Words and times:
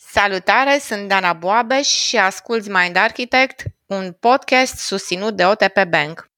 Salutare, 0.00 0.78
sunt 0.80 1.08
Dana 1.08 1.32
Boabeș 1.32 1.86
și 1.86 2.16
asculți 2.16 2.70
Mind 2.70 2.96
Architect, 2.96 3.62
un 3.86 4.16
podcast 4.20 4.76
susținut 4.76 5.36
de 5.36 5.44
OTP 5.44 5.84
Bank. 5.88 6.30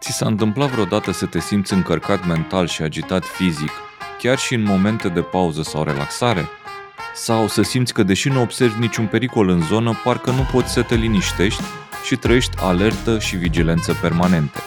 Ți 0.00 0.12
s-a 0.12 0.26
întâmplat 0.26 0.68
vreodată 0.68 1.10
să 1.10 1.26
te 1.26 1.40
simți 1.40 1.72
încărcat 1.72 2.26
mental 2.26 2.66
și 2.66 2.82
agitat 2.82 3.24
fizic, 3.24 3.70
chiar 4.18 4.38
și 4.38 4.54
în 4.54 4.62
momente 4.62 5.08
de 5.08 5.22
pauză 5.22 5.62
sau 5.62 5.84
relaxare? 5.84 6.48
Sau 7.14 7.48
să 7.48 7.62
simți 7.62 7.92
că 7.92 8.02
deși 8.02 8.28
nu 8.28 8.40
observi 8.40 8.78
niciun 8.78 9.06
pericol 9.06 9.48
în 9.48 9.62
zonă, 9.62 10.00
parcă 10.04 10.30
nu 10.30 10.48
poți 10.52 10.72
să 10.72 10.82
te 10.82 10.94
liniștești 10.94 11.62
și 12.04 12.16
trăiești 12.16 12.56
alertă 12.60 13.18
și 13.18 13.36
vigilență 13.36 13.98
permanente. 14.00 14.58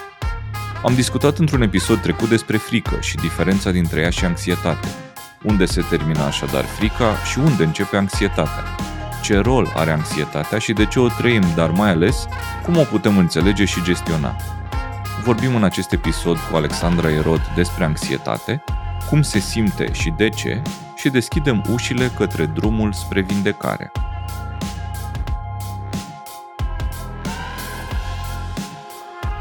Am 0.83 0.95
discutat 0.95 1.37
într-un 1.37 1.61
episod 1.61 2.01
trecut 2.01 2.29
despre 2.29 2.57
frică 2.57 2.97
și 3.01 3.15
diferența 3.15 3.71
dintre 3.71 4.01
ea 4.01 4.09
și 4.09 4.25
anxietate. 4.25 4.87
Unde 5.43 5.65
se 5.65 5.81
termină 5.89 6.23
așadar 6.23 6.63
frica 6.63 7.15
și 7.31 7.39
unde 7.39 7.63
începe 7.63 7.97
anxietatea? 7.97 8.63
Ce 9.23 9.37
rol 9.37 9.71
are 9.75 9.91
anxietatea 9.91 10.57
și 10.57 10.73
de 10.73 10.85
ce 10.85 10.99
o 10.99 11.07
trăim, 11.07 11.43
dar 11.55 11.69
mai 11.69 11.89
ales 11.89 12.25
cum 12.63 12.77
o 12.77 12.83
putem 12.83 13.17
înțelege 13.17 13.65
și 13.65 13.83
gestiona? 13.83 14.35
Vorbim 15.23 15.55
în 15.55 15.63
acest 15.63 15.91
episod 15.91 16.37
cu 16.37 16.55
Alexandra 16.55 17.09
Erod 17.09 17.41
despre 17.55 17.83
anxietate, 17.83 18.63
cum 19.09 19.21
se 19.21 19.39
simte 19.39 19.91
și 19.91 20.13
de 20.17 20.29
ce, 20.29 20.61
și 20.95 21.09
deschidem 21.09 21.63
ușile 21.71 22.11
către 22.17 22.45
drumul 22.45 22.93
spre 22.93 23.21
vindecare. 23.21 23.91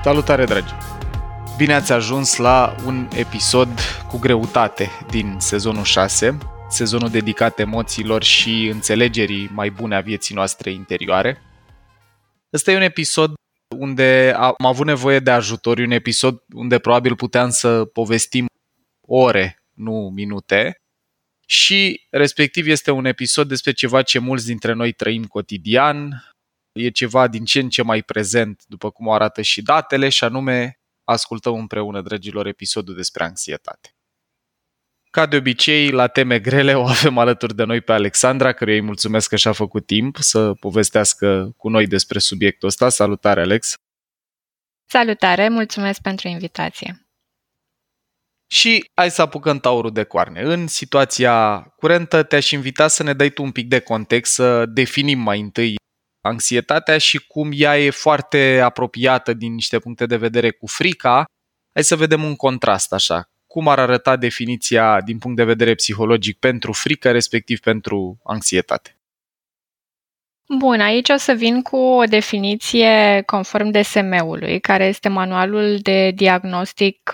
Salutare, 0.05 0.45
dragi! 0.45 0.73
Bine 1.57 1.75
ați 1.75 1.93
ajuns 1.93 2.37
la 2.37 2.77
un 2.87 3.09
episod 3.17 3.69
cu 4.09 4.19
greutate 4.19 4.91
din 5.11 5.37
sezonul 5.39 5.85
6, 5.85 6.39
sezonul 6.69 7.09
dedicat 7.09 7.59
emoțiilor 7.59 8.23
și 8.23 8.67
înțelegerii 8.67 9.51
mai 9.53 9.71
bune 9.71 9.95
a 9.97 10.01
vieții 10.01 10.35
noastre 10.35 10.71
interioare. 10.71 11.43
Ăsta 12.53 12.71
e 12.71 12.77
un 12.77 12.83
episod 12.83 13.33
unde 13.77 14.35
am 14.37 14.67
avut 14.67 14.87
nevoie 14.87 15.19
de 15.19 15.31
ajutor, 15.31 15.79
un 15.79 15.91
episod 15.91 16.43
unde 16.55 16.79
probabil 16.79 17.17
puteam 17.17 17.51
să 17.51 17.85
povestim 17.85 18.47
ore, 19.07 19.63
nu 19.73 20.11
minute, 20.15 20.83
și 21.47 22.07
respectiv 22.11 22.67
este 22.67 22.91
un 22.91 23.05
episod 23.05 23.49
despre 23.49 23.73
ceva 23.73 24.03
ce 24.03 24.19
mulți 24.19 24.47
dintre 24.47 24.73
noi 24.73 24.93
trăim 24.93 25.25
cotidian, 25.25 26.25
e 26.75 26.91
ceva 26.91 27.29
din 27.29 27.45
ce 27.45 27.61
în 27.61 27.69
ce 27.69 27.83
mai 27.83 28.03
prezent, 28.03 28.63
după 28.67 28.91
cum 28.91 29.07
o 29.07 29.13
arată 29.13 29.43
și 29.43 29.63
datele, 29.63 30.09
și 30.09 30.25
anume 30.25 30.79
ascultăm 31.05 31.55
împreună, 31.55 32.01
dragilor, 32.01 32.47
episodul 32.47 32.95
despre 32.95 33.25
anxietate. 33.25 33.95
Ca 35.11 35.27
de 35.27 35.37
obicei, 35.37 35.91
la 35.91 36.07
teme 36.07 36.39
grele 36.39 36.75
o 36.75 36.87
avem 36.87 37.19
alături 37.19 37.55
de 37.55 37.65
noi 37.65 37.81
pe 37.81 37.93
Alexandra, 37.93 38.53
căruia 38.53 38.77
îi 38.77 38.83
mulțumesc 38.83 39.29
că 39.29 39.37
și-a 39.37 39.53
făcut 39.53 39.87
timp 39.87 40.17
să 40.17 40.55
povestească 40.55 41.55
cu 41.57 41.69
noi 41.69 41.87
despre 41.87 42.19
subiectul 42.19 42.69
ăsta. 42.69 42.89
Salutare, 42.89 43.41
Alex! 43.41 43.75
Salutare, 44.87 45.49
mulțumesc 45.49 46.01
pentru 46.01 46.29
invitație! 46.29 46.99
Și 48.47 48.91
hai 48.95 49.11
să 49.11 49.23
apucăm 49.23 49.59
taurul 49.59 49.93
de 49.93 50.05
coarne. 50.05 50.41
În 50.41 50.67
situația 50.67 51.61
curentă 51.61 52.23
te-aș 52.23 52.51
invita 52.51 52.89
să 52.89 53.03
ne 53.03 53.13
dai 53.13 53.31
tu 53.31 53.43
un 53.43 53.53
pic 53.53 53.69
de 53.69 53.79
context, 53.79 54.33
să 54.33 54.67
definim 54.67 55.19
mai 55.19 55.41
întâi 55.41 55.75
anxietatea 56.25 56.99
și 56.99 57.27
cum 57.27 57.51
ea 57.55 57.79
e 57.79 57.91
foarte 57.91 58.61
apropiată 58.61 59.33
din 59.33 59.55
niște 59.55 59.79
puncte 59.79 60.07
de 60.07 60.17
vedere 60.17 60.51
cu 60.51 60.67
frica. 60.67 61.25
Hai 61.73 61.85
să 61.85 61.97
vedem 61.97 62.25
un 62.25 62.37
contrast 62.37 62.93
așa. 62.93 63.31
Cum 63.47 63.69
ar 63.69 63.79
arăta 63.79 64.17
definiția 64.17 65.01
din 65.01 65.19
punct 65.19 65.37
de 65.37 65.45
vedere 65.45 65.75
psihologic 65.75 66.39
pentru 66.39 66.73
frică, 66.73 67.11
respectiv 67.11 67.61
pentru 67.61 68.19
anxietate? 68.25 68.99
Bun, 70.59 70.81
aici 70.81 71.09
o 71.09 71.17
să 71.17 71.33
vin 71.33 71.63
cu 71.63 71.77
o 71.77 72.05
definiție 72.05 73.23
conform 73.27 73.71
DSM-ului, 73.71 74.61
care 74.61 74.85
este 74.85 75.09
manualul 75.09 75.79
de 75.79 76.11
diagnostic 76.11 77.13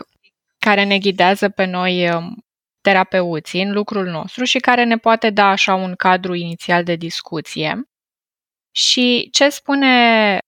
care 0.59 0.84
ne 0.84 0.99
ghidează 0.99 1.49
pe 1.49 1.65
noi 1.65 2.15
um, 2.15 2.44
terapeuții 2.81 3.62
în 3.62 3.72
lucrul 3.72 4.06
nostru 4.06 4.44
și 4.44 4.59
care 4.59 4.84
ne 4.84 4.97
poate 4.97 5.31
da 5.31 5.47
așa 5.47 5.75
un 5.75 5.94
cadru 5.94 6.34
inițial 6.34 6.84
de 6.84 6.94
discuție. 6.94 7.91
Și 8.70 9.28
ce 9.32 9.48
spune 9.48 10.38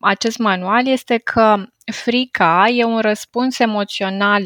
acest 0.00 0.38
manual 0.38 0.86
este 0.86 1.18
că 1.18 1.64
frica 1.92 2.68
e 2.68 2.84
un 2.84 3.00
răspuns 3.00 3.58
emoțional 3.58 4.42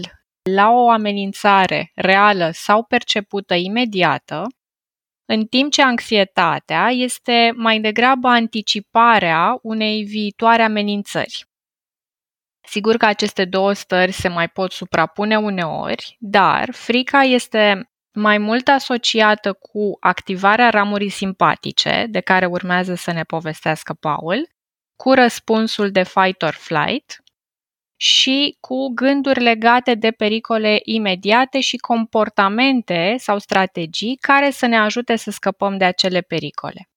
la 0.50 0.70
o 0.70 0.90
amenințare 0.90 1.90
reală 1.94 2.50
sau 2.52 2.84
percepută 2.84 3.54
imediată, 3.54 4.46
în 5.28 5.46
timp 5.46 5.72
ce 5.72 5.82
anxietatea 5.82 6.88
este 6.90 7.52
mai 7.56 7.80
degrabă 7.80 8.28
anticiparea 8.28 9.58
unei 9.62 10.04
viitoare 10.04 10.62
amenințări. 10.62 11.44
Sigur 12.68 12.96
că 12.96 13.06
aceste 13.06 13.44
două 13.44 13.72
stări 13.72 14.12
se 14.12 14.28
mai 14.28 14.48
pot 14.48 14.72
suprapune 14.72 15.38
uneori, 15.38 16.16
dar 16.20 16.72
frica 16.72 17.22
este 17.22 17.90
mai 18.16 18.38
mult 18.38 18.68
asociată 18.68 19.52
cu 19.52 19.96
activarea 20.00 20.70
ramurii 20.70 21.08
simpatice, 21.08 22.06
de 22.10 22.20
care 22.20 22.46
urmează 22.46 22.94
să 22.94 23.12
ne 23.12 23.22
povestească 23.22 23.92
Paul, 23.92 24.48
cu 24.96 25.12
răspunsul 25.12 25.90
de 25.90 26.02
fight 26.02 26.42
or 26.42 26.54
flight 26.54 27.22
și 27.96 28.56
cu 28.60 28.88
gânduri 28.94 29.40
legate 29.40 29.94
de 29.94 30.10
pericole 30.10 30.80
imediate 30.84 31.60
și 31.60 31.76
comportamente 31.76 33.14
sau 33.18 33.38
strategii 33.38 34.16
care 34.16 34.50
să 34.50 34.66
ne 34.66 34.78
ajute 34.78 35.16
să 35.16 35.30
scăpăm 35.30 35.76
de 35.76 35.84
acele 35.84 36.20
pericole. 36.20 36.88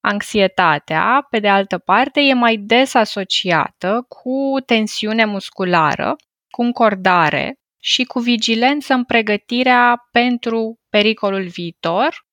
Anxietatea, 0.00 1.26
pe 1.30 1.38
de 1.38 1.48
altă 1.48 1.78
parte, 1.78 2.20
e 2.20 2.32
mai 2.32 2.56
des 2.56 2.94
asociată 2.94 4.04
cu 4.08 4.56
tensiune 4.66 5.24
musculară, 5.24 6.16
cu 6.50 6.62
încordare, 6.62 7.58
și 7.80 8.04
cu 8.04 8.18
vigilență 8.18 8.94
în 8.94 9.04
pregătirea 9.04 10.08
pentru 10.10 10.80
pericolul 10.88 11.46
viitor 11.46 12.26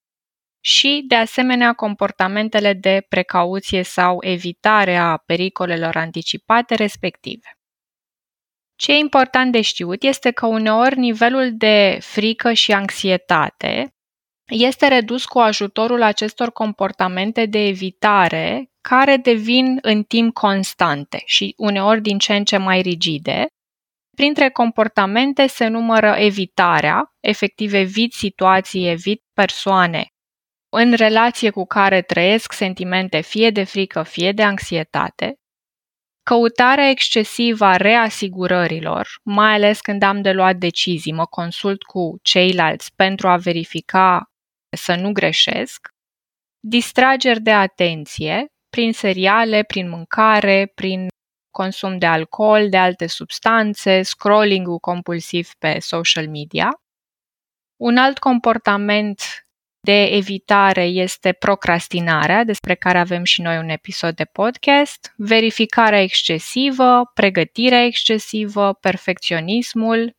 și, 0.63 1.03
de 1.07 1.15
asemenea, 1.15 1.73
comportamentele 1.73 2.73
de 2.73 3.05
precauție 3.09 3.83
sau 3.83 4.17
evitare 4.19 4.95
a 4.95 5.17
pericolelor 5.17 5.95
anticipate 5.95 6.75
respective. 6.75 7.57
Ce 8.75 8.91
e 8.91 8.95
important 8.95 9.51
de 9.51 9.61
știut 9.61 10.03
este 10.03 10.31
că 10.31 10.45
uneori 10.45 10.99
nivelul 10.99 11.51
de 11.57 11.97
frică 12.01 12.53
și 12.53 12.71
anxietate 12.71 13.95
este 14.45 14.87
redus 14.87 15.25
cu 15.25 15.39
ajutorul 15.39 16.01
acestor 16.01 16.51
comportamente 16.51 17.45
de 17.45 17.67
evitare 17.67 18.71
care 18.81 19.17
devin 19.17 19.77
în 19.81 20.03
timp 20.03 20.33
constante 20.33 21.21
și 21.25 21.53
uneori 21.57 22.01
din 22.01 22.17
ce 22.17 22.35
în 22.35 22.43
ce 22.43 22.57
mai 22.57 22.81
rigide, 22.81 23.45
Printre 24.15 24.49
comportamente 24.49 25.47
se 25.47 25.67
numără 25.67 26.15
evitarea, 26.17 27.15
efectiv 27.19 27.73
evit 27.73 28.13
situații, 28.13 28.89
evit 28.89 29.23
persoane. 29.33 30.07
În 30.69 30.93
relație 30.93 31.49
cu 31.49 31.65
care 31.65 32.01
trăiesc 32.01 32.51
sentimente 32.51 33.21
fie 33.21 33.49
de 33.49 33.63
frică, 33.63 34.03
fie 34.03 34.31
de 34.31 34.43
anxietate, 34.43 35.35
căutarea 36.23 36.89
excesivă 36.89 37.65
a 37.65 37.75
reasigurărilor, 37.75 39.07
mai 39.23 39.53
ales 39.53 39.81
când 39.81 40.03
am 40.03 40.21
de 40.21 40.31
luat 40.31 40.55
decizii, 40.55 41.13
mă 41.13 41.25
consult 41.25 41.83
cu 41.83 42.17
ceilalți 42.21 42.95
pentru 42.95 43.27
a 43.27 43.37
verifica 43.37 44.23
să 44.69 44.95
nu 44.95 45.11
greșesc, 45.11 45.87
distrageri 46.59 47.41
de 47.41 47.51
atenție 47.51 48.45
prin 48.69 48.93
seriale, 48.93 49.63
prin 49.63 49.89
mâncare, 49.89 50.71
prin 50.75 51.07
consum 51.55 51.97
de 51.97 52.05
alcool, 52.05 52.69
de 52.69 52.77
alte 52.77 53.07
substanțe, 53.07 54.01
scrolling-ul 54.01 54.79
compulsiv 54.79 55.49
pe 55.59 55.79
social 55.79 56.27
media. 56.29 56.69
Un 57.75 57.97
alt 57.97 58.19
comportament 58.19 59.21
de 59.79 60.03
evitare 60.03 60.83
este 60.83 61.31
procrastinarea, 61.31 62.43
despre 62.43 62.75
care 62.75 62.97
avem 62.97 63.23
și 63.23 63.41
noi 63.41 63.57
un 63.57 63.69
episod 63.69 64.15
de 64.15 64.25
podcast, 64.25 65.13
verificarea 65.17 66.01
excesivă, 66.01 67.11
pregătirea 67.13 67.83
excesivă, 67.83 68.73
perfecționismul. 68.73 70.15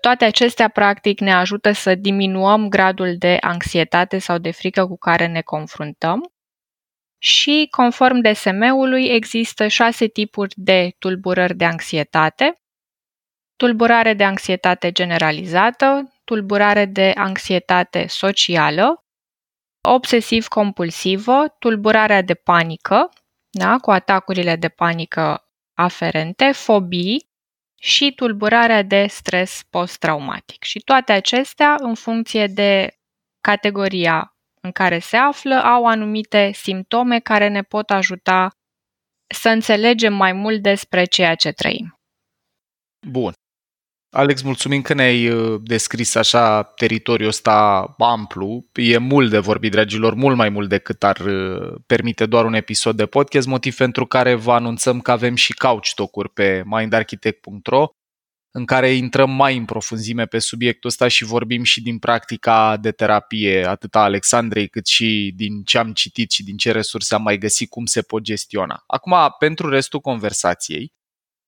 Toate 0.00 0.24
acestea, 0.24 0.68
practic, 0.68 1.20
ne 1.20 1.32
ajută 1.32 1.72
să 1.72 1.94
diminuăm 1.94 2.68
gradul 2.68 3.16
de 3.18 3.36
anxietate 3.40 4.18
sau 4.18 4.38
de 4.38 4.50
frică 4.50 4.86
cu 4.86 4.96
care 4.98 5.26
ne 5.26 5.40
confruntăm 5.40 6.32
și, 7.22 7.66
conform 7.70 8.20
DSM-ului, 8.20 9.04
există 9.04 9.66
șase 9.66 10.06
tipuri 10.06 10.54
de 10.56 10.94
tulburări 10.98 11.56
de 11.56 11.64
anxietate. 11.64 12.54
Tulburare 13.56 14.14
de 14.14 14.24
anxietate 14.24 14.92
generalizată, 14.92 16.12
tulburare 16.24 16.84
de 16.84 17.12
anxietate 17.14 18.06
socială, 18.06 19.04
obsesiv-compulsivă, 19.88 21.56
tulburarea 21.58 22.22
de 22.22 22.34
panică, 22.34 23.08
da? 23.50 23.78
cu 23.78 23.90
atacurile 23.90 24.56
de 24.56 24.68
panică 24.68 25.44
aferente, 25.74 26.52
fobii 26.52 27.28
și 27.80 28.12
tulburarea 28.14 28.82
de 28.82 29.06
stres 29.06 29.62
post-traumatic. 29.70 30.62
Și 30.62 30.78
toate 30.78 31.12
acestea, 31.12 31.74
în 31.78 31.94
funcție 31.94 32.46
de 32.46 32.98
categoria 33.40 34.34
în 34.60 34.72
care 34.72 34.98
se 34.98 35.16
află, 35.16 35.54
au 35.54 35.86
anumite 35.86 36.50
simptome 36.54 37.18
care 37.18 37.48
ne 37.48 37.62
pot 37.62 37.90
ajuta 37.90 38.50
să 39.34 39.48
înțelegem 39.48 40.14
mai 40.14 40.32
mult 40.32 40.62
despre 40.62 41.04
ceea 41.04 41.34
ce 41.34 41.52
trăim. 41.52 41.98
Bun. 43.06 43.32
Alex, 44.12 44.42
mulțumim 44.42 44.82
că 44.82 44.94
ne-ai 44.94 45.28
uh, 45.28 45.60
descris 45.62 46.14
așa 46.14 46.62
teritoriul 46.62 47.28
ăsta 47.28 47.94
amplu. 47.98 48.66
E 48.72 48.98
mult 48.98 49.30
de 49.30 49.38
vorbit, 49.38 49.70
dragilor, 49.70 50.14
mult 50.14 50.36
mai 50.36 50.48
mult 50.48 50.68
decât 50.68 51.04
ar 51.04 51.18
uh, 51.18 51.74
permite 51.86 52.26
doar 52.26 52.44
un 52.44 52.54
episod 52.54 52.96
de 52.96 53.06
podcast, 53.06 53.46
motiv 53.46 53.76
pentru 53.76 54.06
care 54.06 54.34
vă 54.34 54.52
anunțăm 54.52 55.00
că 55.00 55.10
avem 55.10 55.34
și 55.34 55.52
couch 55.52 55.94
talk 55.94 56.32
pe 56.32 56.62
mindarchitect.ro 56.66 57.86
în 58.50 58.64
care 58.64 58.90
intrăm 58.90 59.30
mai 59.30 59.56
în 59.56 59.64
profunzime 59.64 60.26
pe 60.26 60.38
subiectul 60.38 60.88
ăsta 60.88 61.08
și 61.08 61.24
vorbim 61.24 61.62
și 61.62 61.82
din 61.82 61.98
practica 61.98 62.76
de 62.76 62.90
terapie, 62.90 63.64
atât 63.64 63.94
a 63.94 64.00
Alexandrei, 64.00 64.68
cât 64.68 64.86
și 64.86 65.32
din 65.36 65.62
ce 65.62 65.78
am 65.78 65.92
citit 65.92 66.30
și 66.30 66.44
din 66.44 66.56
ce 66.56 66.72
resurse 66.72 67.14
am 67.14 67.22
mai 67.22 67.38
găsit, 67.38 67.68
cum 67.68 67.86
se 67.86 68.02
pot 68.02 68.22
gestiona. 68.22 68.82
Acum, 68.86 69.14
pentru 69.38 69.68
restul 69.68 70.00
conversației, 70.00 70.92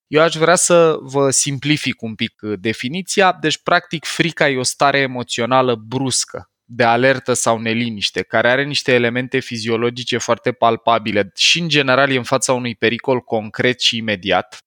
eu 0.07 0.21
aș 0.21 0.35
vrea 0.35 0.55
să 0.55 0.97
vă 1.01 1.29
simplific 1.29 2.01
un 2.01 2.15
pic 2.15 2.41
definiția. 2.59 3.37
Deci, 3.41 3.57
practic, 3.57 4.05
frica 4.05 4.49
e 4.49 4.57
o 4.57 4.63
stare 4.63 4.97
emoțională 4.97 5.75
bruscă, 5.75 6.49
de 6.63 6.83
alertă 6.83 7.33
sau 7.33 7.59
neliniște, 7.59 8.21
care 8.21 8.49
are 8.49 8.63
niște 8.63 8.93
elemente 8.93 9.39
fiziologice 9.39 10.17
foarte 10.17 10.51
palpabile 10.51 11.31
și, 11.35 11.59
în 11.59 11.67
general, 11.67 12.11
e 12.11 12.17
în 12.17 12.23
fața 12.23 12.53
unui 12.53 12.75
pericol 12.75 13.19
concret 13.19 13.81
și 13.81 13.97
imediat. 13.97 14.57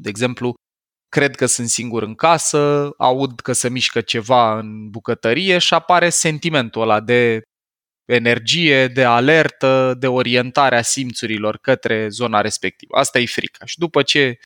De 0.00 0.08
exemplu, 0.08 0.54
cred 1.16 1.34
că 1.34 1.46
sunt 1.46 1.68
singur 1.68 2.02
în 2.02 2.14
casă, 2.14 2.90
aud 2.98 3.40
că 3.40 3.52
se 3.52 3.68
mișcă 3.68 4.00
ceva 4.00 4.58
în 4.58 4.90
bucătărie 4.90 5.58
și 5.58 5.74
apare 5.74 6.08
sentimentul 6.08 6.82
ăla 6.82 7.00
de 7.00 7.42
energie, 8.04 8.88
de 8.88 9.04
alertă, 9.04 9.94
de 9.98 10.06
orientare 10.06 10.76
a 10.76 10.82
simțurilor 10.82 11.56
către 11.56 12.08
zona 12.08 12.40
respectivă. 12.40 12.96
Asta 12.96 13.18
e 13.18 13.26
frica. 13.26 13.64
Și 13.64 13.78
după 13.78 14.02
ce 14.02 14.38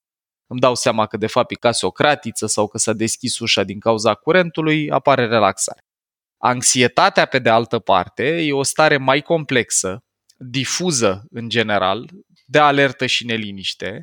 îmi 0.46 0.60
dau 0.60 0.74
seama 0.74 1.06
că 1.06 1.16
de 1.16 1.26
fapt 1.26 1.50
e 1.50 1.54
casă 1.54 1.86
o 1.86 1.90
cratiță 1.90 2.46
sau 2.46 2.68
că 2.68 2.78
s-a 2.78 2.92
deschis 2.92 3.38
ușa 3.38 3.64
din 3.64 3.78
cauza 3.78 4.14
curentului, 4.14 4.90
apare 4.90 5.26
relaxare. 5.26 5.80
Anxietatea, 6.38 7.24
pe 7.24 7.38
de 7.38 7.48
altă 7.48 7.78
parte, 7.78 8.24
e 8.24 8.52
o 8.52 8.62
stare 8.62 8.96
mai 8.96 9.20
complexă, 9.20 9.98
difuză 10.36 11.24
în 11.30 11.48
general, 11.48 12.10
de 12.46 12.58
alertă 12.58 13.06
și 13.06 13.24
neliniște, 13.24 14.02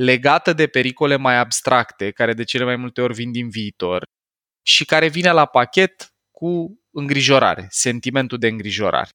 legată 0.00 0.52
de 0.52 0.66
pericole 0.66 1.16
mai 1.16 1.36
abstracte, 1.36 2.10
care 2.10 2.32
de 2.34 2.44
cele 2.44 2.64
mai 2.64 2.76
multe 2.76 3.00
ori 3.00 3.14
vin 3.14 3.32
din 3.32 3.48
viitor 3.48 4.02
și 4.66 4.84
care 4.84 5.08
vine 5.08 5.30
la 5.32 5.46
pachet 5.46 6.14
cu 6.30 6.80
îngrijorare, 6.90 7.66
sentimentul 7.70 8.38
de 8.38 8.46
îngrijorare. 8.48 9.08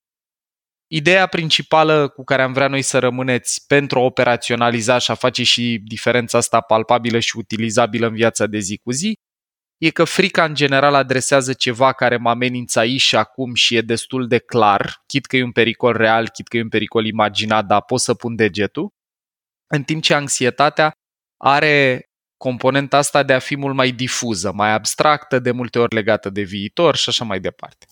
Ideea 0.88 1.28
principală 1.28 2.08
cu 2.08 2.24
care 2.24 2.42
am 2.42 2.54
vrea 2.54 2.68
noi 2.68 2.82
să 2.82 3.00
rămâneți 3.00 3.68
pentru 3.68 4.00
a 4.00 4.02
operaționaliza 4.02 4.98
și 4.98 5.12
a 5.12 5.14
face 5.14 5.44
și 5.44 5.82
diferența 5.84 6.38
asta 6.38 6.62
palpabilă 6.62 7.20
și 7.20 7.38
utilizabilă 7.38 8.08
în 8.08 8.14
viața 8.14 8.46
de 8.46 8.60
zi 8.60 8.78
cu 8.78 8.92
zi, 8.92 9.14
e 9.78 9.90
că 9.90 10.04
frica 10.04 10.44
în 10.44 10.54
general 10.54 10.94
adresează 10.94 11.54
ceva 11.54 11.94
care 11.94 12.18
mă 12.18 12.30
amenință 12.30 12.80
aici 12.80 13.02
și 13.02 13.16
acum 13.16 13.54
și 13.54 13.76
e 13.76 13.82
destul 13.82 14.28
de 14.28 14.38
clar, 14.38 15.04
chit 15.08 15.26
că 15.26 15.38
e 15.38 15.44
un 15.44 15.52
pericol 15.52 15.98
real, 15.98 16.30
chit 16.30 16.48
că 16.48 16.58
e 16.58 16.62
un 16.62 16.70
pericol 16.70 17.06
imaginat, 17.06 17.66
dar 17.66 17.82
pot 17.82 18.00
să 18.00 18.14
pun 18.14 18.36
degetul, 18.36 18.94
în 19.75 19.83
timp 19.83 20.04
ce 20.04 20.13
anxietatea 20.13 20.92
are 21.38 22.06
componenta 22.38 22.98
asta 22.98 23.24
de 23.24 23.33
a 23.33 23.39
fi 23.39 23.57
mult 23.57 23.75
mai 23.75 23.92
difuză, 23.92 24.51
mai 24.54 24.72
abstractă, 24.72 25.39
de 25.39 25.51
multe 25.51 25.80
ori 25.80 25.94
legată 25.94 26.30
de 26.30 26.42
viitor 26.42 26.95
și 26.95 27.10
așa 27.10 27.25
mai 27.25 27.39
departe. 27.39 27.86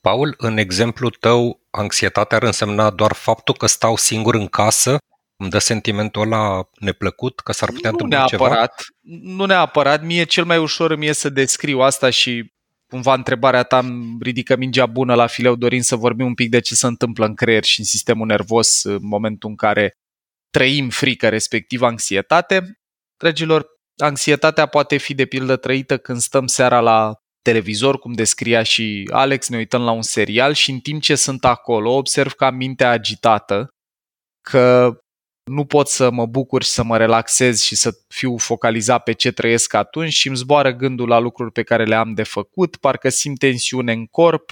Paul, 0.00 0.34
în 0.38 0.56
exemplu 0.56 1.10
tău, 1.10 1.60
anxietatea 1.70 2.36
ar 2.36 2.42
însemna 2.42 2.90
doar 2.90 3.12
faptul 3.12 3.54
că 3.54 3.66
stau 3.66 3.96
singur 3.96 4.34
în 4.34 4.46
casă, 4.46 4.98
îmi 5.36 5.50
dă 5.50 5.58
sentimentul 5.58 6.22
ăla 6.22 6.68
neplăcut, 6.78 7.40
că 7.40 7.52
s-ar 7.52 7.70
putea 7.70 7.90
nu 7.90 7.96
întâmpla 8.00 8.26
neapărat, 8.30 8.84
ceva? 9.02 9.34
Nu 9.34 9.44
neapărat, 9.44 10.02
mie 10.02 10.24
cel 10.24 10.44
mai 10.44 10.58
ușor 10.58 10.90
îmi 10.90 11.06
e 11.06 11.12
să 11.12 11.28
descriu 11.28 11.78
asta 11.78 12.10
și 12.10 12.52
cumva 12.88 13.14
întrebarea 13.14 13.62
ta 13.62 13.78
îmi 13.78 14.16
ridică 14.20 14.56
mingea 14.56 14.86
bună 14.86 15.14
la 15.14 15.26
fileu 15.26 15.54
dorind 15.54 15.82
să 15.82 15.96
vorbim 15.96 16.26
un 16.26 16.34
pic 16.34 16.50
de 16.50 16.60
ce 16.60 16.74
se 16.74 16.86
întâmplă 16.86 17.26
în 17.26 17.34
creier 17.34 17.64
și 17.64 17.80
în 17.80 17.86
sistemul 17.86 18.26
nervos 18.26 18.82
în 18.82 18.98
momentul 19.00 19.48
în 19.48 19.56
care 19.56 19.96
trăim 20.52 20.88
frică, 20.88 21.28
respectiv 21.28 21.82
anxietate. 21.82 22.78
Dragilor, 23.16 23.66
anxietatea 24.02 24.66
poate 24.66 24.96
fi 24.96 25.14
de 25.14 25.26
pildă 25.26 25.56
trăită 25.56 25.98
când 25.98 26.20
stăm 26.20 26.46
seara 26.46 26.80
la 26.80 27.14
televizor, 27.42 27.98
cum 27.98 28.12
descria 28.12 28.62
și 28.62 29.08
Alex, 29.12 29.48
ne 29.48 29.56
uităm 29.56 29.82
la 29.82 29.90
un 29.90 30.02
serial 30.02 30.52
și 30.52 30.70
în 30.70 30.78
timp 30.78 31.02
ce 31.02 31.14
sunt 31.14 31.44
acolo 31.44 31.90
observ 31.90 32.32
că 32.32 32.44
am 32.44 32.54
mintea 32.54 32.90
agitată, 32.90 33.68
că 34.40 34.96
nu 35.50 35.64
pot 35.64 35.88
să 35.88 36.10
mă 36.10 36.26
bucur 36.26 36.62
și 36.62 36.70
să 36.70 36.82
mă 36.82 36.96
relaxez 36.96 37.60
și 37.60 37.76
să 37.76 37.98
fiu 38.08 38.36
focalizat 38.36 39.02
pe 39.02 39.12
ce 39.12 39.32
trăiesc 39.32 39.74
atunci 39.74 40.12
și 40.12 40.26
îmi 40.26 40.36
zboară 40.36 40.72
gândul 40.72 41.08
la 41.08 41.18
lucruri 41.18 41.52
pe 41.52 41.62
care 41.62 41.84
le 41.84 41.94
am 41.94 42.14
de 42.14 42.22
făcut, 42.22 42.76
parcă 42.76 43.08
simt 43.08 43.38
tensiune 43.38 43.92
în 43.92 44.06
corp. 44.06 44.50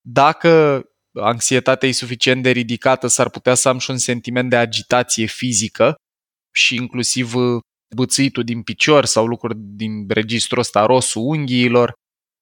Dacă 0.00 0.82
anxietatea 1.20 1.88
e 1.88 1.92
suficient 1.92 2.42
de 2.42 2.50
ridicată, 2.50 3.06
s-ar 3.06 3.30
putea 3.30 3.54
să 3.54 3.68
am 3.68 3.78
și 3.78 3.90
un 3.90 3.98
sentiment 3.98 4.50
de 4.50 4.56
agitație 4.56 5.26
fizică 5.26 5.94
și 6.54 6.74
inclusiv 6.74 7.32
bățâitul 7.94 8.44
din 8.44 8.62
picior 8.62 9.04
sau 9.04 9.26
lucruri 9.26 9.54
din 9.58 10.08
registrul 10.08 10.58
ăsta, 10.58 10.86
rosul 10.86 11.22
unghiilor, 11.22 11.92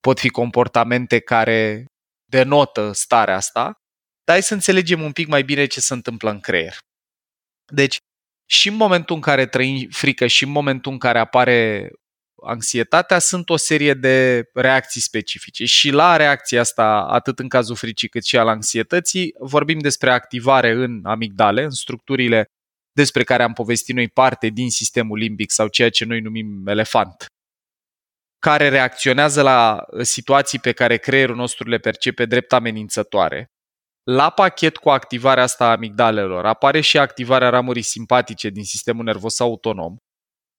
pot 0.00 0.19
fi 0.19 0.28
comportamente 0.28 1.19
care 1.19 1.84
denotă 2.31 2.93
starea 2.93 3.37
asta, 3.37 3.62
dar 4.25 4.34
hai 4.34 4.43
să 4.43 4.55
înțelegem 4.55 5.02
un 5.02 5.12
pic 5.12 5.28
mai 5.28 5.43
bine 5.43 5.66
ce 5.66 5.81
se 5.81 5.94
întâmplă 5.94 6.31
în 6.31 6.40
creier. 6.40 6.78
Deci, 7.73 7.96
și 8.50 8.69
în 8.69 8.75
momentul 8.75 9.14
în 9.14 9.20
care 9.20 9.46
trăim 9.46 9.88
frică 9.90 10.26
și 10.26 10.44
în 10.44 10.50
momentul 10.50 10.93
în 10.93 10.99
care 10.99 11.19
apare 11.19 11.90
anxietatea, 12.42 13.19
sunt 13.19 13.50
o 13.50 13.56
serie 13.56 13.94
de 13.94 14.48
reacții 14.54 15.00
specifice. 15.00 15.64
Și 15.64 15.90
la 15.90 16.16
reacția 16.16 16.60
asta, 16.60 17.06
atât 17.10 17.38
în 17.38 17.48
cazul 17.48 17.76
fricii 17.76 18.08
cât 18.08 18.25
și 18.25 18.37
al 18.38 18.48
anxietății, 18.48 19.34
vorbim 19.38 19.78
despre 19.78 20.10
activare 20.10 20.70
în 20.70 21.00
amigdale, 21.04 21.62
în 21.62 21.70
structurile 21.70 22.44
despre 22.92 23.25
care 23.25 23.42
am 23.42 23.52
povestit 23.52 23.94
noi 23.94 24.08
parte 24.08 24.48
din 24.48 24.70
sistemul 24.70 25.19
limbic 25.19 25.50
sau 25.50 25.68
ceea 25.68 25.90
ce 25.90 26.04
noi 26.04 26.20
numim 26.20 26.66
elefant, 26.66 27.26
care 28.38 28.68
reacționează 28.68 29.42
la 29.42 29.85
situații 30.02 30.59
pe 30.59 30.73
care 30.73 30.97
creierul 30.97 31.37
nostru 31.37 31.68
le 31.68 31.78
percepe 31.78 32.25
drept 32.25 32.52
amenințătoare. 32.52 33.47
La 34.02 34.30
pachet 34.30 34.76
cu 34.76 34.90
activarea 34.90 35.42
asta 35.42 35.64
a 35.64 35.70
amigdalelor 35.70 36.47
apare 36.47 36.80
și 36.80 36.99
activarea 36.99 37.49
ramurii 37.49 37.82
simpatice 37.82 38.49
din 38.49 38.64
sistemul 38.64 39.04
nervos 39.04 39.40
autonom, 39.40 39.97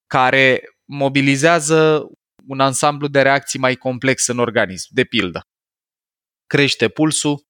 care 0.07 0.61
mobilizează 0.91 2.09
un 2.47 2.59
ansamblu 2.59 3.07
de 3.07 3.21
reacții 3.21 3.59
mai 3.59 3.75
complex 3.75 4.27
în 4.27 4.39
organism, 4.39 4.87
de 4.89 5.03
pildă. 5.03 5.41
Crește 6.47 6.89
pulsul, 6.89 7.45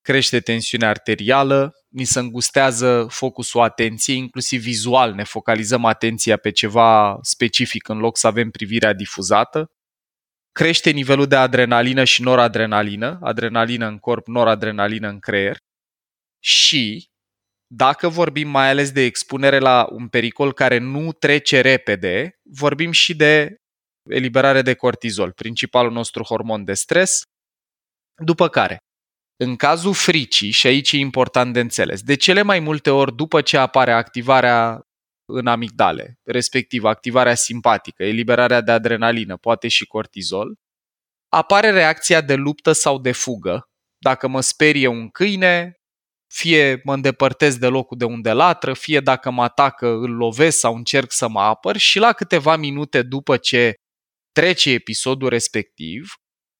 crește 0.00 0.40
tensiunea 0.40 0.88
arterială, 0.88 1.72
ni 1.88 2.04
se 2.04 2.18
îngustează 2.18 3.06
focusul 3.10 3.60
atenției, 3.60 4.16
inclusiv 4.16 4.62
vizual, 4.62 5.14
ne 5.14 5.24
focalizăm 5.24 5.84
atenția 5.84 6.36
pe 6.36 6.50
ceva 6.50 7.18
specific 7.22 7.88
în 7.88 7.98
loc 7.98 8.16
să 8.16 8.26
avem 8.26 8.50
privirea 8.50 8.92
difuzată, 8.92 9.70
crește 10.52 10.90
nivelul 10.90 11.26
de 11.26 11.36
adrenalină 11.36 12.04
și 12.04 12.22
noradrenalină, 12.22 13.18
adrenalină 13.22 13.86
în 13.86 13.98
corp, 13.98 14.26
noradrenalină 14.26 15.08
în 15.08 15.18
creier 15.18 15.56
și 16.42 17.10
dacă 17.66 18.08
vorbim 18.08 18.48
mai 18.48 18.68
ales 18.68 18.92
de 18.92 19.00
expunere 19.00 19.58
la 19.58 19.86
un 19.90 20.08
pericol 20.08 20.52
care 20.52 20.78
nu 20.78 21.12
trece 21.12 21.60
repede, 21.60 22.38
vorbim 22.42 22.90
și 22.90 23.16
de 23.16 23.56
eliberare 24.10 24.62
de 24.62 24.74
cortizol, 24.74 25.32
principalul 25.32 25.92
nostru 25.92 26.22
hormon 26.22 26.64
de 26.64 26.74
stres, 26.74 27.22
după 28.24 28.48
care 28.48 28.78
în 29.36 29.56
cazul 29.56 29.94
fricii, 29.94 30.50
și 30.50 30.66
aici 30.66 30.92
e 30.92 30.96
important 30.96 31.52
de 31.52 31.60
înțeles, 31.60 32.02
de 32.02 32.14
cele 32.14 32.42
mai 32.42 32.60
multe 32.60 32.90
ori 32.90 33.14
după 33.14 33.40
ce 33.40 33.56
apare 33.56 33.92
activarea 33.92 34.80
în 35.32 35.46
amigdale, 35.46 36.18
respectiv 36.22 36.84
activarea 36.84 37.34
simpatică, 37.34 38.04
eliberarea 38.04 38.60
de 38.60 38.70
adrenalină, 38.72 39.36
poate 39.36 39.68
și 39.68 39.86
cortizol, 39.86 40.54
apare 41.28 41.70
reacția 41.70 42.20
de 42.20 42.34
luptă 42.34 42.72
sau 42.72 42.98
de 42.98 43.12
fugă. 43.12 43.68
Dacă 43.98 44.28
mă 44.28 44.40
sperie 44.40 44.86
un 44.86 45.08
câine, 45.08 45.74
fie 46.26 46.80
mă 46.84 46.94
îndepărtez 46.94 47.56
de 47.56 47.66
locul 47.66 47.96
de 47.96 48.04
unde 48.04 48.32
latră, 48.32 48.74
fie 48.74 49.00
dacă 49.00 49.30
mă 49.30 49.42
atacă 49.42 49.88
îl 49.88 50.10
lovesc 50.10 50.58
sau 50.58 50.74
încerc 50.74 51.12
să 51.12 51.28
mă 51.28 51.40
apăr 51.40 51.76
și 51.76 51.98
la 51.98 52.12
câteva 52.12 52.56
minute 52.56 53.02
după 53.02 53.36
ce 53.36 53.74
trece 54.32 54.70
episodul 54.70 55.28
respectiv, 55.28 56.14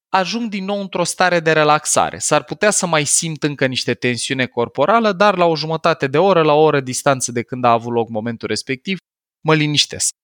ajung 0.08 0.50
din 0.50 0.64
nou 0.64 0.80
într-o 0.80 1.04
stare 1.04 1.40
de 1.40 1.52
relaxare. 1.52 2.18
S-ar 2.18 2.44
putea 2.44 2.70
să 2.70 2.86
mai 2.86 3.04
simt 3.04 3.42
încă 3.42 3.66
niște 3.66 3.94
tensiune 3.94 4.46
corporală, 4.46 5.12
dar 5.12 5.36
la 5.36 5.44
o 5.44 5.56
jumătate 5.56 6.06
de 6.06 6.18
oră, 6.18 6.42
la 6.42 6.52
o 6.52 6.62
oră 6.62 6.80
distanță 6.80 7.32
de 7.32 7.42
când 7.42 7.64
a 7.64 7.70
avut 7.70 7.92
loc 7.92 8.08
momentul 8.08 8.48
respectiv, 8.48 8.98
mă 9.44 9.54
liniștesc. 9.54 10.14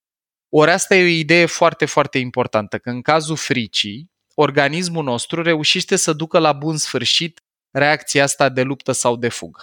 Ori 0.55 0.71
asta 0.71 0.95
e 0.95 1.03
o 1.03 1.07
idee 1.07 1.47
foarte, 1.47 1.85
foarte 1.85 2.19
importantă, 2.19 2.79
că 2.79 2.91
în 2.91 3.03
cazul 3.03 3.37
fricii, 3.37 4.11
organismul 4.35 5.05
nostru 5.05 5.43
reușește 5.43 5.97
să 5.97 6.13
ducă 6.13 6.39
la 6.39 6.53
bun 6.53 6.77
sfârșit 6.77 7.41
reacția 7.73 8.23
asta 8.23 8.49
de 8.49 8.63
luptă 8.63 8.93
sau 8.93 9.17
de 9.17 9.29
fugă. 9.29 9.63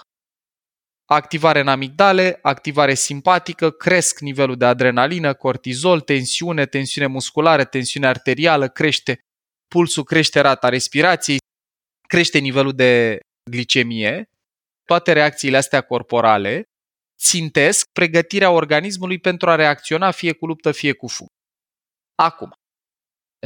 Activare 1.04 1.60
în 1.60 1.68
amigdale, 1.68 2.38
activare 2.42 2.94
simpatică, 2.94 3.70
cresc 3.70 4.20
nivelul 4.20 4.56
de 4.56 4.64
adrenalină, 4.64 5.34
cortizol, 5.34 6.00
tensiune, 6.00 6.66
tensiune 6.66 7.06
musculară, 7.06 7.64
tensiune 7.64 8.06
arterială, 8.06 8.68
crește 8.68 9.20
pulsul, 9.68 10.04
crește 10.04 10.40
rata 10.40 10.68
respirației, 10.68 11.38
crește 12.08 12.38
nivelul 12.38 12.74
de 12.74 13.18
glicemie. 13.50 14.28
Toate 14.84 15.12
reacțiile 15.12 15.56
astea 15.56 15.80
corporale 15.80 16.64
țintesc 17.18 17.84
pregătirea 17.92 18.50
organismului 18.50 19.18
pentru 19.18 19.50
a 19.50 19.54
reacționa 19.54 20.10
fie 20.10 20.32
cu 20.32 20.46
luptă, 20.46 20.72
fie 20.72 20.92
cu 20.92 21.08
fugă. 21.08 21.32
Acum, 22.14 22.52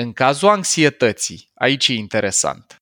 în 0.00 0.12
cazul 0.12 0.48
anxietății, 0.48 1.50
aici 1.54 1.88
e 1.88 1.92
interesant. 1.92 2.76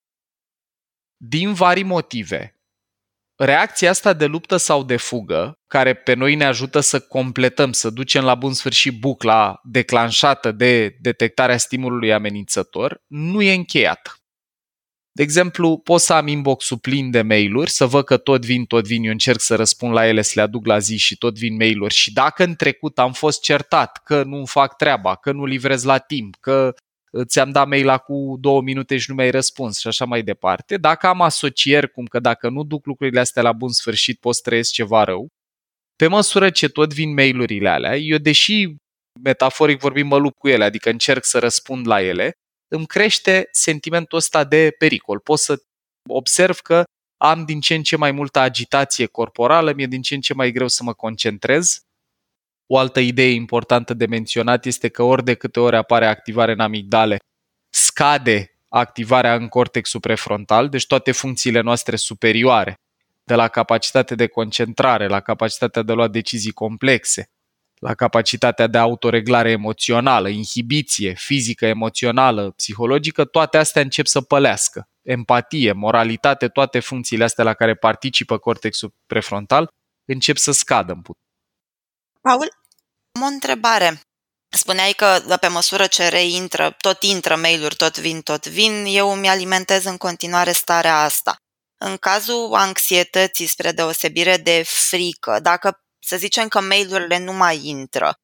Din 1.25 1.53
vari 1.53 1.83
motive, 1.83 2.57
reacția 3.37 3.91
asta 3.91 4.13
de 4.13 4.27
luptă 4.27 4.57
sau 4.57 4.85
de 4.85 4.97
fugă, 4.97 5.59
care 5.67 5.95
pe 5.95 6.15
noi 6.15 6.35
ne 6.35 6.45
ajută 6.45 6.81
să 6.81 7.01
completăm, 7.01 7.73
să 7.73 7.91
ducem 7.91 8.25
la 8.25 8.35
bun 8.35 8.53
sfârșit 8.53 9.01
bucla 9.01 9.61
declanșată 9.65 10.53
de 10.53 10.97
detectarea 11.01 11.57
stimulului 11.57 12.13
amenințător, 12.13 13.03
nu 13.07 13.43
e 13.43 13.53
încheiată. 13.53 14.17
De 15.13 15.23
exemplu, 15.23 15.79
pot 15.79 16.01
să 16.01 16.13
am 16.13 16.27
inbox-ul 16.27 16.79
plin 16.79 17.11
de 17.11 17.23
mail-uri, 17.23 17.71
să 17.71 17.87
văd 17.87 18.05
că 18.05 18.17
tot 18.17 18.45
vin, 18.45 18.65
tot 18.65 18.87
vin, 18.87 19.05
eu 19.05 19.11
încerc 19.11 19.41
să 19.41 19.57
răspund 19.57 19.93
la 19.93 20.07
ele, 20.07 20.23
să 20.23 20.33
le 20.35 20.43
aduc 20.43 20.67
la 20.67 20.79
zi 20.79 20.97
și 20.97 21.17
tot 21.17 21.39
vin 21.39 21.57
mail-uri. 21.57 21.95
Și 21.95 22.13
dacă 22.13 22.45
în 22.45 22.55
trecut 22.55 22.99
am 22.99 23.13
fost 23.13 23.43
certat 23.43 24.01
că 24.05 24.23
nu 24.23 24.45
fac 24.45 24.77
treaba, 24.77 25.17
că 25.17 25.33
nu 25.33 25.45
livrez 25.45 25.85
la 25.85 25.99
timp, 25.99 26.37
că 26.41 26.75
ți-am 27.25 27.51
dat 27.51 27.69
mail 27.69 27.99
cu 27.99 28.37
două 28.41 28.63
minute 28.63 28.99
și 28.99 29.11
nu 29.11 29.15
mi-ai 29.15 29.31
răspuns 29.31 29.79
și 29.79 29.87
așa 29.87 30.05
mai 30.05 30.23
departe. 30.23 30.77
Dacă 30.77 31.07
am 31.07 31.21
asocieri 31.21 31.91
cum 31.91 32.05
că 32.05 32.21
dacă 32.21 32.49
nu 32.49 32.63
duc 32.63 32.87
lucrurile 32.87 33.21
astea 33.21 33.43
la 33.43 33.53
bun 33.53 33.69
sfârșit 33.69 34.21
pot 34.21 34.35
să 34.35 34.41
trăiesc 34.45 34.73
ceva 34.73 35.05
rău, 35.05 35.29
pe 35.97 36.07
măsură 36.07 36.51
ce 36.51 36.69
tot 36.69 36.93
vin 36.93 37.13
mail-urile 37.13 37.69
alea, 37.69 37.97
eu 37.97 38.19
deși 38.19 38.75
metaforic 39.23 39.81
vorbim 39.81 40.07
mă 40.07 40.17
lupt 40.17 40.39
cu 40.39 40.49
ele, 40.49 40.65
adică 40.65 40.91
încerc 40.91 41.25
să 41.25 41.39
răspund 41.39 41.87
la 41.87 42.03
ele, 42.03 42.33
îmi 42.75 42.87
crește 42.87 43.49
sentimentul 43.51 44.19
ăsta 44.19 44.45
de 44.45 44.75
pericol. 44.79 45.19
Pot 45.19 45.39
să 45.39 45.63
observ 46.09 46.59
că 46.59 46.85
am 47.21 47.45
din 47.45 47.61
ce 47.61 47.75
în 47.75 47.83
ce 47.83 47.97
mai 47.97 48.13
multă 48.13 48.39
agitație 48.39 49.07
corporală, 49.07 49.73
mi-e 49.73 49.87
din 49.87 50.03
ce 50.03 50.15
în 50.15 50.21
ce 50.21 50.35
mai 50.35 50.53
greu 50.53 50.69
să 50.69 50.83
mă 50.83 50.93
concentrez, 50.93 51.81
o 52.75 52.79
altă 52.79 53.01
idee 53.01 53.31
importantă 53.31 53.95
de 53.95 54.07
menționat 54.07 54.65
este 54.65 54.89
că 54.89 55.03
ori 55.03 55.25
de 55.25 55.35
câte 55.35 55.61
ori 55.61 55.77
apare 55.77 56.07
activare 56.07 56.53
în 56.53 56.61
amigdale, 56.61 57.17
scade 57.71 58.59
activarea 58.69 59.35
în 59.35 59.49
cortexul 59.49 60.01
prefrontal, 60.01 60.69
deci 60.69 60.87
toate 60.87 61.13
funcțiile 61.13 61.61
noastre 61.61 61.97
superioare, 61.97 62.75
de 63.25 63.35
la 63.35 63.49
capacitate 63.49 64.15
de 64.15 64.27
concentrare, 64.27 65.07
la 65.07 65.21
capacitatea 65.21 65.83
de 65.83 65.93
a 65.93 65.95
lua 65.95 66.09
decizii 66.09 66.53
complexe, 66.53 67.31
la 67.79 67.95
capacitatea 67.95 68.67
de 68.67 68.79
autoreglare 68.79 69.51
emoțională, 69.51 70.29
inhibiție, 70.29 71.15
fizică, 71.15 71.67
emoțională, 71.67 72.51
psihologică, 72.51 73.25
toate 73.25 73.59
astea 73.59 73.83
încep 73.83 74.07
să 74.07 74.21
pălească. 74.21 74.89
Empatie, 75.03 75.73
moralitate, 75.73 76.49
toate 76.49 76.81
funcțiile 76.81 77.25
astea 77.25 77.45
la 77.45 77.55
care 77.55 77.75
participă 77.75 78.39
cortexul 78.39 78.95
prefrontal 79.07 79.71
încep 80.05 80.37
să 80.37 80.53
scadă 80.53 80.93
în 80.93 81.01
putere. 81.01 81.27
Paul, 82.21 82.62
am 83.13 83.23
o 83.23 83.27
întrebare. 83.27 84.01
Spuneai 84.49 84.93
că 84.93 85.37
pe 85.41 85.47
măsură 85.47 85.87
ce 85.87 86.09
reintră, 86.09 86.77
tot 86.81 87.03
intră 87.03 87.37
mail-uri, 87.37 87.77
tot 87.77 87.99
vin, 87.99 88.21
tot 88.21 88.47
vin, 88.47 88.85
eu 88.89 89.13
îmi 89.13 89.29
alimentez 89.29 89.85
în 89.85 89.97
continuare 89.97 90.53
starea 90.53 91.03
asta. 91.03 91.37
În 91.77 91.97
cazul 91.97 92.55
anxietății, 92.55 93.47
spre 93.47 93.73
deosebire 93.73 94.37
de 94.37 94.63
frică, 94.67 95.39
dacă 95.43 95.81
să 95.99 96.17
zicem 96.17 96.49
că 96.49 96.61
mail-urile 96.61 97.19
nu 97.19 97.33
mai 97.33 97.67
intră, 97.67 98.15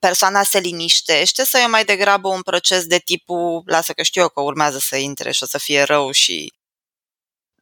persoana 0.00 0.42
se 0.42 0.58
liniștește 0.58 1.44
sau 1.44 1.60
e 1.60 1.66
mai 1.66 1.84
degrabă 1.84 2.28
un 2.28 2.42
proces 2.42 2.86
de 2.86 2.98
tipul 2.98 3.62
lasă 3.66 3.92
că 3.92 4.02
știu 4.02 4.22
eu 4.22 4.28
că 4.28 4.40
urmează 4.40 4.78
să 4.78 4.96
intre 4.96 5.30
și 5.30 5.42
o 5.42 5.46
să 5.46 5.58
fie 5.58 5.82
rău 5.82 6.10
și 6.10 6.52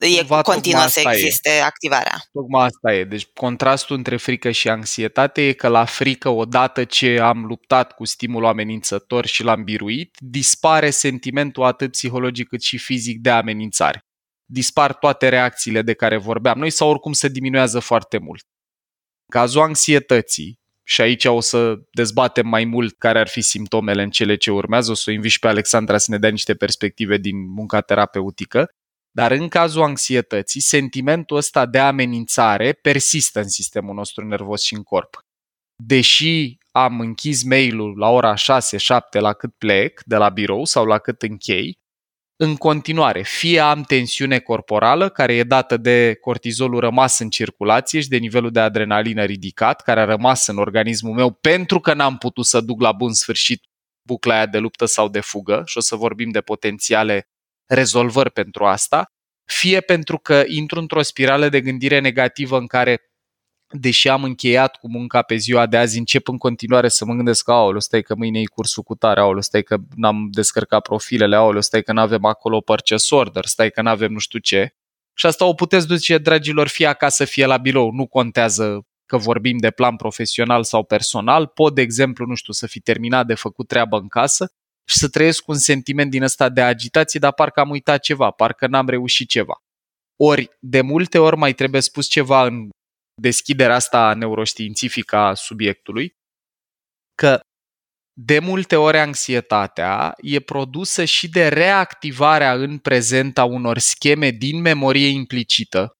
e 0.06 0.26
continuă 0.42 0.86
să 0.86 1.00
existe 1.04 1.50
e. 1.50 1.62
activarea. 1.62 2.22
Tocmai 2.32 2.64
asta 2.64 2.94
e. 2.94 3.04
Deci 3.04 3.26
contrastul 3.34 3.96
între 3.96 4.16
frică 4.16 4.50
și 4.50 4.68
anxietate 4.68 5.46
e 5.46 5.52
că 5.52 5.68
la 5.68 5.84
frică, 5.84 6.28
odată 6.28 6.84
ce 6.84 7.18
am 7.18 7.44
luptat 7.44 7.92
cu 7.92 8.04
stimulul 8.04 8.48
amenințător 8.48 9.26
și 9.26 9.42
l-am 9.42 9.64
biruit, 9.64 10.16
dispare 10.18 10.90
sentimentul 10.90 11.62
atât 11.62 11.90
psihologic 11.90 12.48
cât 12.48 12.62
și 12.62 12.78
fizic 12.78 13.20
de 13.20 13.30
amenințare. 13.30 14.04
Dispar 14.44 14.94
toate 14.94 15.28
reacțiile 15.28 15.82
de 15.82 15.94
care 15.94 16.16
vorbeam 16.16 16.58
noi 16.58 16.70
sau 16.70 16.90
oricum 16.90 17.12
se 17.12 17.28
diminuează 17.28 17.78
foarte 17.78 18.18
mult. 18.18 18.44
Cazul 19.26 19.60
anxietății, 19.60 20.60
și 20.84 21.00
aici 21.00 21.24
o 21.24 21.40
să 21.40 21.74
dezbatem 21.92 22.46
mai 22.48 22.64
mult 22.64 22.98
care 22.98 23.18
ar 23.18 23.28
fi 23.28 23.40
simptomele 23.40 24.02
în 24.02 24.10
cele 24.10 24.36
ce 24.36 24.50
urmează, 24.50 24.90
o 24.90 24.94
să 24.94 25.04
o 25.10 25.12
invit 25.12 25.30
și 25.30 25.38
pe 25.38 25.48
Alexandra 25.48 25.98
să 25.98 26.10
ne 26.10 26.18
dea 26.18 26.30
niște 26.30 26.54
perspective 26.54 27.16
din 27.16 27.52
munca 27.52 27.80
terapeutică, 27.80 28.68
dar 29.12 29.30
în 29.30 29.48
cazul 29.48 29.82
anxietății, 29.82 30.60
sentimentul 30.60 31.36
ăsta 31.36 31.66
de 31.66 31.78
amenințare 31.78 32.72
persistă 32.72 33.40
în 33.40 33.48
sistemul 33.48 33.94
nostru 33.94 34.26
nervos 34.26 34.62
și 34.62 34.74
în 34.74 34.82
corp. 34.82 35.18
Deși 35.76 36.56
am 36.70 37.00
închis 37.00 37.42
mail-ul 37.42 37.98
la 37.98 38.08
ora 38.08 38.34
6-7 38.34 38.38
la 39.10 39.32
cât 39.32 39.54
plec 39.54 40.02
de 40.04 40.16
la 40.16 40.28
birou 40.28 40.64
sau 40.64 40.84
la 40.84 40.98
cât 40.98 41.22
închei, 41.22 41.80
în 42.42 42.56
continuare, 42.56 43.22
fie 43.22 43.60
am 43.60 43.82
tensiune 43.82 44.38
corporală 44.38 45.08
care 45.08 45.34
e 45.34 45.42
dată 45.42 45.76
de 45.76 46.18
cortizolul 46.20 46.80
rămas 46.80 47.18
în 47.18 47.30
circulație 47.30 48.00
și 48.00 48.08
de 48.08 48.16
nivelul 48.16 48.50
de 48.50 48.60
adrenalină 48.60 49.24
ridicat, 49.24 49.80
care 49.82 50.00
a 50.00 50.04
rămas 50.04 50.46
în 50.46 50.56
organismul 50.56 51.14
meu 51.14 51.30
pentru 51.30 51.80
că 51.80 51.94
n-am 51.94 52.18
putut 52.18 52.44
să 52.44 52.60
duc 52.60 52.80
la 52.80 52.92
bun 52.92 53.12
sfârșit 53.12 53.62
bucla 54.06 54.34
aia 54.34 54.46
de 54.46 54.58
luptă 54.58 54.84
sau 54.84 55.08
de 55.08 55.20
fugă 55.20 55.62
și 55.66 55.78
o 55.78 55.80
să 55.80 55.96
vorbim 55.96 56.30
de 56.30 56.40
potențiale 56.40 57.28
rezolvări 57.66 58.30
pentru 58.30 58.64
asta, 58.64 59.04
fie 59.44 59.80
pentru 59.80 60.18
că 60.18 60.42
intru 60.46 60.78
într-o 60.78 61.02
spirală 61.02 61.48
de 61.48 61.60
gândire 61.60 61.98
negativă 61.98 62.58
în 62.58 62.66
care 62.66 63.12
deși 63.72 64.08
am 64.08 64.24
încheiat 64.24 64.76
cu 64.76 64.90
munca 64.90 65.22
pe 65.22 65.36
ziua 65.36 65.66
de 65.66 65.76
azi, 65.76 65.98
încep 65.98 66.28
în 66.28 66.38
continuare 66.38 66.88
să 66.88 67.04
mă 67.04 67.14
gândesc 67.14 67.44
că, 67.44 67.52
aoleu, 67.52 67.80
stai 67.80 68.02
că 68.02 68.14
mâine 68.14 68.40
e 68.40 68.44
cursul 68.44 68.82
cu 68.82 68.94
tare, 68.94 69.20
aoleu, 69.20 69.40
stai 69.40 69.62
că 69.62 69.76
n-am 69.96 70.28
descărcat 70.30 70.82
profilele, 70.82 71.36
aoleu, 71.36 71.60
stai 71.60 71.82
că 71.82 71.92
n-avem 71.92 72.24
acolo 72.24 72.60
purchase 72.60 73.14
order, 73.14 73.44
stai 73.44 73.70
că 73.70 73.82
n-avem 73.82 74.12
nu 74.12 74.18
știu 74.18 74.38
ce. 74.38 74.74
Și 75.14 75.26
asta 75.26 75.44
o 75.44 75.54
puteți 75.54 75.86
duce, 75.86 76.18
dragilor, 76.18 76.68
fie 76.68 76.86
acasă, 76.86 77.24
fie 77.24 77.46
la 77.46 77.56
birou. 77.56 77.90
Nu 77.90 78.06
contează 78.06 78.86
că 79.06 79.16
vorbim 79.16 79.58
de 79.58 79.70
plan 79.70 79.96
profesional 79.96 80.64
sau 80.64 80.84
personal. 80.84 81.46
Pot, 81.46 81.74
de 81.74 81.80
exemplu, 81.80 82.26
nu 82.26 82.34
știu, 82.34 82.52
să 82.52 82.66
fi 82.66 82.80
terminat 82.80 83.26
de 83.26 83.34
făcut 83.34 83.66
treabă 83.68 83.96
în 83.96 84.08
casă 84.08 84.52
și 84.88 84.98
să 84.98 85.08
trăiesc 85.08 85.48
un 85.48 85.58
sentiment 85.58 86.10
din 86.10 86.22
ăsta 86.22 86.48
de 86.48 86.62
agitație, 86.62 87.20
dar 87.20 87.32
parcă 87.32 87.60
am 87.60 87.70
uitat 87.70 88.00
ceva, 88.00 88.30
parcă 88.30 88.66
n-am 88.66 88.88
reușit 88.88 89.28
ceva. 89.28 89.54
Ori, 90.16 90.48
de 90.60 90.80
multe 90.80 91.18
ori 91.18 91.36
mai 91.36 91.52
trebuie 91.52 91.80
spus 91.80 92.06
ceva 92.06 92.44
în 92.46 92.68
deschiderea 93.20 93.74
asta 93.74 94.14
neuroștiințifică 94.14 95.16
a 95.16 95.34
subiectului, 95.34 96.12
că 97.14 97.40
de 98.20 98.38
multe 98.38 98.76
ori 98.76 98.98
anxietatea 98.98 100.14
e 100.20 100.40
produsă 100.40 101.04
și 101.04 101.28
de 101.28 101.48
reactivarea 101.48 102.54
în 102.54 102.78
prezent 102.78 103.38
a 103.38 103.44
unor 103.44 103.78
scheme 103.78 104.30
din 104.30 104.60
memorie 104.60 105.06
implicită, 105.06 105.92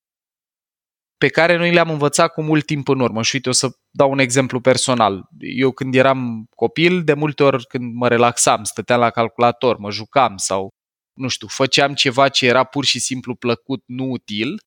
pe 1.22 1.28
care 1.28 1.56
noi 1.56 1.72
le-am 1.72 1.90
învățat 1.90 2.32
cu 2.32 2.42
mult 2.42 2.66
timp 2.66 2.88
în 2.88 3.00
urmă. 3.00 3.22
Și 3.22 3.34
uite, 3.34 3.48
o 3.48 3.52
să 3.52 3.68
dau 3.90 4.10
un 4.10 4.18
exemplu 4.18 4.60
personal. 4.60 5.28
Eu 5.38 5.70
când 5.70 5.94
eram 5.94 6.46
copil, 6.54 7.04
de 7.04 7.14
multe 7.14 7.42
ori 7.42 7.66
când 7.66 7.94
mă 7.94 8.08
relaxam, 8.08 8.64
stăteam 8.64 9.00
la 9.00 9.10
calculator, 9.10 9.76
mă 9.76 9.90
jucam 9.90 10.36
sau, 10.36 10.68
nu 11.12 11.28
știu, 11.28 11.46
făceam 11.46 11.94
ceva 11.94 12.28
ce 12.28 12.46
era 12.46 12.64
pur 12.64 12.84
și 12.84 12.98
simplu 12.98 13.34
plăcut, 13.34 13.82
nu 13.86 14.04
util, 14.04 14.60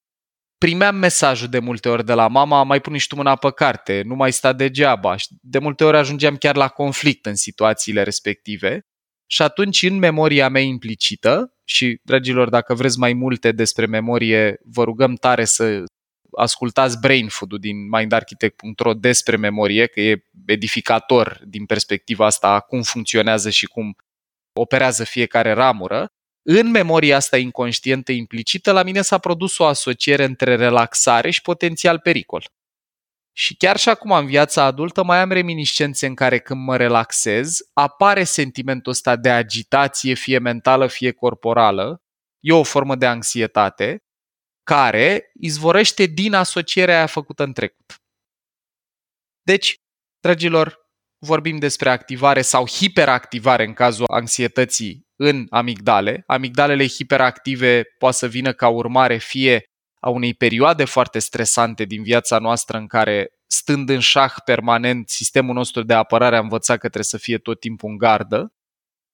primeam 0.58 0.96
mesajul 0.96 1.48
de 1.48 1.60
multe 1.60 1.90
ori 1.90 2.06
de 2.06 2.14
la 2.14 2.28
mama, 2.28 2.64
mai 2.64 2.82
pune 2.82 2.98
și 2.98 3.08
tu 3.08 3.16
mâna 3.16 3.36
pe 3.36 3.52
carte, 3.52 4.02
nu 4.06 4.16
mai 4.16 4.32
sta 4.32 4.54
degeaba. 4.54 5.16
De 5.42 5.60
multe 5.60 5.84
ori 5.84 5.98
ajungeam 5.98 6.36
chiar 6.36 6.56
la 6.56 6.68
conflict 6.68 7.26
în 7.26 7.36
situațiile 7.36 8.04
respective. 8.04 8.80
Și 9.30 9.42
atunci, 9.42 9.82
în 9.82 9.98
memoria 9.98 10.50
mea 10.50 10.62
implicită, 10.62 11.50
și, 11.68 12.00
dragilor, 12.04 12.50
dacă 12.50 12.74
vreți 12.74 13.00
mai 13.00 13.14
multe 13.14 13.52
despre 13.52 13.86
memorie, 13.86 14.60
vă 14.64 14.84
rugăm 14.84 15.16
tare 15.16 15.46
să 15.46 15.84
ascultați 16.36 17.00
Brain 17.00 17.28
Food-ul 17.28 17.60
din 17.60 17.90
mindarchitect.ro 17.90 18.94
despre 18.94 19.36
memorie, 19.36 19.86
că 19.86 20.00
e 20.00 20.24
edificator 20.46 21.42
din 21.46 21.66
perspectiva 21.66 22.26
asta 22.26 22.60
cum 22.60 22.82
funcționează 22.82 23.50
și 23.50 23.66
cum 23.66 23.96
operează 24.60 25.04
fiecare 25.04 25.52
ramură. 25.52 26.10
în 26.48 26.72
memoria 26.72 27.16
asta 27.16 27.38
inconștientă 27.38 28.12
implicită, 28.12 28.72
la 28.72 28.84
mine 28.84 29.02
s-a 29.02 29.18
produs 29.18 29.58
o 29.58 29.66
asociere 29.66 30.24
între 30.24 30.56
relaxare 30.56 31.30
și 31.30 31.42
potențial 31.42 32.00
pericol. 32.00 32.46
Și 33.38 33.56
chiar 33.56 33.78
și 33.78 33.90
acum 33.90 34.12
în 34.12 34.26
viața 34.26 34.64
adultă 34.64 35.04
mai 35.04 35.22
am 35.22 35.32
reminiscențe 35.32 36.06
în 36.06 36.16
care 36.16 36.40
când 36.40 36.66
mă 36.66 36.78
relaxez, 36.78 37.58
apare 37.74 38.24
sentimentul 38.24 38.92
ăsta 38.92 39.16
de 39.16 39.30
agitație, 39.30 40.14
fie 40.14 40.40
mentală, 40.40 40.88
fie 40.88 41.12
corporală. 41.12 42.02
E 42.40 42.54
o 42.54 42.64
formă 42.64 42.96
de 42.96 43.06
anxietate 43.06 44.05
care 44.66 45.32
izvorăște 45.40 46.06
din 46.06 46.34
asocierea 46.34 46.96
aia 46.96 47.06
făcută 47.06 47.44
în 47.44 47.54
trecut. 47.54 48.02
Deci, 49.42 49.76
dragilor, 50.20 50.78
vorbim 51.18 51.58
despre 51.58 51.90
activare 51.90 52.42
sau 52.42 52.68
hiperactivare 52.68 53.66
în 53.66 53.74
cazul 53.74 54.06
anxietății 54.08 55.08
în 55.16 55.46
amigdale. 55.50 56.24
Amigdalele 56.28 56.88
hiperactive 56.88 57.84
poate 57.98 58.16
să 58.16 58.28
vină 58.28 58.54
ca 58.54 58.68
urmare 58.68 59.18
fie 59.18 59.64
a 60.00 60.10
unei 60.10 60.34
perioade 60.34 60.86
foarte 60.86 61.20
stresante 61.20 61.84
din 61.84 62.04
viața 62.04 62.40
noastră 62.40 62.78
în 62.78 62.88
care, 62.88 63.30
stând 63.48 63.90
în 63.90 64.00
șah 64.00 64.34
permanent, 64.46 65.10
sistemul 65.10 65.54
nostru 65.54 65.84
de 65.84 65.94
apărare 65.94 66.36
a 66.36 66.40
învățat 66.40 66.76
că 66.76 66.88
trebuie 66.88 67.04
să 67.04 67.18
fie 67.18 67.38
tot 67.38 67.60
timpul 67.60 67.90
în 67.90 67.98
gardă, 67.98 68.54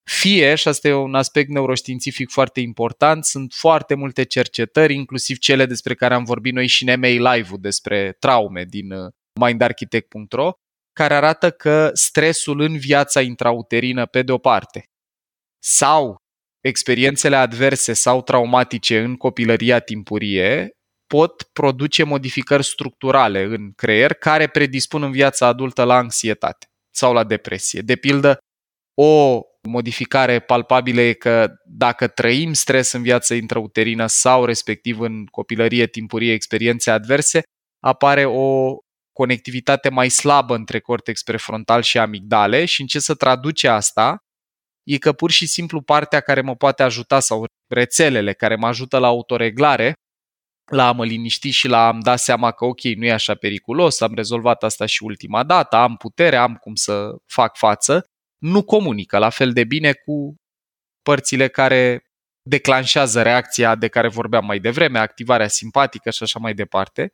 fie, 0.03 0.55
și 0.55 0.67
asta 0.67 0.87
e 0.87 0.93
un 0.93 1.15
aspect 1.15 1.49
neuroștiințific 1.49 2.29
foarte 2.29 2.59
important, 2.59 3.25
sunt 3.25 3.53
foarte 3.53 3.95
multe 3.95 4.23
cercetări, 4.23 4.93
inclusiv 4.93 5.37
cele 5.37 5.65
despre 5.65 5.95
care 5.95 6.13
am 6.13 6.23
vorbit 6.23 6.53
noi 6.53 6.67
și 6.67 6.89
în 6.89 6.99
MA 6.99 7.33
Live-ul 7.33 7.57
despre 7.59 8.15
traume 8.19 8.63
din 8.63 8.91
uh, 8.91 9.11
mindarchitect.ro, 9.39 10.51
care 10.93 11.13
arată 11.13 11.51
că 11.51 11.89
stresul 11.93 12.59
în 12.59 12.77
viața 12.77 13.21
intrauterină, 13.21 14.05
pe 14.05 14.21
de 14.21 14.31
o 14.31 14.37
parte, 14.37 14.85
sau 15.63 16.15
experiențele 16.61 17.35
adverse 17.35 17.93
sau 17.93 18.21
traumatice 18.21 18.99
în 18.99 19.15
copilăria 19.15 19.79
timpurie 19.79 20.71
pot 21.07 21.43
produce 21.43 22.03
modificări 22.03 22.63
structurale 22.63 23.43
în 23.43 23.71
creier 23.71 24.13
care 24.13 24.47
predispun 24.47 25.03
în 25.03 25.11
viața 25.11 25.45
adultă 25.45 25.83
la 25.83 25.95
anxietate 25.95 26.65
sau 26.95 27.13
la 27.13 27.23
depresie. 27.23 27.81
De 27.81 27.95
pildă, 27.95 28.37
o 28.93 29.41
modificare 29.67 30.39
palpabilă 30.39 31.01
e 31.01 31.13
că 31.13 31.53
dacă 31.65 32.07
trăim 32.07 32.53
stres 32.53 32.91
în 32.91 33.01
viața 33.01 33.35
intrauterină 33.35 34.07
sau 34.07 34.45
respectiv 34.45 34.99
în 34.99 35.25
copilărie 35.25 35.87
timpurie 35.87 36.33
experiențe 36.33 36.91
adverse, 36.91 37.41
apare 37.79 38.25
o 38.25 38.75
conectivitate 39.13 39.89
mai 39.89 40.09
slabă 40.09 40.55
între 40.55 40.79
cortex 40.79 41.23
prefrontal 41.23 41.81
și 41.81 41.97
amigdale 41.97 42.65
și 42.65 42.81
în 42.81 42.87
ce 42.87 42.99
să 42.99 43.15
traduce 43.15 43.67
asta 43.67 44.17
e 44.83 44.97
că 44.97 45.13
pur 45.13 45.31
și 45.31 45.47
simplu 45.47 45.81
partea 45.81 46.19
care 46.19 46.41
mă 46.41 46.55
poate 46.55 46.83
ajuta 46.83 47.19
sau 47.19 47.45
rețelele 47.67 48.33
care 48.33 48.55
mă 48.55 48.67
ajută 48.67 48.97
la 48.97 49.07
autoreglare, 49.07 49.93
la 50.71 50.87
a 50.87 50.91
mă 50.91 51.05
liniști 51.05 51.49
și 51.49 51.67
la 51.67 51.87
a-mi 51.87 52.01
da 52.01 52.15
seama 52.15 52.51
că 52.51 52.65
ok, 52.65 52.81
nu 52.81 53.05
e 53.05 53.11
așa 53.11 53.35
periculos, 53.35 54.01
am 54.01 54.13
rezolvat 54.13 54.63
asta 54.63 54.85
și 54.85 55.03
ultima 55.03 55.43
dată, 55.43 55.75
am 55.75 55.95
putere, 55.95 56.35
am 56.35 56.55
cum 56.55 56.75
să 56.75 57.15
fac 57.25 57.57
față, 57.57 58.05
nu 58.41 58.63
comunică 58.63 59.17
la 59.17 59.29
fel 59.29 59.53
de 59.53 59.63
bine 59.63 59.93
cu 59.93 60.35
părțile 61.01 61.47
care 61.47 62.03
declanșează 62.49 63.21
reacția 63.21 63.75
de 63.75 63.87
care 63.87 64.07
vorbeam 64.07 64.45
mai 64.45 64.59
devreme, 64.59 64.99
activarea 64.99 65.47
simpatică 65.47 66.09
și 66.09 66.23
așa 66.23 66.39
mai 66.39 66.53
departe. 66.53 67.13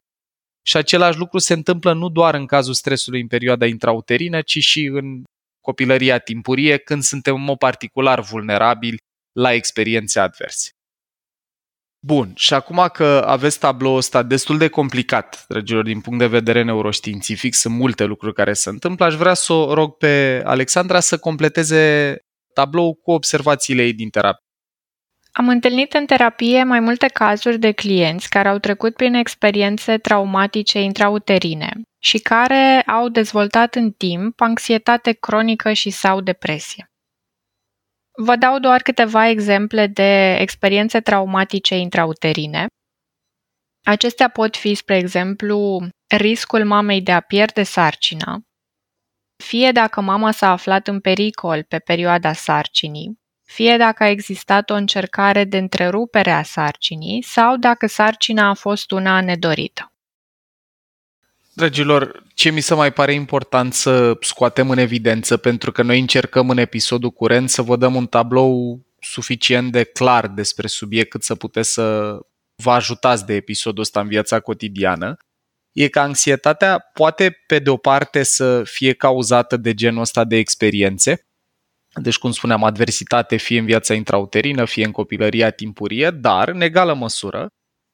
Și 0.66 0.78
același 0.78 1.18
lucru 1.18 1.38
se 1.38 1.54
întâmplă 1.54 1.94
nu 1.94 2.10
doar 2.10 2.34
în 2.34 2.46
cazul 2.46 2.74
stresului 2.74 3.22
în 3.22 3.28
perioada 3.28 3.66
intrauterină, 3.66 4.42
ci 4.42 4.58
și 4.58 4.84
în 4.86 5.24
copilăria 5.62 6.20
timpurie, 6.20 6.78
când 6.78 7.04
suntem 7.04 7.36
în 7.36 7.42
mod 7.42 7.58
particular 7.58 8.20
vulnerabili 8.22 8.98
la 9.32 9.54
experiențe 9.54 10.20
adverse. 10.20 10.70
Bun, 12.00 12.32
și 12.36 12.54
acum 12.54 12.90
că 12.94 13.24
aveți 13.28 13.60
tabloul 13.60 13.98
ăsta 13.98 14.24
destul 14.24 14.58
de 14.58 14.68
complicat, 14.68 15.46
dragilor, 15.48 15.84
din 15.84 16.02
punct 16.02 16.20
de 16.20 16.28
vedere 16.28 16.64
neuroștiințific, 16.64 17.54
sunt 17.54 17.74
multe 17.74 18.04
lucruri 18.04 18.34
care 18.34 18.54
se 18.54 18.70
întâmplă, 18.70 19.06
aș 19.06 19.16
vrea 19.16 19.34
să 19.34 19.54
o 19.54 19.74
rog 19.74 19.98
pe 19.98 20.42
Alexandra 20.46 21.00
să 21.00 21.18
completeze 21.18 22.16
tabloul 22.54 22.94
cu 22.94 23.12
observațiile 23.12 23.84
ei 23.84 23.94
din 23.94 24.10
terapie. 24.10 24.46
Am 25.32 25.50
întâlnit 25.50 25.94
în 25.94 26.06
terapie 26.06 26.64
mai 26.64 26.80
multe 26.80 27.08
cazuri 27.08 27.60
de 27.60 27.72
clienți 27.72 28.30
care 28.30 28.48
au 28.48 28.58
trecut 28.58 28.96
prin 28.96 29.14
experiențe 29.14 29.98
traumatice 29.98 30.80
intrauterine 30.80 31.72
și 32.00 32.18
care 32.18 32.82
au 32.82 33.10
dezvoltat 33.10 33.76
în 33.76 33.92
timp 33.92 34.42
anxietate 34.42 35.12
cronică 35.12 35.74
și 35.74 35.90
sau 35.90 36.22
depresie. 36.22 36.92
Vă 38.20 38.36
dau 38.36 38.60
doar 38.60 38.82
câteva 38.82 39.28
exemple 39.28 39.88
de 39.88 40.36
experiențe 40.40 41.00
traumatice 41.00 41.76
intrauterine. 41.76 42.66
Acestea 43.86 44.30
pot 44.30 44.56
fi, 44.56 44.74
spre 44.74 44.98
exemplu, 44.98 45.88
riscul 46.16 46.66
mamei 46.66 47.02
de 47.02 47.12
a 47.12 47.20
pierde 47.20 47.64
sarcina, 47.64 48.42
fie 49.44 49.72
dacă 49.72 50.02
mama 50.02 50.32
s-a 50.32 50.52
aflat 50.52 50.88
în 50.88 51.00
pericol 51.00 51.64
pe 51.64 51.80
perioada 51.80 52.34
sarcinii, 52.34 53.20
fie 53.44 53.78
dacă 53.78 54.04
a 54.04 54.10
existat 54.10 54.70
o 54.70 54.74
încercare 54.74 55.44
de 55.44 55.58
întrerupere 55.58 56.32
a 56.32 56.44
sarcinii 56.44 57.22
sau 57.24 57.58
dacă 57.58 57.88
sarcina 57.88 58.50
a 58.50 58.54
fost 58.54 58.92
una 58.92 59.22
nedorită. 59.22 59.92
Dragilor, 61.58 62.24
ce 62.34 62.50
mi 62.50 62.62
se 62.62 62.74
mai 62.74 62.94
pare 62.94 63.14
important 63.14 63.74
să 63.74 64.18
scoatem 64.22 64.70
în 64.70 64.78
evidență, 64.78 65.38
pentru 65.38 65.72
că 65.72 65.82
noi 65.82 66.00
încercăm 66.00 66.50
în 66.50 66.58
episodul 66.58 67.12
curent 67.12 67.50
să 67.50 67.62
vă 67.62 67.76
dăm 67.76 67.96
un 67.96 68.08
tablou 68.08 68.86
suficient 69.00 69.72
de 69.72 69.84
clar 69.84 70.28
despre 70.28 70.68
subiect 70.68 71.10
cât 71.10 71.24
să 71.24 71.36
puteți 71.36 71.74
să 71.74 72.18
vă 72.56 72.72
ajutați 72.72 73.26
de 73.26 73.34
episodul 73.34 73.82
ăsta 73.82 74.00
în 74.00 74.08
viața 74.08 74.40
cotidiană, 74.40 75.18
e 75.72 75.88
că 75.88 76.00
anxietatea 76.00 76.80
poate, 76.94 77.44
pe 77.48 77.60
de 77.60 77.70
o 77.70 77.78
parte, 77.78 78.24
să 78.24 78.64
fie 78.64 78.94
cauzată 78.94 79.58
de 79.58 79.74
genul 79.74 80.02
ăsta 80.02 80.24
de 80.24 80.36
experiențe, 80.36 81.28
deci, 82.02 82.18
cum 82.18 82.32
spuneam, 82.32 82.64
adversitate 82.64 83.38
fie 83.38 83.60
în 83.60 83.66
viața 83.66 83.94
intrauterină, 83.94 84.66
fie 84.66 84.86
în 84.86 84.92
copilăria 84.92 85.50
timpurie, 85.50 86.10
dar, 86.10 86.48
în 86.48 86.62
egală 86.62 86.94
măsură, 86.94 87.48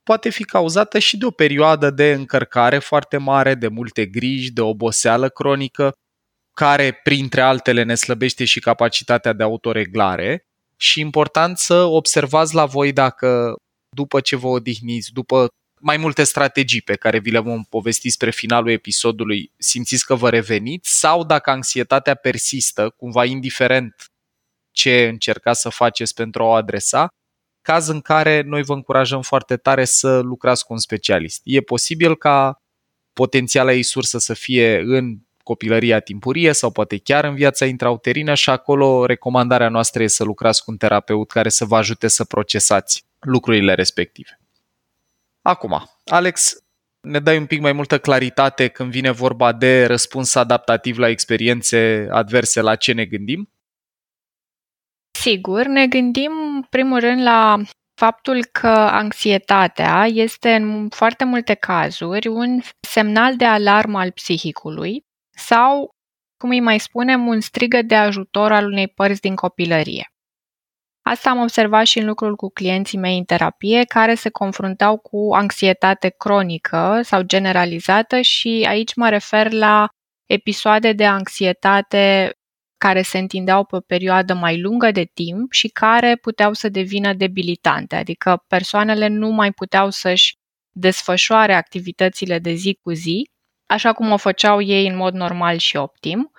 poate 0.03 0.29
fi 0.29 0.43
cauzată 0.43 0.99
și 0.99 1.17
de 1.17 1.25
o 1.25 1.31
perioadă 1.31 1.89
de 1.89 2.11
încărcare 2.11 2.79
foarte 2.79 3.17
mare, 3.17 3.55
de 3.55 3.67
multe 3.67 4.05
griji, 4.05 4.51
de 4.51 4.61
oboseală 4.61 5.29
cronică, 5.29 5.91
care, 6.53 6.99
printre 7.03 7.41
altele, 7.41 7.83
ne 7.83 7.95
slăbește 7.95 8.45
și 8.45 8.59
capacitatea 8.59 9.33
de 9.33 9.43
autoreglare. 9.43 10.45
Și 10.77 10.99
important 10.99 11.57
să 11.57 11.83
observați 11.83 12.55
la 12.55 12.65
voi 12.65 12.91
dacă, 12.91 13.55
după 13.95 14.19
ce 14.19 14.35
vă 14.35 14.47
odihniți, 14.47 15.11
după 15.11 15.47
mai 15.79 15.97
multe 15.97 16.23
strategii 16.23 16.81
pe 16.81 16.95
care 16.95 17.19
vi 17.19 17.31
le 17.31 17.39
vom 17.39 17.63
povesti 17.63 18.09
spre 18.09 18.31
finalul 18.31 18.69
episodului, 18.69 19.51
simțiți 19.57 20.05
că 20.05 20.15
vă 20.15 20.29
reveniți? 20.29 20.99
Sau 20.99 21.23
dacă 21.23 21.49
anxietatea 21.49 22.15
persistă, 22.15 22.89
cumva 22.89 23.25
indiferent 23.25 24.05
ce 24.71 25.07
încercați 25.07 25.61
să 25.61 25.69
faceți 25.69 26.13
pentru 26.13 26.43
a 26.43 26.45
o 26.45 26.53
adresa, 26.53 27.07
caz 27.63 27.87
în 27.87 28.01
care 28.01 28.41
noi 28.41 28.63
vă 28.63 28.73
încurajăm 28.73 29.21
foarte 29.21 29.57
tare 29.57 29.85
să 29.85 30.19
lucrați 30.19 30.65
cu 30.65 30.73
un 30.73 30.79
specialist. 30.79 31.41
E 31.43 31.61
posibil 31.61 32.17
ca 32.17 32.61
potențiala 33.13 33.73
ei 33.73 33.83
sursă 33.83 34.17
să 34.17 34.33
fie 34.33 34.79
în 34.79 35.17
copilăria 35.43 35.99
timpurie 35.99 36.53
sau 36.53 36.71
poate 36.71 36.97
chiar 36.97 37.23
în 37.23 37.35
viața 37.35 37.65
intrauterină 37.65 38.33
și 38.33 38.49
acolo 38.49 39.05
recomandarea 39.05 39.69
noastră 39.69 40.03
e 40.03 40.07
să 40.07 40.23
lucrați 40.23 40.63
cu 40.63 40.71
un 40.71 40.77
terapeut 40.77 41.31
care 41.31 41.49
să 41.49 41.65
vă 41.65 41.77
ajute 41.77 42.07
să 42.07 42.23
procesați 42.23 43.05
lucrurile 43.19 43.73
respective. 43.73 44.39
Acum, 45.41 45.89
Alex, 46.05 46.63
ne 47.01 47.19
dai 47.19 47.37
un 47.37 47.45
pic 47.45 47.59
mai 47.59 47.71
multă 47.71 47.99
claritate 47.99 48.67
când 48.67 48.91
vine 48.91 49.11
vorba 49.11 49.51
de 49.51 49.85
răspuns 49.85 50.35
adaptativ 50.35 50.97
la 50.97 51.09
experiențe 51.09 52.07
adverse, 52.11 52.61
la 52.61 52.75
ce 52.75 52.93
ne 52.93 53.05
gândim? 53.05 53.52
Sigur, 55.23 55.65
ne 55.65 55.87
gândim 55.87 56.31
în 56.31 56.61
primul 56.69 56.99
rând 56.99 57.21
la 57.21 57.61
faptul 57.95 58.45
că 58.51 58.67
anxietatea 58.67 60.05
este 60.05 60.53
în 60.53 60.89
foarte 60.89 61.23
multe 61.23 61.53
cazuri 61.53 62.27
un 62.27 62.61
semnal 62.87 63.35
de 63.35 63.45
alarmă 63.45 63.99
al 63.99 64.11
psihicului 64.11 65.03
sau, 65.37 65.89
cum 66.37 66.49
îi 66.49 66.59
mai 66.59 66.79
spunem, 66.79 67.27
un 67.27 67.39
strigă 67.39 67.81
de 67.81 67.95
ajutor 67.95 68.51
al 68.51 68.65
unei 68.65 68.87
părți 68.87 69.21
din 69.21 69.35
copilărie. 69.35 70.07
Asta 71.01 71.29
am 71.29 71.41
observat 71.41 71.85
și 71.85 71.99
în 71.99 72.05
lucrul 72.05 72.35
cu 72.35 72.49
clienții 72.49 72.97
mei 72.97 73.17
în 73.17 73.23
terapie 73.23 73.83
care 73.83 74.15
se 74.15 74.29
confruntau 74.29 74.97
cu 74.97 75.33
anxietate 75.33 76.09
cronică 76.09 76.99
sau 77.03 77.21
generalizată 77.21 78.21
și 78.21 78.65
aici 78.67 78.95
mă 78.95 79.09
refer 79.09 79.51
la 79.51 79.87
episoade 80.25 80.93
de 80.93 81.05
anxietate 81.05 82.33
care 82.83 83.01
se 83.01 83.17
întindeau 83.17 83.65
pe 83.65 83.75
o 83.75 83.79
perioadă 83.79 84.33
mai 84.33 84.61
lungă 84.61 84.91
de 84.91 85.03
timp 85.03 85.51
și 85.51 85.67
care 85.67 86.15
puteau 86.15 86.53
să 86.53 86.69
devină 86.69 87.13
debilitante, 87.13 87.95
adică 87.95 88.43
persoanele 88.47 89.07
nu 89.07 89.29
mai 89.29 89.51
puteau 89.51 89.89
să-și 89.89 90.35
desfășoare 90.71 91.53
activitățile 91.53 92.39
de 92.39 92.53
zi 92.53 92.79
cu 92.81 92.91
zi, 92.91 93.29
așa 93.69 93.93
cum 93.93 94.11
o 94.11 94.17
făceau 94.17 94.61
ei 94.61 94.87
în 94.87 94.95
mod 94.95 95.13
normal 95.13 95.57
și 95.57 95.77
optim, 95.77 96.31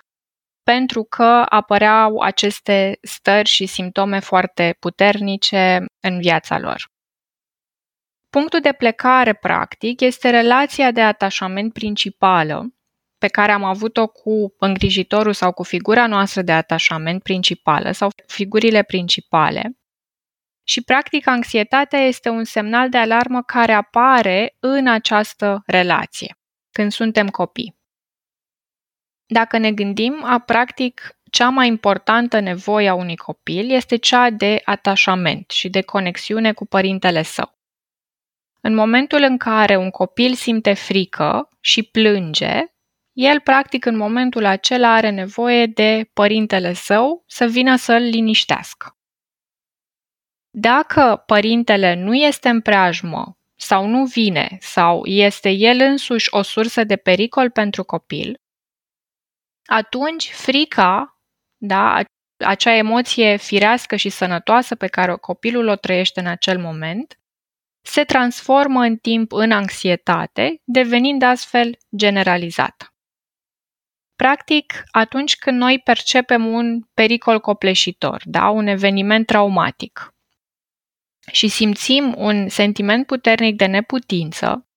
pentru 0.63 1.03
că 1.03 1.45
apăreau 1.49 2.19
aceste 2.19 2.97
stări 3.01 3.49
și 3.49 3.65
simptome 3.65 4.19
foarte 4.19 4.75
puternice 4.79 5.85
în 5.99 6.19
viața 6.19 6.59
lor. 6.59 6.91
Punctul 8.29 8.59
de 8.59 8.71
plecare, 8.71 9.33
practic, 9.33 10.01
este 10.01 10.29
relația 10.29 10.91
de 10.91 11.01
atașament 11.01 11.73
principală 11.73 12.75
pe 13.17 13.27
care 13.27 13.51
am 13.51 13.63
avut-o 13.63 14.07
cu 14.07 14.55
îngrijitorul 14.59 15.33
sau 15.33 15.51
cu 15.51 15.63
figura 15.63 16.07
noastră 16.07 16.41
de 16.41 16.51
atașament 16.51 17.23
principală 17.23 17.91
sau 17.91 18.09
figurile 18.27 18.83
principale. 18.83 19.77
Și, 20.63 20.81
practic, 20.81 21.27
anxietatea 21.27 21.99
este 21.99 22.29
un 22.29 22.43
semnal 22.43 22.89
de 22.89 22.97
alarmă 22.97 23.41
care 23.41 23.73
apare 23.73 24.55
în 24.59 24.87
această 24.87 25.63
relație, 25.65 26.37
când 26.71 26.91
suntem 26.91 27.29
copii. 27.29 27.75
Dacă 29.25 29.57
ne 29.57 29.71
gândim, 29.71 30.23
a 30.23 30.39
practic 30.39 31.17
cea 31.31 31.49
mai 31.49 31.67
importantă 31.67 32.39
nevoie 32.39 32.89
a 32.89 32.93
unui 32.93 33.15
copil 33.15 33.71
este 33.71 33.95
cea 33.95 34.29
de 34.29 34.61
atașament 34.65 35.49
și 35.49 35.69
de 35.69 35.81
conexiune 35.81 36.53
cu 36.53 36.65
părintele 36.65 37.21
său. 37.21 37.57
În 38.61 38.73
momentul 38.73 39.21
în 39.21 39.37
care 39.37 39.75
un 39.77 39.89
copil 39.89 40.33
simte 40.33 40.73
frică 40.73 41.49
și 41.59 41.83
plânge, 41.83 42.74
el 43.15 43.39
practic 43.39 43.85
în 43.85 43.97
momentul 43.97 44.45
acela 44.45 44.93
are 44.93 45.09
nevoie 45.09 45.65
de 45.65 46.09
părintele 46.13 46.73
său 46.73 47.23
să 47.27 47.45
vină 47.45 47.75
să-l 47.75 48.01
liniștească. 48.01 48.97
Dacă 50.49 51.23
părintele 51.25 51.93
nu 51.93 52.15
este 52.15 52.49
în 52.49 52.61
preajmă 52.61 53.37
sau 53.57 53.87
nu 53.87 54.05
vine 54.05 54.57
sau 54.59 55.05
este 55.05 55.49
el 55.49 55.79
însuși 55.79 56.27
o 56.31 56.41
sursă 56.41 56.83
de 56.83 56.95
pericol 56.95 57.49
pentru 57.49 57.83
copil, 57.83 58.39
atunci 59.65 60.31
frica, 60.31 61.19
da, 61.57 62.01
acea 62.45 62.73
emoție 62.73 63.37
firească 63.37 63.95
și 63.95 64.09
sănătoasă 64.09 64.75
pe 64.75 64.87
care 64.87 65.15
copilul 65.15 65.67
o 65.67 65.75
trăiește 65.75 66.19
în 66.19 66.27
acel 66.27 66.59
moment, 66.59 67.19
se 67.81 68.03
transformă 68.03 68.81
în 68.81 68.97
timp 68.97 69.31
în 69.31 69.51
anxietate, 69.51 70.61
devenind 70.63 71.21
astfel 71.21 71.77
generalizată. 71.95 72.94
Practic, 74.15 74.83
atunci 74.91 75.35
când 75.37 75.57
noi 75.57 75.79
percepem 75.79 76.45
un 76.45 76.81
pericol 76.93 77.39
copleșitor, 77.39 78.21
da, 78.25 78.49
un 78.49 78.67
eveniment 78.67 79.25
traumatic, 79.25 80.13
și 81.31 81.47
simțim 81.47 82.13
un 82.17 82.49
sentiment 82.49 83.05
puternic 83.05 83.55
de 83.55 83.65
neputință, 83.65 84.67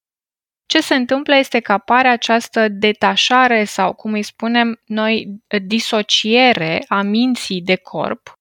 ce 0.67 0.81
se 0.81 0.95
întâmplă 0.95 1.37
este 1.37 1.61
că 1.61 1.73
apare 1.73 2.09
această 2.09 2.69
detașare 2.69 3.65
sau, 3.65 3.93
cum 3.93 4.13
îi 4.13 4.23
spunem 4.23 4.81
noi, 4.85 5.41
disociere 5.67 6.85
a 6.89 7.03
minții 7.03 7.63
de 7.63 7.77
corp 7.77 8.33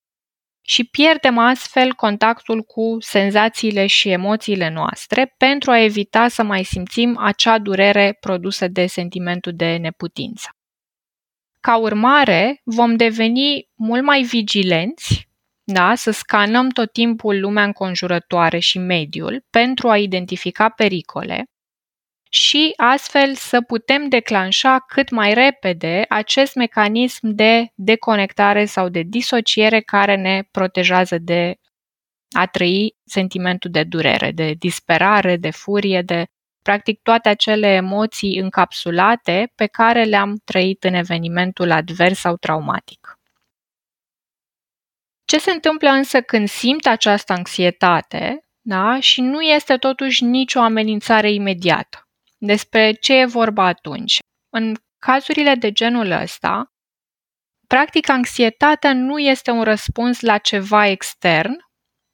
și 0.61 0.83
pierdem 0.83 1.37
astfel 1.37 1.93
contactul 1.93 2.61
cu 2.61 2.97
senzațiile 2.99 3.87
și 3.87 4.09
emoțiile 4.09 4.69
noastre 4.69 5.33
pentru 5.37 5.71
a 5.71 5.79
evita 5.79 6.27
să 6.27 6.43
mai 6.43 6.63
simțim 6.63 7.17
acea 7.17 7.59
durere 7.59 8.17
produsă 8.19 8.67
de 8.67 8.85
sentimentul 8.85 9.53
de 9.55 9.77
neputință. 9.77 10.56
Ca 11.67 11.77
urmare, 11.77 12.61
vom 12.63 12.95
deveni 12.95 13.69
mult 13.75 14.03
mai 14.03 14.21
vigilenți, 14.21 15.29
da? 15.63 15.95
să 15.95 16.11
scanăm 16.11 16.69
tot 16.69 16.91
timpul 16.91 17.39
lumea 17.39 17.63
înconjurătoare 17.63 18.59
și 18.59 18.77
mediul 18.77 19.45
pentru 19.49 19.89
a 19.89 19.97
identifica 19.97 20.69
pericole 20.69 21.45
și 22.29 22.73
astfel 22.75 23.35
să 23.35 23.61
putem 23.61 24.09
declanșa 24.09 24.79
cât 24.79 25.09
mai 25.09 25.33
repede 25.33 26.05
acest 26.09 26.55
mecanism 26.55 27.27
de 27.27 27.67
deconectare 27.75 28.65
sau 28.65 28.89
de 28.89 29.01
disociere 29.01 29.81
care 29.81 30.15
ne 30.15 30.43
protejează 30.51 31.17
de 31.17 31.55
a 32.35 32.45
trăi 32.45 32.95
sentimentul 33.05 33.71
de 33.71 33.83
durere, 33.83 34.31
de 34.31 34.53
disperare, 34.59 35.37
de 35.37 35.49
furie, 35.49 36.01
de 36.01 36.25
practic 36.67 37.01
toate 37.01 37.29
acele 37.29 37.67
emoții 37.67 38.37
încapsulate 38.37 39.51
pe 39.55 39.65
care 39.65 40.03
le-am 40.03 40.41
trăit 40.45 40.83
în 40.83 40.93
evenimentul 40.93 41.71
advers 41.71 42.19
sau 42.19 42.35
traumatic. 42.35 43.19
Ce 45.25 45.39
se 45.39 45.51
întâmplă 45.51 45.89
însă 45.89 46.21
când 46.21 46.47
simt 46.47 46.85
această 46.85 47.33
anxietate 47.33 48.47
da? 48.61 48.99
și 48.99 49.21
nu 49.21 49.41
este 49.41 49.77
totuși 49.77 50.23
nicio 50.23 50.59
amenințare 50.59 51.31
imediată? 51.31 52.07
Despre 52.37 52.91
ce 52.91 53.13
e 53.13 53.25
vorba 53.25 53.65
atunci? 53.65 54.19
În 54.49 54.75
cazurile 54.97 55.55
de 55.55 55.71
genul 55.71 56.11
ăsta, 56.11 56.73
practic 57.67 58.09
anxietatea 58.09 58.93
nu 58.93 59.19
este 59.19 59.51
un 59.51 59.63
răspuns 59.63 60.21
la 60.21 60.37
ceva 60.37 60.87
extern, 60.87 61.55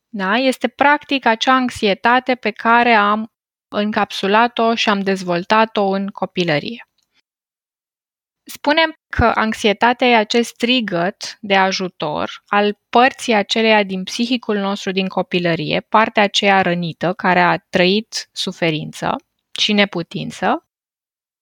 da? 0.10 0.36
este 0.36 0.68
practic 0.68 1.26
acea 1.26 1.54
anxietate 1.54 2.36
pe 2.36 2.52
care 2.52 2.94
am 2.94 3.33
încapsulat-o 3.74 4.76
și 4.76 4.90
am 4.90 5.00
dezvoltat-o 5.00 5.86
în 5.90 6.08
copilărie. 6.08 6.88
Spunem 8.46 8.94
că 9.08 9.32
anxietatea 9.36 10.08
e 10.08 10.16
acest 10.16 10.50
strigăt 10.50 11.38
de 11.42 11.56
ajutor 11.56 12.44
al 12.48 12.80
părții 12.90 13.34
aceleia 13.34 13.84
din 13.84 14.04
psihicul 14.04 14.58
nostru 14.58 14.92
din 14.92 15.08
copilărie, 15.08 15.80
partea 15.90 16.24
aceea 16.24 16.62
rănită 16.62 17.14
care 17.14 17.40
a 17.40 17.58
trăit 17.58 18.30
suferință 18.32 19.16
și 19.60 19.74
neputință 19.74 20.68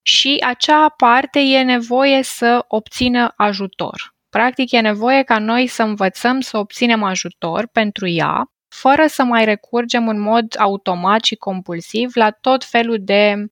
și 0.02 0.38
acea 0.46 0.90
parte 0.90 1.40
e 1.40 1.64
nevoie 1.64 2.24
să 2.24 2.66
obțină 2.68 3.34
ajutor. 3.36 4.16
Practic 4.30 4.72
e 4.72 4.80
nevoie 4.80 5.24
ca 5.24 5.40
noi 5.40 5.68
să 5.68 5.84
învățăm 5.84 6.40
să 6.40 6.58
obținem 6.58 7.04
ajutor 7.04 7.68
pentru 7.68 8.08
ea, 8.08 8.52
fără 8.74 9.08
să 9.08 9.24
mai 9.24 9.46
recurgem 9.46 10.08
în 10.08 10.20
mod 10.20 10.56
automat 10.60 11.24
și 11.24 11.36
compulsiv 11.36 12.12
la 12.14 12.32
tot 12.32 12.64
felul 12.64 12.98
de 13.02 13.46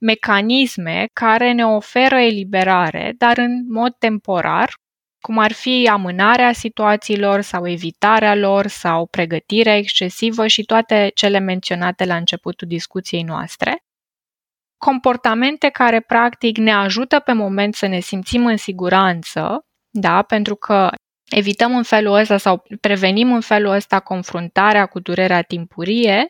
mecanisme 0.00 1.06
care 1.12 1.52
ne 1.52 1.66
oferă 1.66 2.16
eliberare, 2.16 3.14
dar 3.18 3.38
în 3.38 3.64
mod 3.68 3.94
temporar, 3.98 4.72
cum 5.20 5.38
ar 5.38 5.52
fi 5.52 5.88
amânarea 5.92 6.52
situațiilor 6.52 7.40
sau 7.40 7.68
evitarea 7.68 8.34
lor 8.34 8.66
sau 8.66 9.06
pregătirea 9.06 9.76
excesivă 9.76 10.46
și 10.46 10.62
toate 10.62 11.10
cele 11.14 11.38
menționate 11.38 12.04
la 12.04 12.16
începutul 12.16 12.68
discuției 12.68 13.22
noastre. 13.22 13.82
Comportamente 14.76 15.68
care 15.68 16.00
practic 16.00 16.56
ne 16.56 16.72
ajută 16.72 17.18
pe 17.18 17.32
moment 17.32 17.74
să 17.74 17.86
ne 17.86 18.00
simțim 18.00 18.46
în 18.46 18.56
siguranță, 18.56 19.60
da, 19.90 20.22
pentru 20.22 20.54
că 20.54 20.90
evităm 21.34 21.76
în 21.76 21.82
felul 21.82 22.14
ăsta 22.14 22.36
sau 22.36 22.64
prevenim 22.80 23.32
în 23.32 23.40
felul 23.40 23.72
ăsta 23.72 24.00
confruntarea 24.00 24.86
cu 24.86 25.00
durerea 25.00 25.42
timpurie, 25.42 26.26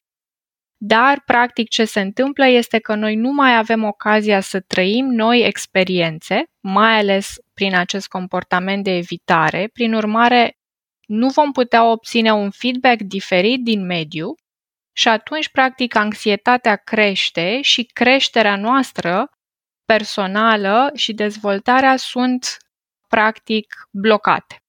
dar 0.77 1.23
practic 1.27 1.69
ce 1.69 1.85
se 1.85 2.01
întâmplă 2.01 2.47
este 2.47 2.79
că 2.79 2.95
noi 2.95 3.15
nu 3.15 3.31
mai 3.33 3.57
avem 3.57 3.85
ocazia 3.85 4.41
să 4.41 4.61
trăim 4.61 5.07
noi 5.07 5.47
experiențe, 5.47 6.43
mai 6.61 6.99
ales 6.99 7.35
prin 7.55 7.75
acest 7.75 8.09
comportament 8.09 8.85
de 8.85 8.91
evitare. 8.91 9.69
Prin 9.73 9.95
urmare, 9.95 10.53
nu 11.07 11.29
vom 11.29 11.53
putea 11.53 11.85
obține 11.85 12.33
un 12.33 12.51
feedback 12.51 13.01
diferit 13.01 13.63
din 13.63 13.87
mediu 13.87 14.35
și 14.93 15.09
atunci, 15.09 15.49
practic, 15.49 15.95
anxietatea 15.95 16.77
crește 16.77 17.61
și 17.61 17.85
creșterea 17.85 18.57
noastră 18.57 19.27
personală 19.85 20.91
și 20.95 21.13
dezvoltarea 21.13 21.97
sunt, 21.97 22.57
practic, 23.09 23.89
blocate. 23.91 24.62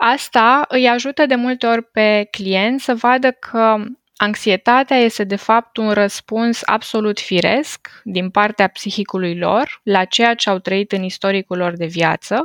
Asta 0.00 0.64
îi 0.68 0.88
ajută 0.88 1.26
de 1.26 1.34
multe 1.34 1.66
ori 1.66 1.82
pe 1.82 2.28
client 2.30 2.80
să 2.80 2.94
vadă 2.94 3.30
că 3.30 3.76
anxietatea 4.16 4.96
este 4.96 5.24
de 5.24 5.36
fapt 5.36 5.76
un 5.76 5.92
răspuns 5.92 6.60
absolut 6.64 7.20
firesc 7.20 8.00
din 8.04 8.30
partea 8.30 8.68
psihicului 8.68 9.38
lor 9.38 9.80
la 9.82 10.04
ceea 10.04 10.34
ce 10.34 10.50
au 10.50 10.58
trăit 10.58 10.92
în 10.92 11.02
istoricul 11.02 11.56
lor 11.56 11.76
de 11.76 11.86
viață 11.86 12.44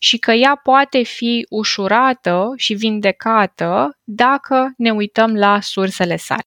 și 0.00 0.18
că 0.18 0.32
ea 0.32 0.60
poate 0.62 1.02
fi 1.02 1.46
ușurată 1.48 2.52
și 2.56 2.74
vindecată 2.74 3.98
dacă 4.02 4.72
ne 4.76 4.90
uităm 4.90 5.36
la 5.36 5.60
sursele 5.60 6.16
sale. 6.16 6.42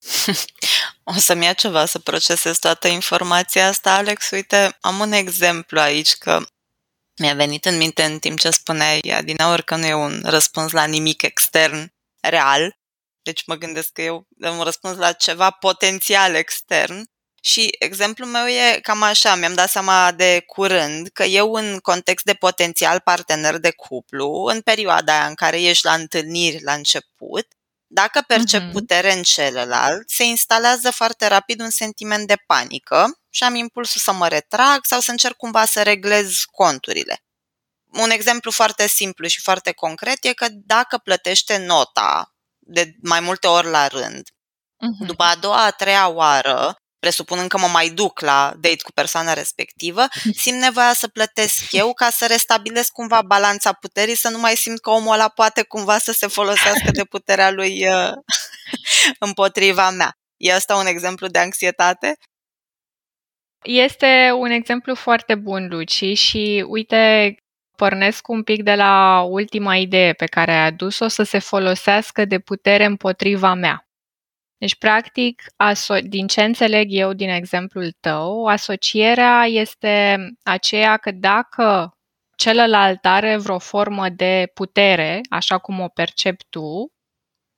O 1.08 1.12
să-mi 1.12 1.44
ia 1.44 1.52
ceva 1.52 1.84
să 1.84 1.98
procesez 1.98 2.58
toată 2.58 2.88
informația 2.88 3.68
asta, 3.68 3.94
Alex. 3.94 4.30
Uite, 4.30 4.76
am 4.80 4.98
un 4.98 5.12
exemplu 5.12 5.80
aici 5.80 6.14
că 6.14 6.40
mi-a 7.18 7.34
venit 7.34 7.64
în 7.64 7.76
minte 7.76 8.02
în 8.02 8.18
timp 8.18 8.38
ce 8.38 8.50
spuneai 8.50 9.00
din 9.24 9.40
aur 9.40 9.60
că 9.60 9.76
nu 9.76 9.86
e 9.86 9.94
un 9.94 10.22
răspuns 10.24 10.72
la 10.72 10.84
nimic 10.84 11.22
extern 11.22 11.94
real, 12.20 12.78
deci 13.22 13.46
mă 13.46 13.54
gândesc 13.54 13.92
că 13.92 14.02
eu 14.02 14.26
un 14.38 14.60
răspuns 14.60 14.96
la 14.96 15.12
ceva 15.12 15.50
potențial 15.50 16.34
extern. 16.34 17.04
Și 17.42 17.70
exemplul 17.78 18.28
meu 18.28 18.46
e 18.46 18.78
cam 18.82 19.02
așa, 19.02 19.34
mi-am 19.34 19.54
dat 19.54 19.70
seama 19.70 20.12
de 20.12 20.42
curând 20.46 21.08
că 21.08 21.24
eu 21.24 21.52
în 21.52 21.78
context 21.78 22.24
de 22.24 22.34
potențial 22.34 23.00
partener 23.00 23.58
de 23.58 23.70
cuplu, 23.70 24.44
în 24.44 24.60
perioada 24.60 25.12
aia 25.12 25.26
în 25.26 25.34
care 25.34 25.62
ești 25.62 25.84
la 25.84 25.92
întâlniri 25.92 26.62
la 26.62 26.72
început, 26.72 27.46
Dacă 27.86 28.20
percep 28.26 28.62
uh-huh. 28.62 28.72
putere 28.72 29.12
în 29.12 29.22
celălalt, 29.22 30.10
se 30.10 30.24
instalează 30.24 30.90
foarte 30.90 31.26
rapid 31.26 31.60
un 31.60 31.70
sentiment 31.70 32.26
de 32.26 32.36
panică 32.46 33.20
și 33.30 33.44
am 33.44 33.54
impulsul 33.54 34.00
să 34.00 34.12
mă 34.12 34.28
retrag 34.28 34.84
sau 34.84 35.00
să 35.00 35.10
încerc 35.10 35.36
cumva 35.36 35.64
să 35.64 35.82
reglez 35.82 36.34
conturile. 36.50 37.20
Un 37.92 38.10
exemplu 38.10 38.50
foarte 38.50 38.86
simplu 38.88 39.26
și 39.26 39.40
foarte 39.40 39.72
concret 39.72 40.24
e 40.24 40.32
că 40.32 40.46
dacă 40.50 40.98
plătește 40.98 41.56
nota 41.56 42.34
de 42.58 42.94
mai 43.02 43.20
multe 43.20 43.46
ori 43.46 43.68
la 43.68 43.86
rând, 43.86 44.28
uh-huh. 44.28 45.06
după 45.06 45.22
a 45.22 45.36
doua, 45.36 45.64
a 45.64 45.70
treia 45.70 46.08
oară, 46.08 46.76
presupunând 47.06 47.48
că 47.48 47.58
mă 47.58 47.66
mai 47.66 47.88
duc 47.88 48.20
la 48.20 48.52
date 48.60 48.82
cu 48.82 48.92
persoana 48.92 49.32
respectivă, 49.32 50.06
simt 50.42 50.60
nevoia 50.60 50.92
să 50.92 51.08
plătesc 51.08 51.72
eu 51.72 51.92
ca 51.92 52.10
să 52.10 52.26
restabilesc 52.26 52.92
cumva 52.92 53.22
balanța 53.22 53.72
puterii, 53.72 54.16
să 54.16 54.28
nu 54.28 54.38
mai 54.38 54.54
simt 54.54 54.80
că 54.80 54.90
omul 54.90 55.12
ăla 55.12 55.28
poate 55.28 55.62
cumva 55.62 55.98
să 55.98 56.12
se 56.12 56.26
folosească 56.26 56.90
de 56.90 57.04
puterea 57.04 57.50
lui 57.50 57.84
uh, 57.94 58.12
împotriva 59.26 59.90
mea. 59.90 60.12
E 60.36 60.52
asta 60.52 60.76
un 60.76 60.86
exemplu 60.86 61.26
de 61.26 61.38
anxietate? 61.38 62.16
Este 63.62 64.30
un 64.34 64.50
exemplu 64.50 64.94
foarte 64.94 65.34
bun, 65.34 65.68
Luci, 65.68 66.18
și 66.18 66.64
uite, 66.68 67.34
pornesc 67.76 68.28
un 68.28 68.42
pic 68.42 68.62
de 68.62 68.74
la 68.74 69.20
ultima 69.20 69.76
idee 69.76 70.12
pe 70.12 70.26
care 70.26 70.52
ai 70.52 70.66
adus-o, 70.66 71.08
să 71.08 71.22
se 71.22 71.38
folosească 71.38 72.24
de 72.24 72.38
putere 72.38 72.84
împotriva 72.84 73.54
mea. 73.54 73.85
Deci, 74.58 74.76
practic, 74.76 75.42
aso- 75.56 76.00
din 76.02 76.26
ce 76.26 76.42
înțeleg 76.42 76.86
eu 76.90 77.12
din 77.12 77.28
exemplul 77.28 77.90
tău, 78.00 78.46
asocierea 78.46 79.44
este 79.46 80.16
aceea 80.42 80.96
că 80.96 81.10
dacă 81.10 81.90
celălalt 82.36 83.04
are 83.04 83.36
vreo 83.36 83.58
formă 83.58 84.08
de 84.08 84.50
putere, 84.54 85.20
așa 85.30 85.58
cum 85.58 85.80
o 85.80 85.88
percepi 85.88 86.44
tu, 86.48 86.92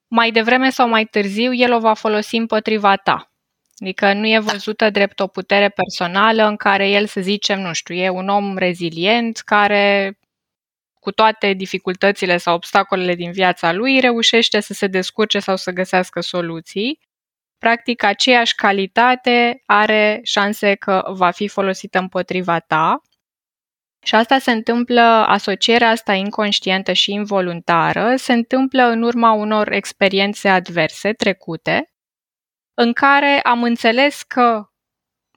mai 0.09 0.31
devreme 0.31 0.71
sau 0.71 0.89
mai 0.89 1.05
târziu 1.05 1.55
el 1.55 1.73
o 1.73 1.79
va 1.81 1.95
folosi 1.95 2.37
împotriva 2.37 2.97
ta. 2.97 3.33
Adică 3.83 4.13
nu 4.13 4.27
e 4.29 4.39
văzută 4.39 4.91
drept 4.91 5.21
o 5.21 5.27
putere 5.27 5.69
personală 5.69 6.47
în 6.47 6.57
care 6.57 6.89
el, 6.89 7.07
să 7.07 7.21
zicem, 7.21 7.61
nu 7.61 7.73
știu, 7.73 7.95
e 7.95 8.09
un 8.09 8.29
om 8.29 8.57
rezilient 8.57 9.39
care 9.39 10.18
cu 11.01 11.11
toate 11.11 11.53
dificultățile 11.53 12.37
sau 12.37 12.55
obstacolele 12.55 13.15
din 13.15 13.33
viața 13.33 13.73
lui, 13.73 14.01
reușește 14.01 14.61
să 14.61 14.73
se 14.73 14.87
descurce 14.87 15.39
sau 15.39 15.57
să 15.57 15.71
găsească 15.71 16.21
soluții. 16.21 16.99
Practic, 17.59 18.03
aceeași 18.03 18.55
calitate 18.55 19.63
are 19.67 20.21
șanse 20.23 20.75
că 20.75 21.05
va 21.09 21.31
fi 21.31 21.49
folosită 21.49 21.99
împotriva 21.99 22.59
ta. 22.59 23.03
Și 24.03 24.15
asta 24.15 24.39
se 24.39 24.51
întâmplă, 24.51 25.01
asocierea 25.27 25.91
asta 25.91 26.13
inconștientă 26.13 26.93
și 26.93 27.13
involuntară, 27.13 28.17
se 28.17 28.33
întâmplă 28.33 28.83
în 28.83 29.03
urma 29.03 29.33
unor 29.33 29.73
experiențe 29.73 30.49
adverse 30.49 31.13
trecute, 31.13 31.93
în 32.75 32.93
care 32.93 33.41
am 33.41 33.63
înțeles 33.63 34.23
că 34.23 34.65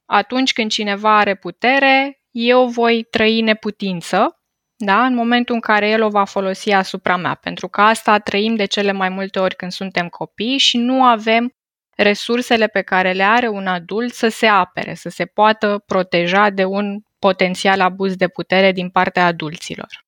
atunci 0.06 0.54
când 0.54 0.72
cineva 0.72 1.18
are 1.18 1.36
putere, 1.36 2.22
eu 2.32 2.68
voi 2.68 3.04
trăi 3.04 3.42
neputință 3.42 4.41
da? 4.86 5.06
în 5.06 5.14
momentul 5.14 5.56
în 5.56 5.62
care 5.62 5.90
el 5.90 6.02
o 6.02 6.10
va 6.10 6.24
folosi 6.24 6.72
asupra 6.72 7.18
mea. 7.18 7.36
Pentru 7.36 7.68
că 7.68 7.82
asta 7.82 8.20
trăim 8.20 8.56
de 8.56 8.66
cele 8.66 8.92
mai 8.92 9.10
multe 9.10 9.40
ori 9.40 9.56
când 9.56 9.72
suntem 9.72 10.08
copii 10.08 10.58
și 10.58 10.78
nu 10.78 11.04
avem 11.04 11.54
resursele 11.96 12.68
pe 12.68 12.82
care 12.82 13.12
le 13.12 13.24
are 13.24 13.48
un 13.48 13.68
adult 13.68 14.14
să 14.14 14.28
se 14.28 14.48
apere, 14.48 14.94
să 14.94 15.10
se 15.10 15.26
poată 15.26 15.84
proteja 15.86 16.50
de 16.50 16.64
un 16.64 17.00
potențial 17.20 17.82
abuz 17.82 18.16
de 18.16 18.28
putere 18.28 18.72
din 18.72 18.90
partea 18.90 19.26
adulților. 19.26 20.06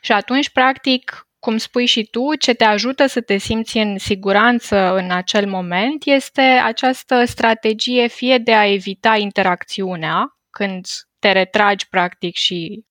Și 0.00 0.12
atunci, 0.12 0.50
practic, 0.50 1.26
cum 1.38 1.56
spui 1.56 1.86
și 1.86 2.04
tu, 2.04 2.34
ce 2.34 2.54
te 2.54 2.64
ajută 2.64 3.06
să 3.06 3.20
te 3.20 3.36
simți 3.36 3.78
în 3.78 3.98
siguranță 3.98 4.94
în 4.94 5.10
acel 5.10 5.46
moment 5.46 6.04
este 6.04 6.40
această 6.40 7.24
strategie 7.24 8.06
fie 8.06 8.38
de 8.38 8.54
a 8.54 8.72
evita 8.72 9.16
interacțiunea, 9.16 10.36
când 10.50 10.86
te 11.18 11.32
retragi 11.32 11.88
practic 11.88 12.36
și 12.36 12.84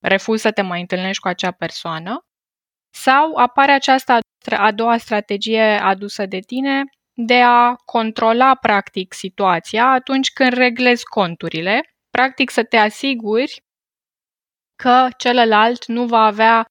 refuzi 0.00 0.42
să 0.42 0.50
te 0.50 0.62
mai 0.62 0.80
întâlnești 0.80 1.22
cu 1.22 1.28
acea 1.28 1.50
persoană, 1.50 2.20
sau 2.94 3.34
apare 3.36 3.72
această 3.72 4.18
a 4.56 4.72
doua 4.72 4.96
strategie 4.96 5.62
adusă 5.62 6.26
de 6.26 6.38
tine 6.38 6.82
de 7.26 7.42
a 7.42 7.74
controla 7.74 8.54
practic 8.54 9.12
situația 9.12 9.90
atunci 9.90 10.32
când 10.32 10.52
reglezi 10.52 11.04
conturile, 11.04 11.80
practic 12.10 12.50
să 12.50 12.64
te 12.64 12.76
asiguri 12.76 13.60
că 14.82 15.08
celălalt 15.16 15.86
nu 15.86 16.06
va 16.06 16.24
avea 16.24 16.64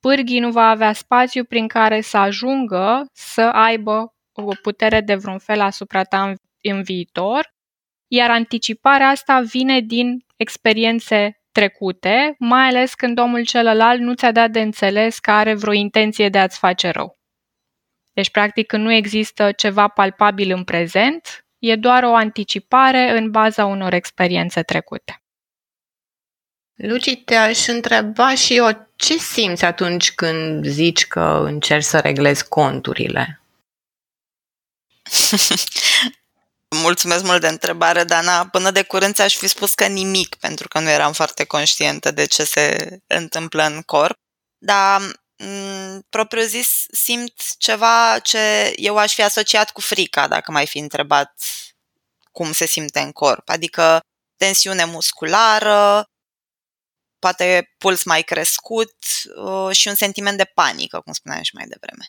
pârghii, 0.00 0.40
nu 0.40 0.50
va 0.50 0.68
avea 0.68 0.92
spațiu 0.92 1.44
prin 1.44 1.68
care 1.68 2.00
să 2.00 2.16
ajungă 2.16 3.06
să 3.12 3.42
aibă 3.42 4.14
o 4.32 4.52
putere 4.62 5.00
de 5.00 5.14
vreun 5.14 5.38
fel 5.38 5.60
asupra 5.60 6.02
ta 6.02 6.22
în, 6.22 6.34
în 6.62 6.82
viitor, 6.82 7.48
iar 8.10 8.30
anticiparea 8.30 9.08
asta 9.08 9.40
vine 9.40 9.80
din 9.80 10.24
experiențe 10.36 11.41
trecute, 11.52 12.34
mai 12.38 12.68
ales 12.68 12.94
când 12.94 13.18
omul 13.18 13.44
celălalt 13.44 14.00
nu 14.00 14.14
ți-a 14.14 14.32
dat 14.32 14.50
de 14.50 14.60
înțeles 14.60 15.18
că 15.18 15.30
are 15.30 15.54
vreo 15.54 15.72
intenție 15.72 16.28
de 16.28 16.38
a-ți 16.38 16.58
face 16.58 16.90
rău. 16.90 17.18
Deci, 18.12 18.30
practic, 18.30 18.66
când 18.66 18.84
nu 18.84 18.92
există 18.92 19.52
ceva 19.52 19.88
palpabil 19.88 20.52
în 20.52 20.64
prezent, 20.64 21.46
e 21.58 21.76
doar 21.76 22.02
o 22.02 22.14
anticipare 22.14 23.10
în 23.10 23.30
baza 23.30 23.64
unor 23.64 23.92
experiențe 23.92 24.62
trecute. 24.62 25.22
Luci, 26.74 27.22
te-aș 27.24 27.66
întreba 27.66 28.34
și 28.34 28.56
eu 28.56 28.88
ce 28.96 29.18
simți 29.18 29.64
atunci 29.64 30.12
când 30.12 30.66
zici 30.66 31.06
că 31.06 31.42
încerci 31.44 31.84
să 31.84 31.98
reglezi 31.98 32.48
conturile? 32.48 33.42
Mulțumesc 36.74 37.24
mult 37.24 37.40
de 37.40 37.48
întrebare, 37.48 38.04
Dana. 38.04 38.48
Până 38.48 38.70
de 38.70 38.82
curând 38.82 39.14
ți-aș 39.14 39.36
fi 39.36 39.46
spus 39.46 39.74
că 39.74 39.86
nimic, 39.86 40.34
pentru 40.34 40.68
că 40.68 40.78
nu 40.80 40.90
eram 40.90 41.12
foarte 41.12 41.44
conștientă 41.44 42.10
de 42.10 42.24
ce 42.24 42.44
se 42.44 42.98
întâmplă 43.06 43.62
în 43.62 43.82
corp. 43.82 44.18
Dar 44.58 45.00
m- 45.02 45.98
propriu 46.08 46.42
zis 46.42 46.84
simt 46.92 47.56
ceva 47.58 48.18
ce 48.18 48.72
eu 48.76 48.96
aș 48.96 49.14
fi 49.14 49.22
asociat 49.22 49.70
cu 49.70 49.80
frica, 49.80 50.28
dacă 50.28 50.50
mai 50.50 50.66
fi 50.66 50.78
întrebat 50.78 51.34
cum 52.30 52.52
se 52.52 52.66
simte 52.66 53.00
în 53.00 53.12
corp. 53.12 53.48
Adică 53.48 54.00
tensiune 54.36 54.84
musculară, 54.84 56.04
poate 57.18 57.74
puls 57.78 58.04
mai 58.04 58.22
crescut 58.22 58.94
uh, 59.36 59.76
și 59.76 59.88
un 59.88 59.94
sentiment 59.94 60.36
de 60.36 60.44
panică, 60.44 61.00
cum 61.00 61.12
spuneam 61.12 61.42
și 61.42 61.54
mai 61.54 61.66
devreme. 61.66 62.06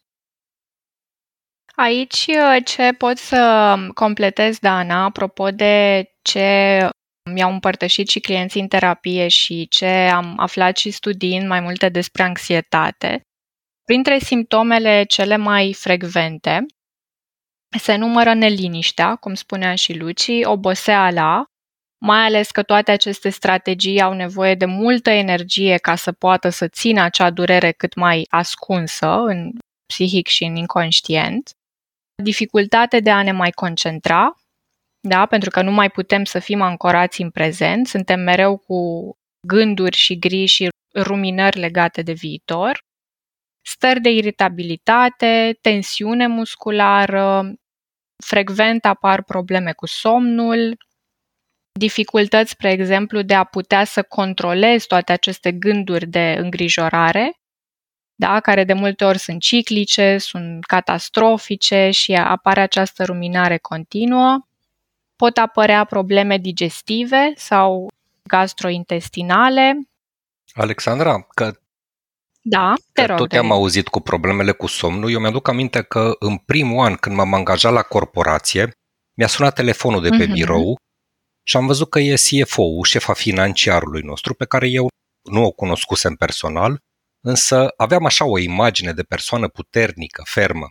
Aici 1.75 2.25
uh, 2.27 2.57
ce 2.65 2.91
pot 2.91 3.17
să 3.17 3.75
completez, 3.93 4.59
Dana, 4.59 5.03
apropo 5.03 5.49
de 5.49 6.05
ce 6.21 6.79
mi-au 7.31 7.51
împărtășit 7.51 8.07
și 8.07 8.19
clienții 8.19 8.61
în 8.61 8.67
terapie 8.67 9.27
și 9.27 9.67
ce 9.67 9.87
am 10.13 10.33
aflat 10.39 10.77
și 10.77 10.91
studiind 10.91 11.47
mai 11.47 11.59
multe 11.59 11.89
despre 11.89 12.23
anxietate, 12.23 13.21
printre 13.83 14.19
simptomele 14.19 15.03
cele 15.03 15.35
mai 15.35 15.73
frecvente 15.73 16.65
se 17.77 17.95
numără 17.95 18.33
neliniștea, 18.33 19.15
cum 19.15 19.33
spunea 19.33 19.75
și 19.75 19.97
Luci, 19.97 20.29
oboseala, 20.43 21.45
mai 22.05 22.25
ales 22.25 22.51
că 22.51 22.63
toate 22.63 22.91
aceste 22.91 23.29
strategii 23.29 24.01
au 24.01 24.13
nevoie 24.13 24.55
de 24.55 24.65
multă 24.65 25.09
energie 25.09 25.77
ca 25.77 25.95
să 25.95 26.11
poată 26.11 26.49
să 26.49 26.67
țină 26.67 27.01
acea 27.01 27.29
durere 27.29 27.71
cât 27.71 27.95
mai 27.95 28.25
ascunsă 28.29 29.07
în 29.07 29.51
psihic 29.85 30.27
și 30.27 30.43
în 30.43 30.55
inconștient, 30.55 31.51
dificultate 32.15 32.99
de 32.99 33.11
a 33.11 33.23
ne 33.23 33.31
mai 33.31 33.51
concentra, 33.51 34.33
da? 35.07 35.25
pentru 35.25 35.49
că 35.49 35.61
nu 35.61 35.71
mai 35.71 35.89
putem 35.89 36.23
să 36.23 36.39
fim 36.39 36.61
ancorați 36.61 37.21
în 37.21 37.29
prezent, 37.29 37.87
suntem 37.87 38.19
mereu 38.19 38.57
cu 38.57 39.11
gânduri 39.47 39.95
și 39.95 40.19
griji 40.19 40.55
și 40.55 40.69
ruminări 40.95 41.59
legate 41.59 42.01
de 42.01 42.13
viitor, 42.13 42.79
stări 43.65 44.01
de 44.01 44.09
iritabilitate, 44.09 45.57
tensiune 45.61 46.27
musculară, 46.27 47.53
frecvent 48.25 48.85
apar 48.85 49.23
probleme 49.23 49.71
cu 49.71 49.85
somnul, 49.85 50.77
dificultăți, 51.79 52.51
spre 52.51 52.71
exemplu, 52.71 53.21
de 53.21 53.33
a 53.33 53.43
putea 53.43 53.83
să 53.83 54.03
controlezi 54.03 54.87
toate 54.87 55.11
aceste 55.11 55.51
gânduri 55.51 56.07
de 56.07 56.35
îngrijorare 56.37 57.42
da, 58.15 58.39
care 58.39 58.63
de 58.63 58.73
multe 58.73 59.05
ori 59.05 59.17
sunt 59.17 59.41
ciclice, 59.41 60.17
sunt 60.17 60.65
catastrofice 60.65 61.89
și 61.89 62.13
apare 62.13 62.61
această 62.61 63.03
ruminare 63.03 63.57
continuă. 63.57 64.47
Pot 65.15 65.37
apărea 65.37 65.83
probleme 65.83 66.37
digestive 66.37 67.33
sau 67.35 67.91
gastrointestinale. 68.23 69.87
Alexandra, 70.53 71.27
că 71.33 71.57
da, 72.41 72.73
te 72.91 73.01
că 73.01 73.07
rog. 73.07 73.17
tot 73.17 73.31
am 73.31 73.51
auzit 73.51 73.87
cu 73.87 73.99
problemele 73.99 74.51
cu 74.51 74.67
somnul. 74.67 75.11
Eu 75.11 75.19
mi-aduc 75.19 75.47
aminte 75.47 75.81
că 75.81 76.15
în 76.19 76.37
primul 76.37 76.85
an, 76.85 76.95
când 76.95 77.15
m-am 77.15 77.33
angajat 77.33 77.73
la 77.73 77.81
corporație, 77.81 78.71
mi-a 79.17 79.27
sunat 79.27 79.53
telefonul 79.53 80.01
de 80.01 80.09
pe 80.09 80.25
mm-hmm. 80.25 80.31
birou 80.31 80.77
și 81.43 81.57
am 81.57 81.65
văzut 81.65 81.89
că 81.89 81.99
e 81.99 82.15
CFO-ul, 82.15 82.83
șefa 82.83 83.13
financiarului 83.13 84.01
nostru, 84.01 84.33
pe 84.33 84.45
care 84.45 84.67
eu 84.67 84.87
nu 85.23 85.45
o 85.45 85.51
cunoscusem 85.51 86.15
personal 86.15 86.79
însă 87.23 87.73
aveam 87.77 88.05
așa 88.05 88.25
o 88.25 88.37
imagine 88.37 88.93
de 88.93 89.03
persoană 89.03 89.47
puternică, 89.47 90.23
fermă. 90.25 90.67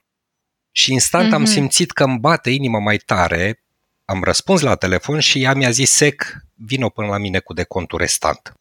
Și 0.72 0.92
instant 0.92 1.28
mm-hmm. 1.28 1.34
am 1.34 1.42
mhm. 1.42 1.50
simțit 1.50 1.90
că 1.90 2.04
îmi 2.04 2.18
bate 2.18 2.50
inima 2.50 2.78
mai 2.78 2.96
tare, 2.96 3.64
am 4.04 4.22
răspuns 4.22 4.60
la 4.60 4.74
telefon 4.74 5.20
și 5.20 5.42
ea 5.42 5.54
mi-a 5.54 5.70
zis 5.70 5.92
sec, 5.92 6.36
vino 6.54 6.88
până 6.88 7.06
la 7.08 7.18
mine 7.18 7.38
cu 7.38 7.52
decontul 7.52 7.98
restant. 7.98 8.52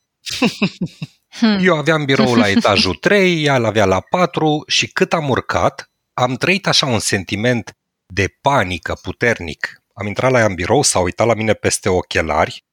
Hmm. 1.39 1.59
Eu 1.61 1.77
aveam 1.77 2.05
biroul 2.05 2.37
la 2.37 2.49
etajul 2.49 2.95
3, 3.07 3.43
ea 3.43 3.53
avea 3.53 3.85
la 3.85 3.99
4 3.99 4.63
și 4.67 4.87
cât 4.87 5.13
am 5.13 5.29
urcat, 5.29 5.91
am 6.13 6.35
trăit 6.35 6.67
așa 6.67 6.85
un 6.85 6.99
sentiment 6.99 7.77
de 8.05 8.37
panică 8.41 8.99
puternic. 9.01 9.81
Am 9.93 10.07
intrat 10.07 10.31
la 10.31 10.39
ea 10.39 10.45
în 10.45 10.53
birou, 10.53 10.81
s-a 10.81 10.99
uitat 10.99 11.27
la 11.27 11.33
mine 11.33 11.53
peste 11.53 11.89
ochelari, 11.89 12.65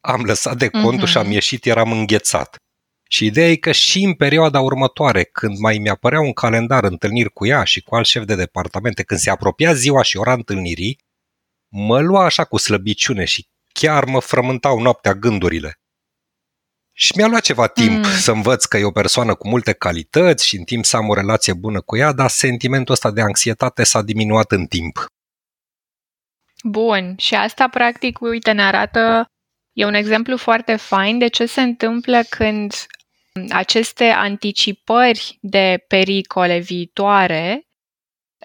am 0.00 0.22
lăsat 0.24 0.56
de 0.56 0.68
contul 0.68 1.08
mm-hmm. 1.08 1.10
și 1.10 1.18
am 1.18 1.30
ieșit, 1.30 1.64
eram 1.64 1.92
înghețat. 1.92 2.56
Și 3.16 3.24
ideea 3.24 3.50
e 3.50 3.56
că 3.56 3.72
și 3.72 4.02
în 4.02 4.14
perioada 4.14 4.60
următoare, 4.60 5.24
când 5.24 5.58
mai 5.58 5.78
mi-apărea 5.78 6.20
un 6.20 6.32
calendar 6.32 6.84
întâlniri 6.84 7.32
cu 7.32 7.46
ea 7.46 7.64
și 7.64 7.82
cu 7.82 7.94
alt 7.94 8.06
șef 8.06 8.24
de 8.24 8.34
departamente, 8.34 9.02
când 9.02 9.20
se 9.20 9.30
apropia 9.30 9.72
ziua 9.72 10.02
și 10.02 10.16
ora 10.16 10.32
întâlnirii, 10.32 10.98
mă 11.68 12.00
lua 12.00 12.24
așa 12.24 12.44
cu 12.44 12.56
slăbiciune 12.56 13.24
și 13.24 13.48
chiar 13.72 14.04
mă 14.04 14.20
frământau 14.20 14.80
noaptea 14.80 15.14
gândurile. 15.14 15.80
Și 16.92 17.12
mi-a 17.16 17.26
luat 17.26 17.42
ceva 17.42 17.66
timp 17.66 18.04
mm. 18.04 18.10
să 18.10 18.32
învăț 18.32 18.64
că 18.64 18.76
e 18.76 18.84
o 18.84 18.90
persoană 18.90 19.34
cu 19.34 19.48
multe 19.48 19.72
calități 19.72 20.46
și 20.46 20.56
în 20.56 20.64
timp 20.64 20.84
să 20.84 20.96
am 20.96 21.08
o 21.08 21.14
relație 21.14 21.52
bună 21.52 21.80
cu 21.80 21.96
ea, 21.96 22.12
dar 22.12 22.30
sentimentul 22.30 22.94
ăsta 22.94 23.10
de 23.10 23.20
anxietate 23.20 23.84
s-a 23.84 24.02
diminuat 24.02 24.52
în 24.52 24.66
timp. 24.66 25.06
Bun, 26.62 27.14
și 27.18 27.34
asta 27.34 27.68
practic, 27.68 28.20
uite, 28.20 28.52
ne 28.52 28.62
arată, 28.62 29.24
e 29.72 29.84
un 29.84 29.94
exemplu 29.94 30.36
foarte 30.36 30.76
fain 30.76 31.18
de 31.18 31.28
ce 31.28 31.46
se 31.46 31.60
întâmplă 31.60 32.22
când 32.28 32.72
aceste 33.48 34.04
anticipări 34.04 35.38
de 35.40 35.84
pericole 35.88 36.58
viitoare 36.58 37.66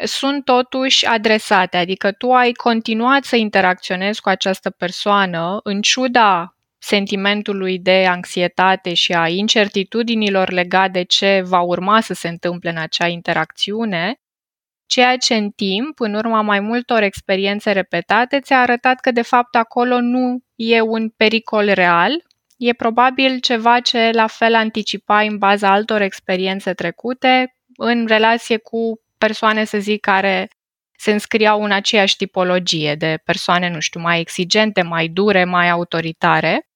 sunt 0.03 0.45
totuși 0.45 1.05
adresate, 1.05 1.77
adică 1.77 2.11
tu 2.11 2.31
ai 2.31 2.51
continuat 2.51 3.23
să 3.23 3.35
interacționezi 3.35 4.21
cu 4.21 4.29
această 4.29 4.69
persoană 4.69 5.59
în 5.63 5.81
ciuda 5.81 6.55
sentimentului 6.77 7.79
de 7.79 8.05
anxietate 8.09 8.93
și 8.93 9.13
a 9.13 9.27
incertitudinilor 9.27 10.51
legate 10.51 10.91
de 10.91 11.03
ce 11.03 11.41
va 11.45 11.59
urma 11.61 12.01
să 12.01 12.13
se 12.13 12.27
întâmple 12.27 12.69
în 12.69 12.77
acea 12.77 13.07
interacțiune, 13.07 14.15
ceea 14.85 15.17
ce 15.17 15.35
în 15.35 15.49
timp, 15.49 15.99
în 15.99 16.13
urma 16.13 16.41
mai 16.41 16.59
multor 16.59 17.01
experiențe 17.01 17.71
repetate, 17.71 18.39
ți-a 18.39 18.59
arătat 18.59 18.99
că 18.99 19.11
de 19.11 19.21
fapt 19.21 19.55
acolo 19.55 19.99
nu 19.99 20.39
e 20.55 20.81
un 20.81 21.09
pericol 21.09 21.69
real, 21.73 22.23
e 22.61 22.73
probabil 22.73 23.39
ceva 23.39 23.79
ce 23.79 24.09
la 24.13 24.27
fel 24.27 24.55
anticipai 24.55 25.27
în 25.27 25.37
baza 25.37 25.71
altor 25.71 26.01
experiențe 26.01 26.73
trecute 26.73 27.55
în 27.77 28.07
relație 28.07 28.57
cu 28.57 29.01
persoane, 29.17 29.63
să 29.63 29.77
zic, 29.77 29.99
care 29.99 30.49
se 30.97 31.11
înscriau 31.11 31.63
în 31.63 31.71
aceeași 31.71 32.15
tipologie 32.15 32.95
de 32.95 33.19
persoane, 33.25 33.69
nu 33.69 33.79
știu, 33.79 33.99
mai 33.99 34.19
exigente, 34.19 34.81
mai 34.81 35.07
dure, 35.07 35.43
mai 35.43 35.69
autoritare 35.69 36.69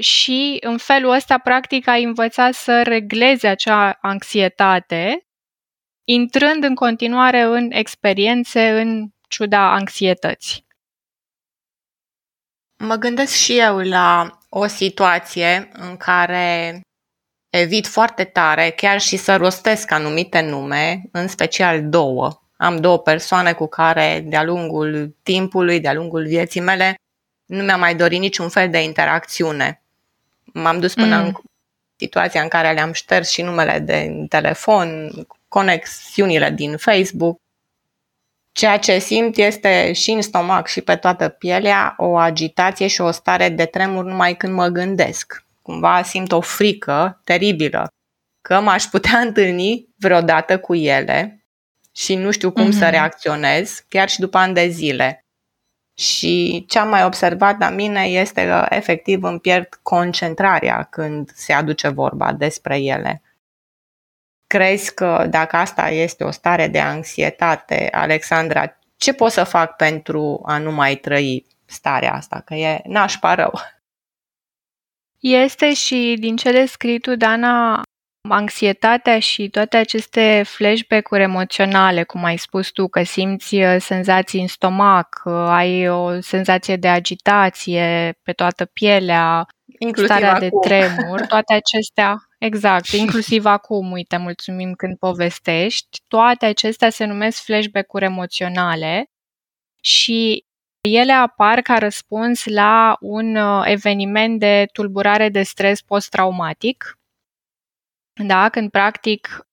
și 0.00 0.56
în 0.60 0.78
felul 0.78 1.10
ăsta, 1.10 1.38
practic, 1.38 1.86
ai 1.86 2.04
învățat 2.04 2.54
să 2.54 2.82
regleze 2.82 3.48
acea 3.48 3.98
anxietate, 4.00 5.26
intrând 6.04 6.64
în 6.64 6.74
continuare 6.74 7.40
în 7.40 7.70
experiențe 7.70 8.80
în 8.80 9.08
ciuda 9.28 9.72
anxietății. 9.72 10.66
Mă 12.78 12.94
gândesc 12.94 13.34
și 13.34 13.58
eu 13.58 13.78
la 13.78 14.38
o 14.54 14.66
situație 14.66 15.68
în 15.72 15.96
care 15.96 16.80
evit 17.50 17.86
foarte 17.86 18.24
tare 18.24 18.70
chiar 18.70 19.00
și 19.00 19.16
să 19.16 19.36
rostesc 19.36 19.90
anumite 19.90 20.40
nume, 20.40 21.02
în 21.12 21.28
special 21.28 21.88
două. 21.88 22.42
Am 22.56 22.76
două 22.76 22.98
persoane 22.98 23.52
cu 23.52 23.66
care 23.66 24.24
de-a 24.26 24.42
lungul 24.42 25.16
timpului, 25.22 25.80
de-a 25.80 25.92
lungul 25.92 26.26
vieții 26.26 26.60
mele, 26.60 26.94
nu 27.46 27.62
mi-am 27.62 27.80
mai 27.80 27.94
dorit 27.94 28.20
niciun 28.20 28.48
fel 28.48 28.70
de 28.70 28.82
interacțiune. 28.82 29.82
M-am 30.44 30.80
dus 30.80 30.94
până 30.94 31.16
mm. 31.16 31.24
în 31.24 31.32
situația 31.96 32.42
în 32.42 32.48
care 32.48 32.72
le-am 32.72 32.92
șters 32.92 33.30
și 33.30 33.42
numele 33.42 33.78
de 33.78 34.26
telefon, 34.28 35.10
conexiunile 35.48 36.50
din 36.50 36.76
Facebook. 36.76 37.38
Ceea 38.52 38.78
ce 38.78 38.98
simt 38.98 39.36
este 39.36 39.92
și 39.92 40.10
în 40.10 40.22
stomac 40.22 40.66
și 40.66 40.80
pe 40.80 40.96
toată 40.96 41.28
pielea 41.28 41.94
o 41.96 42.16
agitație 42.16 42.86
și 42.86 43.00
o 43.00 43.10
stare 43.10 43.48
de 43.48 43.64
tremur 43.64 44.04
numai 44.04 44.36
când 44.36 44.52
mă 44.52 44.66
gândesc. 44.66 45.44
Cumva 45.62 46.02
simt 46.02 46.32
o 46.32 46.40
frică 46.40 47.20
teribilă 47.24 47.86
că 48.42 48.60
m-aș 48.60 48.84
putea 48.84 49.18
întâlni 49.18 49.88
vreodată 49.98 50.58
cu 50.58 50.74
ele 50.74 51.44
și 51.92 52.14
nu 52.14 52.30
știu 52.30 52.50
cum 52.50 52.68
mm-hmm. 52.68 52.78
să 52.78 52.88
reacționez, 52.88 53.84
chiar 53.88 54.08
și 54.08 54.20
după 54.20 54.38
ani 54.38 54.54
de 54.54 54.68
zile. 54.68 55.24
Și 55.98 56.64
ce 56.68 56.78
am 56.78 56.88
mai 56.88 57.04
observat 57.04 57.58
la 57.58 57.70
mine 57.70 58.02
este 58.02 58.44
că 58.44 58.66
efectiv 58.68 59.22
îmi 59.22 59.40
pierd 59.40 59.68
concentrarea 59.82 60.82
când 60.82 61.30
se 61.34 61.52
aduce 61.52 61.88
vorba 61.88 62.32
despre 62.32 62.78
ele. 62.78 63.22
Crezi 64.52 64.94
că 64.94 65.26
dacă 65.30 65.56
asta 65.56 65.88
este 65.88 66.24
o 66.24 66.30
stare 66.30 66.68
de 66.68 66.80
anxietate, 66.80 67.88
Alexandra, 67.92 68.78
ce 68.96 69.12
pot 69.12 69.30
să 69.30 69.44
fac 69.44 69.76
pentru 69.76 70.42
a 70.46 70.58
nu 70.58 70.72
mai 70.72 70.96
trăi 70.96 71.46
starea 71.64 72.14
asta? 72.14 72.42
Că 72.44 72.54
e 72.54 72.82
nașpa 72.84 73.34
rău. 73.34 73.52
Este 75.20 75.74
și 75.74 76.16
din 76.18 76.36
ce 76.36 76.52
descrii 76.52 76.98
tu, 76.98 77.16
Dana, 77.16 77.82
anxietatea 78.28 79.18
și 79.18 79.48
toate 79.48 79.76
aceste 79.76 80.42
flashback-uri 80.46 81.22
emoționale, 81.22 82.02
cum 82.02 82.24
ai 82.24 82.36
spus 82.36 82.70
tu, 82.70 82.88
că 82.88 83.02
simți 83.02 83.54
uh, 83.54 83.76
senzații 83.78 84.40
în 84.40 84.46
stomac, 84.46 85.22
uh, 85.24 85.32
ai 85.32 85.88
o 85.88 86.20
senzație 86.20 86.76
de 86.76 86.88
agitație 86.88 88.18
pe 88.22 88.32
toată 88.32 88.64
pielea, 88.64 89.46
inclusiv 89.78 90.10
starea 90.10 90.34
acum. 90.34 90.48
de 90.48 90.68
tremur, 90.68 91.20
toate 91.26 91.54
acestea, 91.54 92.16
exact, 92.44 92.86
inclusiv 92.86 93.44
acum, 93.44 93.90
uite, 93.90 94.16
mulțumim 94.16 94.72
când 94.72 94.98
povestești, 94.98 96.00
toate 96.08 96.46
acestea 96.46 96.90
se 96.90 97.04
numesc 97.04 97.42
flashback-uri 97.42 98.04
emoționale 98.04 99.10
și 99.80 100.44
ele 100.80 101.12
apar 101.12 101.60
ca 101.60 101.78
răspuns 101.78 102.44
la 102.44 102.96
un 103.00 103.36
uh, 103.36 103.62
eveniment 103.66 104.38
de 104.38 104.66
tulburare 104.72 105.28
de 105.28 105.42
stres 105.42 105.82
post-traumatic, 105.82 106.98
da, 108.26 108.48
când 108.48 108.70
practic 108.70 109.46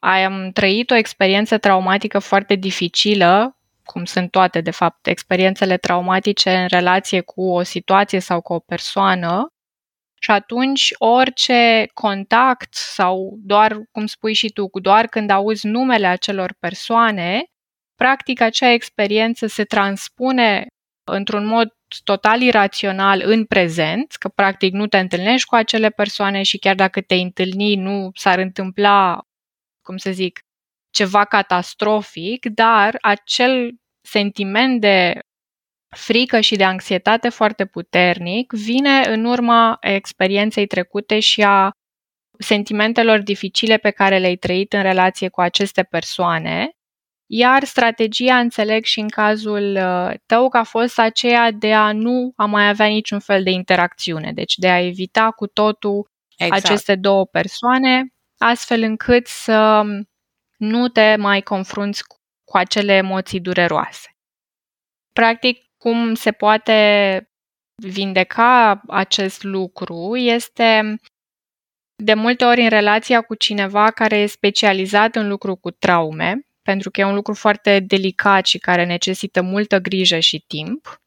am 0.00 0.50
trăit 0.50 0.90
o 0.90 0.94
experiență 0.94 1.58
traumatică 1.58 2.18
foarte 2.18 2.54
dificilă, 2.54 3.56
cum 3.84 4.04
sunt 4.04 4.30
toate, 4.30 4.60
de 4.60 4.70
fapt, 4.70 5.06
experiențele 5.06 5.76
traumatice 5.76 6.56
în 6.56 6.66
relație 6.66 7.20
cu 7.20 7.50
o 7.50 7.62
situație 7.62 8.18
sau 8.18 8.40
cu 8.40 8.52
o 8.52 8.58
persoană, 8.58 9.52
și 10.22 10.30
atunci 10.30 10.94
orice 10.98 11.86
contact 11.94 12.74
sau 12.74 13.38
doar, 13.42 13.76
cum 13.90 14.06
spui 14.06 14.34
și 14.34 14.48
tu, 14.48 14.68
doar 14.80 15.06
când 15.06 15.30
auzi 15.30 15.66
numele 15.66 16.06
acelor 16.06 16.54
persoane, 16.58 17.44
practic 17.94 18.40
acea 18.40 18.70
experiență 18.72 19.46
se 19.46 19.64
transpune 19.64 20.66
într-un 21.04 21.46
mod 21.46 21.68
total 22.04 22.40
irațional 22.40 23.22
în 23.24 23.44
prezent, 23.44 24.12
că 24.12 24.28
practic 24.28 24.72
nu 24.72 24.86
te 24.86 24.98
întâlnești 24.98 25.48
cu 25.48 25.54
acele 25.54 25.90
persoane 25.90 26.42
și 26.42 26.58
chiar 26.58 26.74
dacă 26.74 27.00
te 27.00 27.14
întâlni 27.14 27.74
nu 27.74 28.10
s-ar 28.14 28.38
întâmpla, 28.38 29.20
cum 29.82 29.96
să 29.96 30.10
zic, 30.10 30.40
ceva 30.90 31.24
catastrofic, 31.24 32.46
dar 32.46 32.96
acel 33.00 33.70
sentiment 34.00 34.80
de 34.80 35.18
frică 35.96 36.40
și 36.40 36.56
de 36.56 36.64
anxietate 36.64 37.28
foarte 37.28 37.66
puternic 37.66 38.52
vine 38.52 39.02
în 39.06 39.24
urma 39.24 39.76
experienței 39.80 40.66
trecute 40.66 41.20
și 41.20 41.42
a 41.42 41.70
sentimentelor 42.38 43.18
dificile 43.18 43.76
pe 43.76 43.90
care 43.90 44.18
le-ai 44.18 44.36
trăit 44.36 44.72
în 44.72 44.82
relație 44.82 45.28
cu 45.28 45.40
aceste 45.40 45.82
persoane 45.82 46.70
iar 47.32 47.64
strategia, 47.64 48.38
înțeleg 48.38 48.84
și 48.84 49.00
în 49.00 49.08
cazul 49.08 49.76
uh, 49.76 50.14
tău, 50.26 50.48
că 50.48 50.56
a 50.56 50.62
fost 50.62 50.98
aceea 50.98 51.50
de 51.50 51.74
a 51.74 51.92
nu 51.92 52.32
a 52.36 52.44
mai 52.44 52.68
avea 52.68 52.86
niciun 52.86 53.18
fel 53.18 53.42
de 53.42 53.50
interacțiune, 53.50 54.32
deci 54.32 54.54
de 54.54 54.68
a 54.68 54.80
evita 54.80 55.30
cu 55.30 55.46
totul 55.46 56.10
exact. 56.36 56.64
aceste 56.64 56.94
două 56.94 57.26
persoane, 57.26 58.12
astfel 58.38 58.82
încât 58.82 59.26
să 59.26 59.82
nu 60.56 60.88
te 60.88 61.16
mai 61.16 61.40
confrunți 61.40 62.02
cu 62.44 62.56
acele 62.56 62.92
emoții 62.92 63.40
dureroase. 63.40 64.16
Practic, 65.12 65.69
cum 65.82 66.14
se 66.14 66.32
poate 66.32 67.30
vindeca 67.74 68.80
acest 68.88 69.42
lucru 69.42 70.16
este 70.16 71.00
de 71.96 72.14
multe 72.14 72.44
ori 72.44 72.60
în 72.60 72.68
relația 72.68 73.20
cu 73.20 73.34
cineva 73.34 73.90
care 73.90 74.16
e 74.16 74.26
specializat 74.26 75.16
în 75.16 75.28
lucru 75.28 75.56
cu 75.56 75.70
traume, 75.70 76.46
pentru 76.62 76.90
că 76.90 77.00
e 77.00 77.04
un 77.04 77.14
lucru 77.14 77.34
foarte 77.34 77.80
delicat 77.80 78.46
și 78.46 78.58
care 78.58 78.84
necesită 78.84 79.42
multă 79.42 79.78
grijă 79.78 80.18
și 80.18 80.44
timp, 80.46 81.00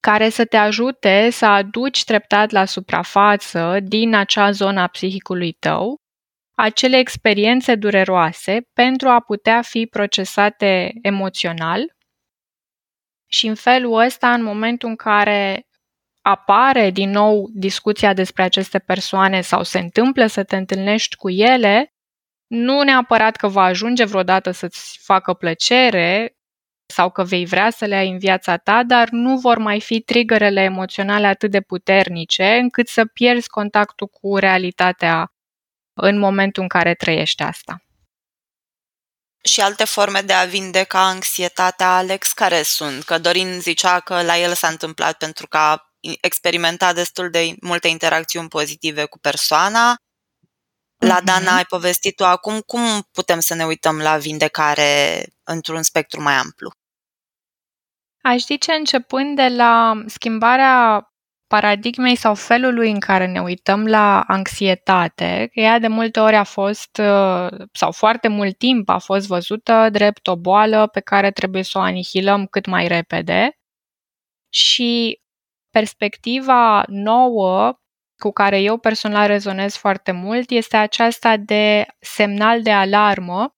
care 0.00 0.28
să 0.28 0.44
te 0.44 0.56
ajute 0.56 1.30
să 1.30 1.46
aduci 1.46 2.04
treptat 2.04 2.50
la 2.50 2.64
suprafață 2.64 3.78
din 3.82 4.14
acea 4.14 4.50
zonă 4.50 4.80
a 4.80 4.86
psihicului 4.86 5.52
tău 5.52 6.02
acele 6.56 6.98
experiențe 6.98 7.74
dureroase 7.74 8.68
pentru 8.72 9.08
a 9.08 9.20
putea 9.20 9.62
fi 9.62 9.86
procesate 9.86 10.92
emoțional 11.02 11.94
și 13.34 13.46
în 13.46 13.54
felul 13.54 14.00
ăsta, 14.00 14.32
în 14.32 14.42
momentul 14.42 14.88
în 14.88 14.96
care 14.96 15.66
apare 16.22 16.90
din 16.90 17.10
nou 17.10 17.48
discuția 17.52 18.12
despre 18.12 18.42
aceste 18.42 18.78
persoane 18.78 19.40
sau 19.40 19.62
se 19.62 19.78
întâmplă 19.78 20.26
să 20.26 20.44
te 20.44 20.56
întâlnești 20.56 21.16
cu 21.16 21.30
ele, 21.30 21.94
nu 22.46 22.82
neapărat 22.82 23.36
că 23.36 23.48
va 23.48 23.62
ajunge 23.62 24.04
vreodată 24.04 24.50
să-ți 24.50 24.98
facă 25.02 25.32
plăcere 25.32 26.36
sau 26.86 27.10
că 27.10 27.22
vei 27.22 27.44
vrea 27.44 27.70
să 27.70 27.84
le 27.84 27.94
ai 27.94 28.08
în 28.08 28.18
viața 28.18 28.56
ta, 28.56 28.82
dar 28.82 29.08
nu 29.08 29.38
vor 29.38 29.58
mai 29.58 29.80
fi 29.80 30.00
triggerele 30.00 30.60
emoționale 30.60 31.26
atât 31.26 31.50
de 31.50 31.60
puternice 31.60 32.56
încât 32.56 32.88
să 32.88 33.04
pierzi 33.04 33.48
contactul 33.48 34.06
cu 34.06 34.36
realitatea 34.36 35.32
în 35.92 36.18
momentul 36.18 36.62
în 36.62 36.68
care 36.68 36.94
trăiești 36.94 37.42
asta. 37.42 37.83
Și 39.44 39.60
alte 39.60 39.84
forme 39.84 40.20
de 40.20 40.32
a 40.32 40.44
vindeca 40.44 41.06
anxietatea, 41.06 41.96
Alex, 41.96 42.32
care 42.32 42.62
sunt? 42.62 43.04
Că 43.04 43.18
Dorin 43.18 43.60
zicea 43.60 44.00
că 44.00 44.22
la 44.22 44.38
el 44.38 44.54
s-a 44.54 44.68
întâmplat 44.68 45.16
pentru 45.18 45.46
că 45.46 45.56
a 45.56 45.92
experimentat 46.20 46.94
destul 46.94 47.30
de 47.30 47.54
multe 47.60 47.88
interacțiuni 47.88 48.48
pozitive 48.48 49.04
cu 49.04 49.18
persoana. 49.18 49.96
La 50.96 51.14
mhm. 51.14 51.24
Dana 51.24 51.56
ai 51.56 51.64
povestit 51.64 52.16
tu 52.16 52.24
acum 52.24 52.60
cum 52.60 53.08
putem 53.12 53.40
să 53.40 53.54
ne 53.54 53.64
uităm 53.64 53.98
la 53.98 54.16
vindecare 54.16 55.24
într-un 55.42 55.82
spectru 55.82 56.22
mai 56.22 56.34
amplu. 56.34 56.72
Aș 58.22 58.42
zice 58.44 58.72
începând 58.72 59.36
de 59.36 59.48
la 59.48 60.02
schimbarea 60.06 61.08
paradigmei 61.54 62.16
sau 62.16 62.34
felului 62.34 62.90
în 62.90 62.98
care 62.98 63.26
ne 63.26 63.40
uităm 63.40 63.86
la 63.86 64.20
anxietate, 64.20 65.50
că 65.52 65.60
ea 65.60 65.78
de 65.78 65.88
multe 65.88 66.20
ori 66.20 66.34
a 66.34 66.42
fost, 66.42 66.98
uh, 66.98 67.48
sau 67.72 67.92
foarte 67.92 68.28
mult 68.28 68.58
timp 68.58 68.88
a 68.88 68.98
fost 68.98 69.26
văzută 69.26 69.88
drept 69.92 70.26
o 70.26 70.36
boală 70.36 70.86
pe 70.86 71.00
care 71.00 71.30
trebuie 71.30 71.62
să 71.62 71.78
o 71.78 71.80
anihilăm 71.80 72.46
cât 72.46 72.66
mai 72.66 72.88
repede. 72.88 73.58
Și 74.48 75.20
perspectiva 75.70 76.84
nouă 76.86 77.78
cu 78.16 78.30
care 78.30 78.60
eu 78.60 78.78
personal 78.78 79.26
rezonez 79.26 79.76
foarte 79.76 80.12
mult 80.12 80.50
este 80.50 80.76
aceasta 80.76 81.36
de 81.36 81.86
semnal 81.98 82.62
de 82.62 82.72
alarmă 82.72 83.54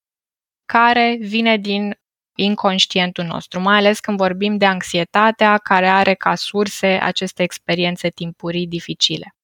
care 0.65 1.17
vine 1.21 1.57
din 1.57 1.99
inconștientul 2.37 3.25
nostru, 3.25 3.61
mai 3.61 3.77
ales 3.77 4.01
când 4.01 4.17
vorbim 4.17 4.57
de 4.57 4.67
anxietatea 4.67 5.59
care 5.59 5.89
are 5.89 6.15
ca 6.15 6.35
surse 6.35 6.87
aceste 6.87 7.43
experiențe 7.43 8.09
timpurii 8.09 8.67
dificile. 8.67 9.35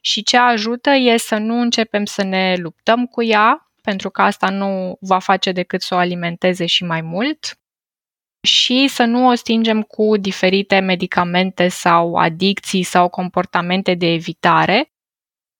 Și 0.00 0.22
ce 0.22 0.36
ajută 0.36 0.90
e 0.90 1.16
să 1.16 1.36
nu 1.36 1.60
începem 1.60 2.04
să 2.04 2.22
ne 2.22 2.54
luptăm 2.56 3.06
cu 3.06 3.22
ea, 3.22 3.70
pentru 3.82 4.10
că 4.10 4.22
asta 4.22 4.50
nu 4.50 4.96
va 5.00 5.18
face 5.18 5.52
decât 5.52 5.82
să 5.82 5.94
o 5.94 5.98
alimenteze 5.98 6.66
și 6.66 6.84
mai 6.84 7.00
mult, 7.00 7.60
și 8.42 8.88
să 8.88 9.04
nu 9.04 9.26
o 9.26 9.34
stingem 9.34 9.82
cu 9.82 10.16
diferite 10.16 10.78
medicamente 10.78 11.68
sau 11.68 12.14
adicții 12.14 12.82
sau 12.82 13.08
comportamente 13.08 13.94
de 13.94 14.06
evitare. 14.06 14.92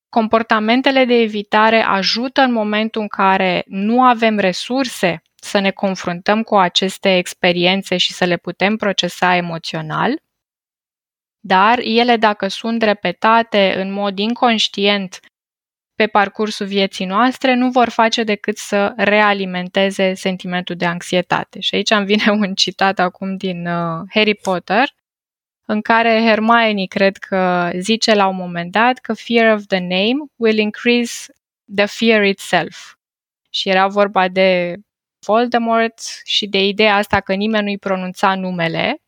Comportamentele 0.09 1.05
de 1.05 1.15
evitare 1.15 1.81
ajută 1.81 2.41
în 2.41 2.53
momentul 2.53 3.01
în 3.01 3.09
care 3.09 3.65
nu 3.67 4.03
avem 4.03 4.39
resurse 4.39 5.23
să 5.45 5.59
ne 5.59 5.71
confruntăm 5.71 6.43
cu 6.43 6.57
aceste 6.57 7.17
experiențe 7.17 7.97
și 7.97 8.13
să 8.13 8.25
le 8.25 8.37
putem 8.37 8.77
procesa 8.77 9.37
emoțional, 9.37 10.23
dar 11.41 11.79
ele, 11.79 12.17
dacă 12.17 12.49
sunt 12.49 12.83
repetate 12.83 13.75
în 13.77 13.93
mod 13.93 14.19
inconștient 14.19 15.21
pe 15.95 16.07
parcursul 16.07 16.67
vieții 16.67 17.05
noastre, 17.05 17.55
nu 17.55 17.71
vor 17.71 17.89
face 17.89 18.23
decât 18.23 18.57
să 18.57 18.93
realimenteze 18.97 20.15
sentimentul 20.15 20.77
de 20.77 20.85
anxietate. 20.85 21.61
Și 21.61 21.75
aici 21.75 21.91
îmi 21.91 22.05
vine 22.05 22.31
un 22.31 22.55
citat 22.55 22.99
acum 22.99 23.37
din 23.37 23.67
uh, 23.67 24.03
Harry 24.11 24.35
Potter, 24.35 24.95
în 25.67 25.81
care 25.81 26.23
Hermione 26.27 26.85
cred 26.85 27.17
că 27.17 27.71
zice 27.79 28.15
la 28.15 28.27
un 28.27 28.37
moment 28.37 28.73
dat 28.73 28.99
că 28.99 29.15
fear 29.15 29.55
of 29.55 29.67
the 29.67 29.79
name 29.79 30.25
will 30.37 30.59
increase 30.59 31.33
the 31.75 31.87
fear 31.87 32.25
itself. 32.25 32.95
Și 33.51 33.69
era 33.69 33.87
vorba 33.87 34.29
de 34.29 34.77
Voldemort 35.27 35.99
și 36.25 36.47
de 36.47 36.65
ideea 36.65 36.97
asta 36.97 37.21
că 37.21 37.35
nimeni 37.35 37.65
nu-i 37.65 37.79
pronunța 37.79 38.35
numele, 38.35 39.03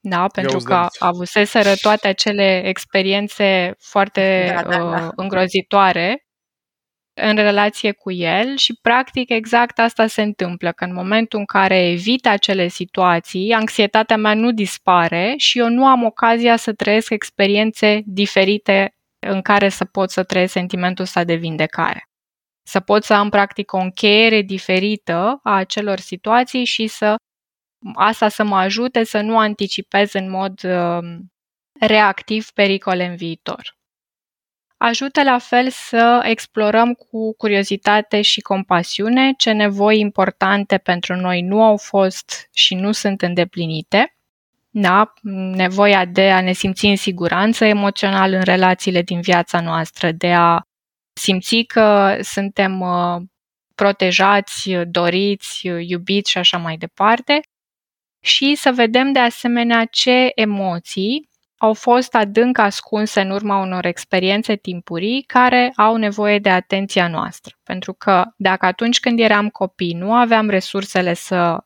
da, 0.00 0.26
pentru 0.32 0.58
că 0.58 0.86
avuseseră 0.98 1.74
toate 1.80 2.08
acele 2.08 2.62
experiențe 2.64 3.74
foarte 3.78 4.52
da, 4.54 4.62
da, 4.62 4.76
da. 4.76 5.04
Uh, 5.06 5.12
îngrozitoare 5.16 6.28
în 7.20 7.36
relație 7.36 7.92
cu 7.92 8.12
el 8.12 8.56
și 8.56 8.78
practic 8.82 9.30
exact 9.30 9.78
asta 9.78 10.06
se 10.06 10.22
întâmplă, 10.22 10.72
că 10.72 10.84
în 10.84 10.94
momentul 10.94 11.38
în 11.38 11.44
care 11.44 11.88
evit 11.90 12.26
acele 12.26 12.68
situații, 12.68 13.52
anxietatea 13.52 14.16
mea 14.16 14.34
nu 14.34 14.52
dispare 14.52 15.34
și 15.36 15.58
eu 15.58 15.68
nu 15.68 15.86
am 15.86 16.04
ocazia 16.04 16.56
să 16.56 16.72
trăiesc 16.72 17.10
experiențe 17.10 18.02
diferite 18.04 18.94
în 19.18 19.42
care 19.42 19.68
să 19.68 19.84
pot 19.84 20.10
să 20.10 20.22
trăiesc 20.22 20.52
sentimentul 20.52 21.04
ăsta 21.04 21.24
de 21.24 21.34
vindecare 21.34 22.08
să 22.68 22.80
pot 22.80 23.04
să 23.04 23.14
am 23.14 23.28
practic 23.28 23.72
o 23.72 23.78
încheiere 23.78 24.42
diferită 24.42 25.40
a 25.42 25.56
acelor 25.56 25.98
situații 25.98 26.64
și 26.64 26.86
să 26.86 27.16
asta 27.94 28.28
să 28.28 28.44
mă 28.44 28.56
ajute 28.56 29.04
să 29.04 29.20
nu 29.20 29.38
anticipez 29.38 30.12
în 30.12 30.30
mod 30.30 30.60
uh, 30.64 31.18
reactiv 31.80 32.50
pericole 32.50 33.06
în 33.06 33.16
viitor. 33.16 33.76
Ajută 34.76 35.22
la 35.22 35.38
fel 35.38 35.70
să 35.70 36.20
explorăm 36.24 36.94
cu 36.94 37.34
curiozitate 37.34 38.22
și 38.22 38.40
compasiune 38.40 39.32
ce 39.32 39.52
nevoi 39.52 39.98
importante 39.98 40.78
pentru 40.78 41.14
noi 41.14 41.42
nu 41.42 41.62
au 41.62 41.76
fost 41.76 42.48
și 42.52 42.74
nu 42.74 42.92
sunt 42.92 43.22
îndeplinite. 43.22 44.16
Da, 44.70 45.12
nevoia 45.52 46.04
de 46.04 46.30
a 46.30 46.40
ne 46.40 46.52
simți 46.52 46.86
în 46.86 46.96
siguranță 46.96 47.64
emoțional 47.64 48.32
în 48.32 48.42
relațiile 48.42 49.02
din 49.02 49.20
viața 49.20 49.60
noastră, 49.60 50.12
de 50.12 50.32
a 50.32 50.67
simți 51.18 51.62
că 51.62 52.18
suntem 52.20 52.80
uh, 52.80 53.22
protejați, 53.74 54.70
doriți, 54.70 55.66
iubiți 55.66 56.30
și 56.30 56.38
așa 56.38 56.58
mai 56.58 56.76
departe. 56.76 57.40
Și 58.20 58.54
să 58.54 58.72
vedem 58.72 59.12
de 59.12 59.18
asemenea 59.18 59.84
ce 59.84 60.30
emoții 60.34 61.28
au 61.56 61.74
fost 61.74 62.14
adânc 62.14 62.58
ascunse 62.58 63.20
în 63.20 63.30
urma 63.30 63.60
unor 63.60 63.84
experiențe 63.84 64.56
timpurii 64.56 65.22
care 65.22 65.72
au 65.76 65.96
nevoie 65.96 66.38
de 66.38 66.50
atenția 66.50 67.08
noastră. 67.08 67.56
Pentru 67.62 67.92
că 67.92 68.24
dacă 68.36 68.66
atunci 68.66 69.00
când 69.00 69.20
eram 69.20 69.48
copii 69.48 69.92
nu 69.94 70.14
aveam 70.14 70.48
resursele 70.48 71.14
să 71.14 71.64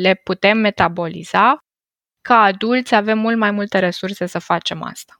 le 0.00 0.14
putem 0.14 0.58
metaboliza, 0.58 1.58
ca 2.20 2.40
adulți 2.40 2.94
avem 2.94 3.18
mult 3.18 3.36
mai 3.36 3.50
multe 3.50 3.78
resurse 3.78 4.26
să 4.26 4.38
facem 4.38 4.82
asta 4.82 5.19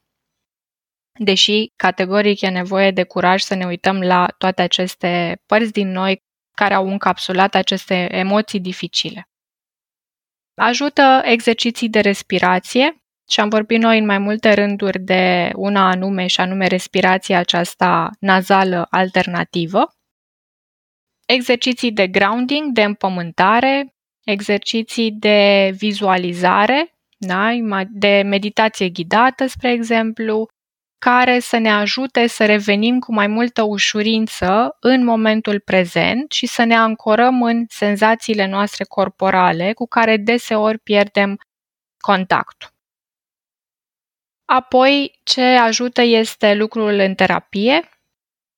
deși 1.19 1.71
categoric 1.75 2.41
e 2.41 2.49
nevoie 2.49 2.91
de 2.91 3.03
curaj 3.03 3.41
să 3.41 3.55
ne 3.55 3.65
uităm 3.65 4.01
la 4.01 4.27
toate 4.37 4.61
aceste 4.61 5.41
părți 5.45 5.71
din 5.71 5.91
noi 5.91 6.23
care 6.55 6.73
au 6.73 6.87
încapsulat 6.87 7.55
aceste 7.55 8.07
emoții 8.11 8.59
dificile. 8.59 9.25
Ajută 10.55 11.21
exerciții 11.23 11.89
de 11.89 11.99
respirație 11.99 13.03
și 13.29 13.39
am 13.39 13.49
vorbit 13.49 13.81
noi 13.81 13.97
în 13.99 14.05
mai 14.05 14.17
multe 14.17 14.53
rânduri 14.53 14.99
de 14.99 15.51
una 15.55 15.89
anume 15.89 16.27
și 16.27 16.39
anume 16.39 16.67
respirația 16.67 17.39
aceasta 17.39 18.09
nazală 18.19 18.87
alternativă. 18.89 19.87
Exerciții 21.25 21.91
de 21.91 22.07
grounding, 22.07 22.71
de 22.73 22.83
împământare, 22.83 23.93
exerciții 24.23 25.11
de 25.11 25.71
vizualizare, 25.77 26.95
da? 27.17 27.49
de 27.89 28.21
meditație 28.25 28.89
ghidată, 28.89 29.45
spre 29.45 29.71
exemplu, 29.71 30.47
care 31.05 31.39
să 31.39 31.57
ne 31.57 31.71
ajute 31.71 32.27
să 32.27 32.45
revenim 32.45 32.99
cu 32.99 33.13
mai 33.13 33.27
multă 33.27 33.61
ușurință 33.61 34.77
în 34.79 35.03
momentul 35.03 35.59
prezent 35.59 36.31
și 36.31 36.45
să 36.45 36.63
ne 36.63 36.75
ancorăm 36.75 37.43
în 37.43 37.65
senzațiile 37.69 38.45
noastre 38.45 38.83
corporale 38.83 39.73
cu 39.73 39.87
care 39.87 40.17
deseori 40.17 40.77
pierdem 40.77 41.39
contactul. 41.97 42.69
Apoi, 44.45 45.19
ce 45.23 45.41
ajută 45.41 46.01
este 46.01 46.53
lucrul 46.53 46.93
în 46.99 47.15
terapie 47.15 47.89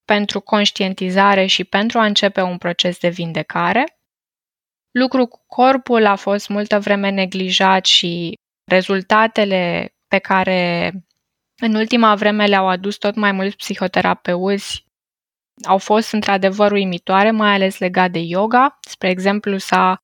pentru 0.05 0.39
conștientizare 0.39 1.45
și 1.45 1.63
pentru 1.63 1.99
a 1.99 2.05
începe 2.05 2.41
un 2.41 2.57
proces 2.57 2.99
de 2.99 3.09
vindecare. 3.09 3.97
Lucru 4.91 5.25
cu 5.25 5.43
corpul 5.47 6.05
a 6.05 6.15
fost 6.15 6.49
multă 6.49 6.79
vreme 6.79 7.09
neglijat 7.09 7.85
și 7.85 8.33
rezultatele 8.71 9.93
pe 10.07 10.17
care 10.17 10.91
în 11.65 11.75
ultima 11.75 12.15
vreme 12.15 12.45
le-au 12.45 12.67
adus 12.67 12.95
tot 12.97 13.15
mai 13.15 13.31
mulți 13.31 13.55
psihoterapeuți 13.55 14.85
au 15.67 15.77
fost 15.77 16.11
într-adevăr 16.11 16.71
uimitoare, 16.71 17.31
mai 17.31 17.53
ales 17.53 17.77
legat 17.77 18.11
de 18.11 18.19
yoga. 18.19 18.77
Spre 18.89 19.09
exemplu, 19.09 19.57
s-a 19.57 19.97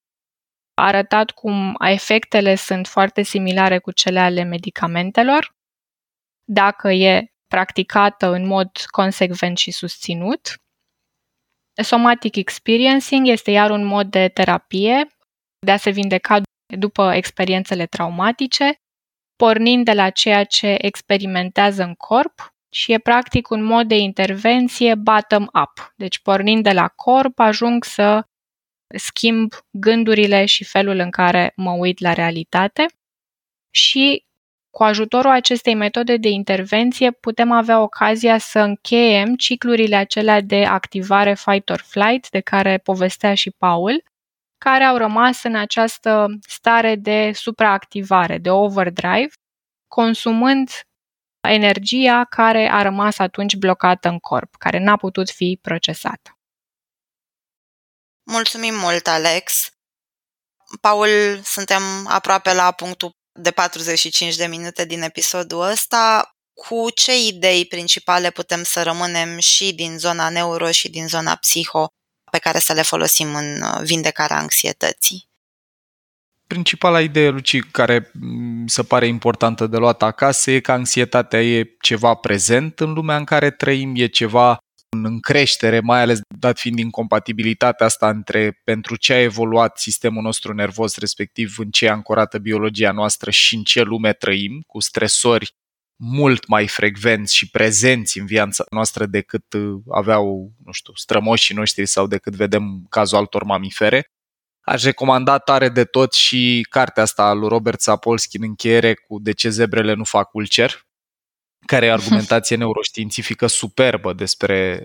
arătat 0.74 1.32
cum 1.32 1.76
efectele 1.80 2.56
sunt 2.56 2.88
foarte 2.88 3.22
similare 3.22 3.80
cu 3.80 3.92
cele 3.92 4.20
ale 4.20 4.44
medicamentelor, 4.44 5.56
dacă 6.44 6.92
e 6.92 7.32
practicată 7.48 8.28
în 8.28 8.48
mod 8.48 8.70
consecvent 8.86 9.58
și 9.58 9.72
susținut. 9.72 10.54
Somatic 11.82 12.36
experiencing 12.36 13.28
este 13.28 13.52
iar 13.52 13.70
un 13.70 13.86
mod 13.86 14.10
de 14.10 14.28
terapie 14.28 15.08
de 15.66 15.72
a 15.72 15.78
se 15.78 15.90
vindeca 15.90 16.42
după 16.78 17.14
experiențele 17.14 17.86
traumatice, 17.86 18.80
pornind 19.42 19.86
de 19.86 19.94
la 19.94 20.10
ceea 20.10 20.44
ce 20.44 20.76
experimentează 20.78 21.84
în 21.84 21.94
corp 21.94 22.54
și 22.70 22.92
e 22.92 22.98
practic 22.98 23.50
un 23.50 23.64
mod 23.64 23.88
de 23.88 23.96
intervenție 23.96 24.96
bottom-up. 24.96 25.94
Deci 25.96 26.20
pornind 26.20 26.64
de 26.64 26.72
la 26.72 26.88
corp 26.88 27.40
ajung 27.40 27.84
să 27.84 28.24
schimb 28.98 29.54
gândurile 29.72 30.46
și 30.46 30.64
felul 30.64 30.98
în 31.00 31.10
care 31.10 31.54
mă 31.56 31.72
uit 31.72 32.00
la 32.00 32.14
realitate 32.14 32.86
și 33.70 34.26
cu 34.70 34.84
ajutorul 34.84 35.32
acestei 35.32 35.76
metode 35.76 36.18
de 36.18 36.30
intervenție 36.30 37.12
putem 37.12 37.52
avea 37.52 37.82
ocazia 37.82 38.38
să 38.38 38.60
încheiem 38.60 39.36
ciclurile 39.36 39.96
acelea 39.96 40.42
de 40.42 40.66
activare 40.66 41.34
fight 41.34 41.70
or 41.70 41.82
flight 41.86 42.30
de 42.30 42.40
care 42.40 42.78
povestea 42.78 43.34
și 43.34 43.52
Paul, 43.52 44.04
care 44.60 44.84
au 44.84 44.98
rămas 44.98 45.44
în 45.44 45.56
această 45.56 46.28
stare 46.48 46.96
de 46.96 47.32
supraactivare, 47.34 48.38
de 48.38 48.50
overdrive, 48.50 49.30
consumând 49.88 50.70
energia 51.42 52.26
care 52.26 52.70
a 52.72 52.82
rămas 52.82 53.18
atunci 53.18 53.56
blocată 53.56 54.08
în 54.08 54.20
corp, 54.20 54.56
care 54.56 54.80
n-a 54.80 54.98
putut 54.98 55.30
fi 55.30 55.60
procesată. 55.62 56.40
Mulțumim 58.24 58.76
mult, 58.76 59.08
Alex! 59.08 59.70
Paul, 60.82 61.42
suntem 61.44 62.08
aproape 62.08 62.54
la 62.54 62.72
punctul 62.72 63.12
de 63.40 63.52
45 63.52 64.36
de 64.36 64.46
minute 64.46 64.86
din 64.86 65.02
episodul 65.02 65.62
ăsta. 65.62 66.34
Cu 66.54 66.90
ce 66.96 67.28
idei 67.28 67.66
principale 67.66 68.32
putem 68.32 68.64
să 68.64 68.84
rămânem 68.84 69.38
și 69.38 69.74
din 69.74 69.98
zona 69.98 70.30
neuro 70.30 70.72
și 70.72 70.90
din 70.90 71.08
zona 71.08 71.36
psiho 71.36 71.88
pe 72.32 72.38
care 72.38 72.60
să 72.60 72.74
le 72.74 72.82
folosim 72.82 73.36
în 73.36 73.62
uh, 73.62 73.82
vindecarea 73.84 74.38
anxietății? 74.38 75.28
Principala 76.48 77.02
idee, 77.02 77.30
Luci, 77.30 77.60
care 77.72 78.12
se 78.66 78.84
pare 78.84 79.08
importantă 79.08 79.68
de 79.68 79.78
luat 79.78 80.04
acasă 80.04 80.52
e 80.52 80.60
că 80.60 80.72
anxietatea 80.72 81.44
e 81.44 81.76
ceva 81.82 82.14
prezent 82.14 82.80
în 82.80 82.94
lumea 82.94 83.16
în 83.16 83.24
care 83.24 83.52
trăim, 83.52 83.94
e 83.96 84.06
ceva 84.06 84.58
în 84.90 85.20
creștere, 85.20 85.80
mai 85.80 86.02
ales 86.02 86.20
dat 86.40 86.60
fiind 86.60 86.80
incompatibilitatea 86.80 87.86
asta 87.86 88.10
între 88.10 88.62
pentru 88.64 88.96
ce 88.96 89.14
a 89.14 89.22
evoluat 89.22 89.78
sistemul 89.78 90.22
nostru 90.22 90.54
nervos, 90.54 90.98
respectiv 90.98 91.56
în 91.58 91.70
ce 91.70 91.86
e 91.86 91.90
ancorată 91.90 92.38
biologia 92.38 92.92
noastră 92.92 93.32
și 93.32 93.56
în 93.56 93.64
ce 93.64 93.82
lume 93.82 94.14
trăim, 94.14 94.62
cu 94.68 94.80
stresori 94.80 95.54
mult 96.02 96.48
mai 96.48 96.68
frecvenți 96.68 97.36
și 97.36 97.50
prezenți 97.50 98.20
în 98.20 98.26
viața 98.26 98.64
noastră 98.70 99.06
decât 99.06 99.54
uh, 99.54 99.82
aveau, 99.90 100.52
nu 100.66 100.72
știu, 100.72 100.94
strămoșii 100.96 101.56
noștri 101.56 101.86
sau 101.86 102.08
decât 102.08 102.36
vedem 102.36 102.86
cazul 102.90 103.18
altor 103.18 103.44
mamifere. 103.44 104.12
Aș 104.62 104.84
recomanda 104.84 105.38
tare 105.38 105.70
de 105.70 105.84
tot 105.84 106.14
și 106.14 106.66
cartea 106.70 107.04
asta 107.04 107.24
a 107.24 107.34
lui 107.34 107.48
Robert 107.48 107.82
Sapolsky 107.82 108.38
în 108.38 108.44
încheiere 108.44 108.94
cu 108.94 109.20
De 109.20 109.32
ce 109.32 109.50
zebrele 109.50 109.94
nu 109.94 110.04
fac 110.04 110.34
ulcer, 110.34 110.88
care 111.66 111.86
e 111.86 111.92
argumentație 111.92 112.56
neuroștiințifică 112.64 113.48
superbă 113.48 114.14
despre 114.14 114.84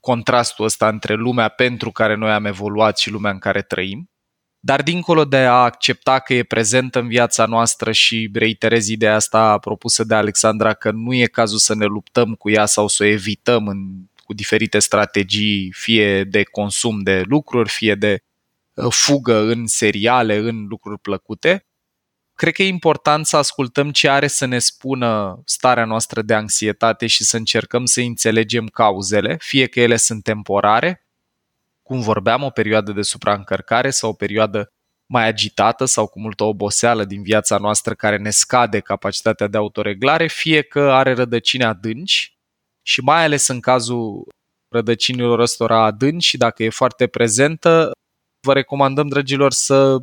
contrastul 0.00 0.64
ăsta 0.64 0.88
între 0.88 1.14
lumea 1.14 1.48
pentru 1.48 1.90
care 1.90 2.14
noi 2.14 2.30
am 2.30 2.44
evoluat 2.44 2.98
și 2.98 3.10
lumea 3.10 3.30
în 3.30 3.38
care 3.38 3.62
trăim. 3.62 4.10
Dar 4.66 4.82
dincolo 4.82 5.24
de 5.24 5.36
a 5.36 5.52
accepta 5.52 6.18
că 6.18 6.34
e 6.34 6.42
prezentă 6.42 6.98
în 6.98 7.08
viața 7.08 7.46
noastră 7.46 7.92
și 7.92 8.30
reiterez 8.32 8.88
ideea 8.88 9.14
asta 9.14 9.58
propusă 9.58 10.04
de 10.04 10.14
Alexandra 10.14 10.74
că 10.74 10.90
nu 10.90 11.14
e 11.14 11.26
cazul 11.26 11.58
să 11.58 11.74
ne 11.74 11.84
luptăm 11.84 12.34
cu 12.34 12.50
ea 12.50 12.66
sau 12.66 12.88
să 12.88 13.02
o 13.02 13.06
evităm 13.06 13.66
în, 13.68 13.78
cu 14.24 14.34
diferite 14.34 14.78
strategii, 14.78 15.72
fie 15.72 16.24
de 16.24 16.42
consum 16.42 17.02
de 17.02 17.22
lucruri, 17.26 17.68
fie 17.68 17.94
de 17.94 18.22
uh, 18.74 18.86
fugă 18.90 19.38
în 19.38 19.66
seriale, 19.66 20.36
în 20.36 20.66
lucruri 20.68 21.00
plăcute, 21.00 21.66
cred 22.34 22.52
că 22.52 22.62
e 22.62 22.68
important 22.68 23.26
să 23.26 23.36
ascultăm 23.36 23.90
ce 23.90 24.08
are 24.08 24.26
să 24.26 24.44
ne 24.44 24.58
spună 24.58 25.42
starea 25.44 25.84
noastră 25.84 26.22
de 26.22 26.34
anxietate 26.34 27.06
și 27.06 27.24
să 27.24 27.36
încercăm 27.36 27.84
să 27.84 28.00
înțelegem 28.00 28.66
cauzele, 28.66 29.36
fie 29.40 29.66
că 29.66 29.80
ele 29.80 29.96
sunt 29.96 30.22
temporare, 30.22 31.03
cum 31.88 32.00
vorbeam, 32.00 32.42
o 32.42 32.50
perioadă 32.50 32.92
de 32.92 33.02
supraîncărcare 33.02 33.90
sau 33.90 34.10
o 34.10 34.12
perioadă 34.12 34.68
mai 35.12 35.26
agitată 35.26 35.84
sau 35.84 36.06
cu 36.06 36.20
multă 36.20 36.44
oboseală 36.44 37.04
din 37.04 37.22
viața 37.22 37.58
noastră 37.58 37.94
care 37.94 38.16
ne 38.16 38.30
scade 38.30 38.80
capacitatea 38.80 39.46
de 39.46 39.56
autoreglare, 39.56 40.26
fie 40.26 40.62
că 40.62 40.80
are 40.80 41.12
rădăcini 41.12 41.64
adânci 41.64 42.34
și 42.86 43.00
mai 43.00 43.24
ales 43.24 43.48
în 43.48 43.60
cazul 43.60 44.28
rădăcinilor 44.74 45.38
ăstora 45.38 45.84
adânci 45.84 46.24
și 46.24 46.36
dacă 46.36 46.62
e 46.62 46.68
foarte 46.68 47.06
prezentă, 47.06 47.90
vă 48.46 48.52
recomandăm, 48.52 49.08
dragilor, 49.08 49.52
să 49.52 49.98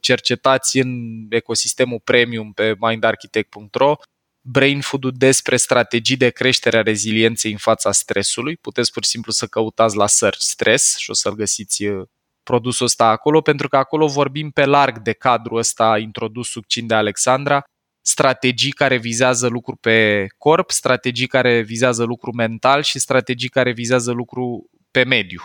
cercetați 0.00 0.78
în 0.78 0.90
ecosistemul 1.30 2.00
premium 2.04 2.52
pe 2.52 2.74
mindarchitect.ro 2.78 3.94
brain 4.42 4.80
food 4.80 5.10
despre 5.10 5.56
strategii 5.56 6.16
de 6.16 6.30
creștere 6.30 6.76
a 6.76 6.82
rezilienței 6.82 7.50
în 7.52 7.58
fața 7.58 7.92
stresului. 7.92 8.56
Puteți 8.56 8.92
pur 8.92 9.04
și 9.04 9.10
simplu 9.10 9.32
să 9.32 9.46
căutați 9.46 9.96
la 9.96 10.06
search 10.06 10.40
stres 10.40 10.96
și 10.96 11.10
o 11.10 11.14
să-l 11.14 11.34
găsiți 11.34 11.84
uh, 11.84 12.06
produsul 12.42 12.86
ăsta 12.86 13.06
acolo, 13.06 13.40
pentru 13.40 13.68
că 13.68 13.76
acolo 13.76 14.06
vorbim 14.06 14.50
pe 14.50 14.64
larg 14.64 14.98
de 14.98 15.12
cadrul 15.12 15.58
ăsta 15.58 15.98
introdus 15.98 16.48
succint 16.48 16.88
de 16.88 16.94
Alexandra, 16.94 17.62
strategii 18.04 18.72
care 18.72 18.96
vizează 18.96 19.46
lucru 19.46 19.76
pe 19.76 20.26
corp, 20.38 20.70
strategii 20.70 21.26
care 21.26 21.60
vizează 21.60 22.04
lucru 22.04 22.34
mental 22.34 22.82
și 22.82 22.98
strategii 22.98 23.48
care 23.48 23.72
vizează 23.72 24.12
lucru 24.12 24.70
pe 24.90 25.04
mediu 25.04 25.42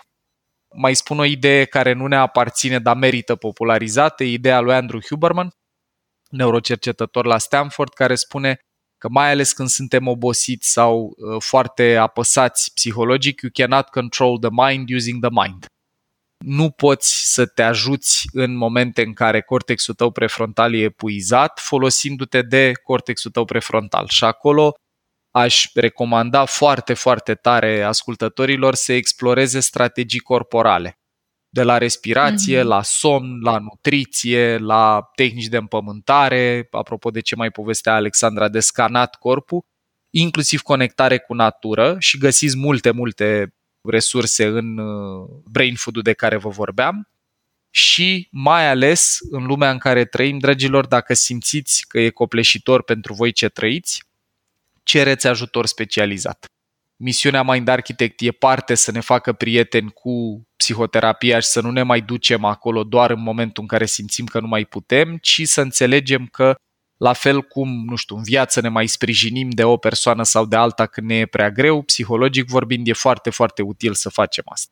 mai 0.76 0.96
spun 0.96 1.20
o 1.20 1.26
idee 1.26 1.66
care 1.66 1.94
nu 1.94 2.08
ne 2.08 2.16
aparține, 2.16 2.80
dar 2.80 2.96
merită 2.96 3.36
popularizată, 3.36 4.24
ideea 4.24 4.60
lui 4.60 4.74
Andrew 4.74 5.00
Huberman, 5.10 5.52
neurocercetător 6.30 7.26
la 7.26 7.38
Stanford, 7.38 7.94
care 7.94 8.16
spune 8.16 8.60
că 8.98 9.10
mai 9.10 9.32
ales 9.32 9.54
când 9.54 9.70
suntem 9.70 10.08
obosiți 10.08 10.72
sau 10.72 11.16
uh, 11.18 11.42
foarte 11.42 11.96
apăsați 11.96 12.74
psihologic, 12.74 13.42
you 13.42 13.52
cannot 13.54 13.88
control 13.88 14.38
the 14.38 14.50
mind 14.52 14.90
using 14.90 15.26
the 15.26 15.48
mind. 15.48 15.66
Nu 16.46 16.70
poți 16.70 17.34
să 17.34 17.46
te 17.46 17.62
ajuți 17.62 18.28
în 18.32 18.56
momente 18.56 19.02
în 19.02 19.14
care 19.14 19.42
cortexul 19.42 19.94
tău 19.94 20.12
prefrontal 20.12 20.74
e 20.74 20.84
epuizat 20.84 21.60
folosindu-te 21.60 22.42
de 22.42 22.72
cortexul 22.84 23.32
tău 23.32 23.46
prefrontal. 23.46 24.08
Și 24.08 24.24
acolo 24.24 24.74
aș 25.32 25.70
recomanda 25.74 26.46
foarte, 26.46 26.94
foarte 26.94 27.36
tare 27.36 27.82
ascultătorilor 27.82 28.76
să 28.76 28.94
exploreze 28.94 29.60
strategii 29.60 30.20
corporale. 30.20 30.98
De 31.50 31.64
la 31.64 31.78
respirație, 31.78 32.60
mm-hmm. 32.60 32.64
la 32.68 32.84
somn, 32.84 33.42
la 33.42 33.58
nutriție, 33.58 34.58
la 34.58 35.10
tehnici 35.16 35.48
de 35.48 35.58
împământare, 35.58 36.68
apropo 36.72 37.10
de 37.10 37.20
ce 37.20 37.36
mai 37.36 37.52
povestea 37.52 37.94
Alexandra, 37.94 38.48
de 38.48 38.60
scanat 38.60 39.16
corpul, 39.16 39.66
inclusiv 40.10 40.62
conectare 40.62 41.18
cu 41.18 41.34
natură 41.34 41.96
și 42.00 42.18
găsiți 42.18 42.58
multe, 42.58 42.92
multe 42.92 43.54
resurse 43.82 44.46
în 44.46 44.78
uh, 44.78 45.30
brain 45.52 45.76
food-ul 45.76 46.02
de 46.02 46.14
care 46.14 46.38
vă 46.38 46.50
vorbeam 46.50 47.08
și 47.70 48.28
mai 48.32 48.70
ales 48.70 49.18
în 49.32 49.46
lumea 49.46 49.72
în 49.72 49.78
care 49.78 50.06
trăim, 50.06 50.38
dragilor, 50.38 50.86
dacă 50.86 51.14
simțiți 51.14 51.86
că 51.88 52.00
e 52.00 52.10
copleșitor 52.10 52.84
pentru 52.84 53.14
voi 53.14 53.32
ce 53.32 53.50
trăiți, 53.50 54.04
cereți 54.84 55.28
ajutor 55.28 55.66
specializat. 55.66 56.46
Misiunea 56.96 57.44
Mind 57.44 57.68
Architect 57.68 58.22
e 58.22 58.32
parte 58.32 58.76
să 58.76 58.92
ne 58.92 59.00
facă 59.00 59.34
prieteni 59.34 59.92
cu 59.92 60.48
psihoterapia 60.68 61.40
și 61.40 61.48
să 61.48 61.62
nu 61.62 61.72
ne 61.72 61.84
mai 61.84 62.02
ducem 62.02 62.44
acolo 62.44 62.84
doar 62.84 63.10
în 63.10 63.22
momentul 63.22 63.62
în 63.62 63.68
care 63.68 63.86
simțim 63.86 64.26
că 64.26 64.40
nu 64.40 64.48
mai 64.48 64.66
putem, 64.66 65.18
ci 65.22 65.42
să 65.44 65.62
înțelegem 65.62 66.26
că 66.26 66.56
la 66.98 67.14
fel 67.14 67.42
cum, 67.42 67.86
nu 67.86 67.96
știu, 67.96 68.16
în 68.16 68.24
viață 68.24 68.62
ne 68.62 68.68
mai 68.68 68.88
sprijinim 68.88 69.50
de 69.50 69.64
o 69.64 69.78
persoană 69.78 70.24
sau 70.24 70.46
de 70.46 70.56
alta 70.56 70.86
când 70.86 71.08
ne 71.08 71.16
e 71.16 71.26
prea 71.26 71.52
greu, 71.52 71.82
psihologic 71.82 72.48
vorbind, 72.48 72.88
e 72.88 72.94
foarte, 72.94 73.30
foarte 73.30 73.62
util 73.62 73.94
să 73.94 74.10
facem 74.10 74.44
asta. 74.48 74.72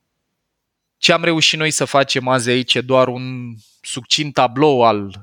Ce 0.98 1.12
am 1.12 1.24
reușit 1.24 1.60
noi 1.60 1.72
să 1.72 1.86
facem 1.86 2.28
azi 2.28 2.50
aici 2.50 2.74
e 2.74 2.82
doar 2.82 3.08
un 3.08 3.56
succint 3.82 4.34
tablou 4.34 4.84
al 4.84 5.22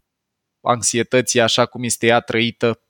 anxietății 0.60 1.40
așa 1.40 1.66
cum 1.66 1.82
este 1.82 2.06
ea 2.06 2.20
trăită 2.20 2.80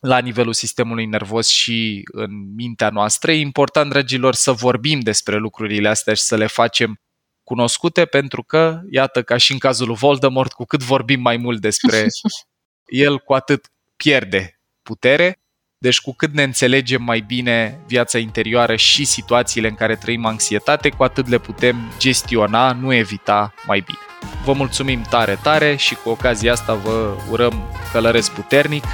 la 0.00 0.18
nivelul 0.18 0.52
sistemului 0.52 1.06
nervos 1.06 1.48
și 1.48 2.02
în 2.12 2.54
mintea 2.54 2.90
noastră. 2.90 3.32
E 3.32 3.40
important, 3.40 3.90
dragilor, 3.90 4.34
să 4.34 4.52
vorbim 4.52 5.00
despre 5.00 5.36
lucrurile 5.36 5.88
astea 5.88 6.14
și 6.14 6.22
să 6.22 6.36
le 6.36 6.46
facem 6.46 6.98
cunoscute, 7.44 8.04
pentru 8.04 8.42
că, 8.42 8.80
iată, 8.90 9.22
ca 9.22 9.36
și 9.36 9.52
în 9.52 9.58
cazul 9.58 9.86
lui 9.86 9.96
Voldemort, 9.96 10.52
cu 10.52 10.64
cât 10.64 10.82
vorbim 10.82 11.20
mai 11.20 11.36
mult 11.36 11.60
despre 11.60 12.06
el, 12.84 13.18
cu 13.18 13.32
atât 13.32 13.72
pierde 13.96 14.60
putere. 14.82 15.38
Deci 15.78 16.00
cu 16.00 16.14
cât 16.14 16.32
ne 16.32 16.42
înțelegem 16.42 17.02
mai 17.02 17.20
bine 17.20 17.80
viața 17.86 18.18
interioară 18.18 18.76
și 18.76 19.04
situațiile 19.04 19.68
în 19.68 19.74
care 19.74 19.96
trăim 19.96 20.26
anxietate, 20.26 20.88
cu 20.88 21.02
atât 21.02 21.28
le 21.28 21.38
putem 21.38 21.92
gestiona, 21.98 22.72
nu 22.72 22.92
evita 22.92 23.54
mai 23.66 23.80
bine. 23.80 23.98
Vă 24.44 24.52
mulțumim 24.52 25.02
tare, 25.02 25.38
tare 25.42 25.76
și 25.76 25.94
cu 25.94 26.08
ocazia 26.08 26.52
asta 26.52 26.74
vă 26.74 27.16
urăm 27.30 27.62
călăresc 27.92 28.32
puternic 28.32 28.84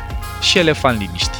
și 0.40 0.58
elefant 0.58 1.00
liniștit. 1.00 1.39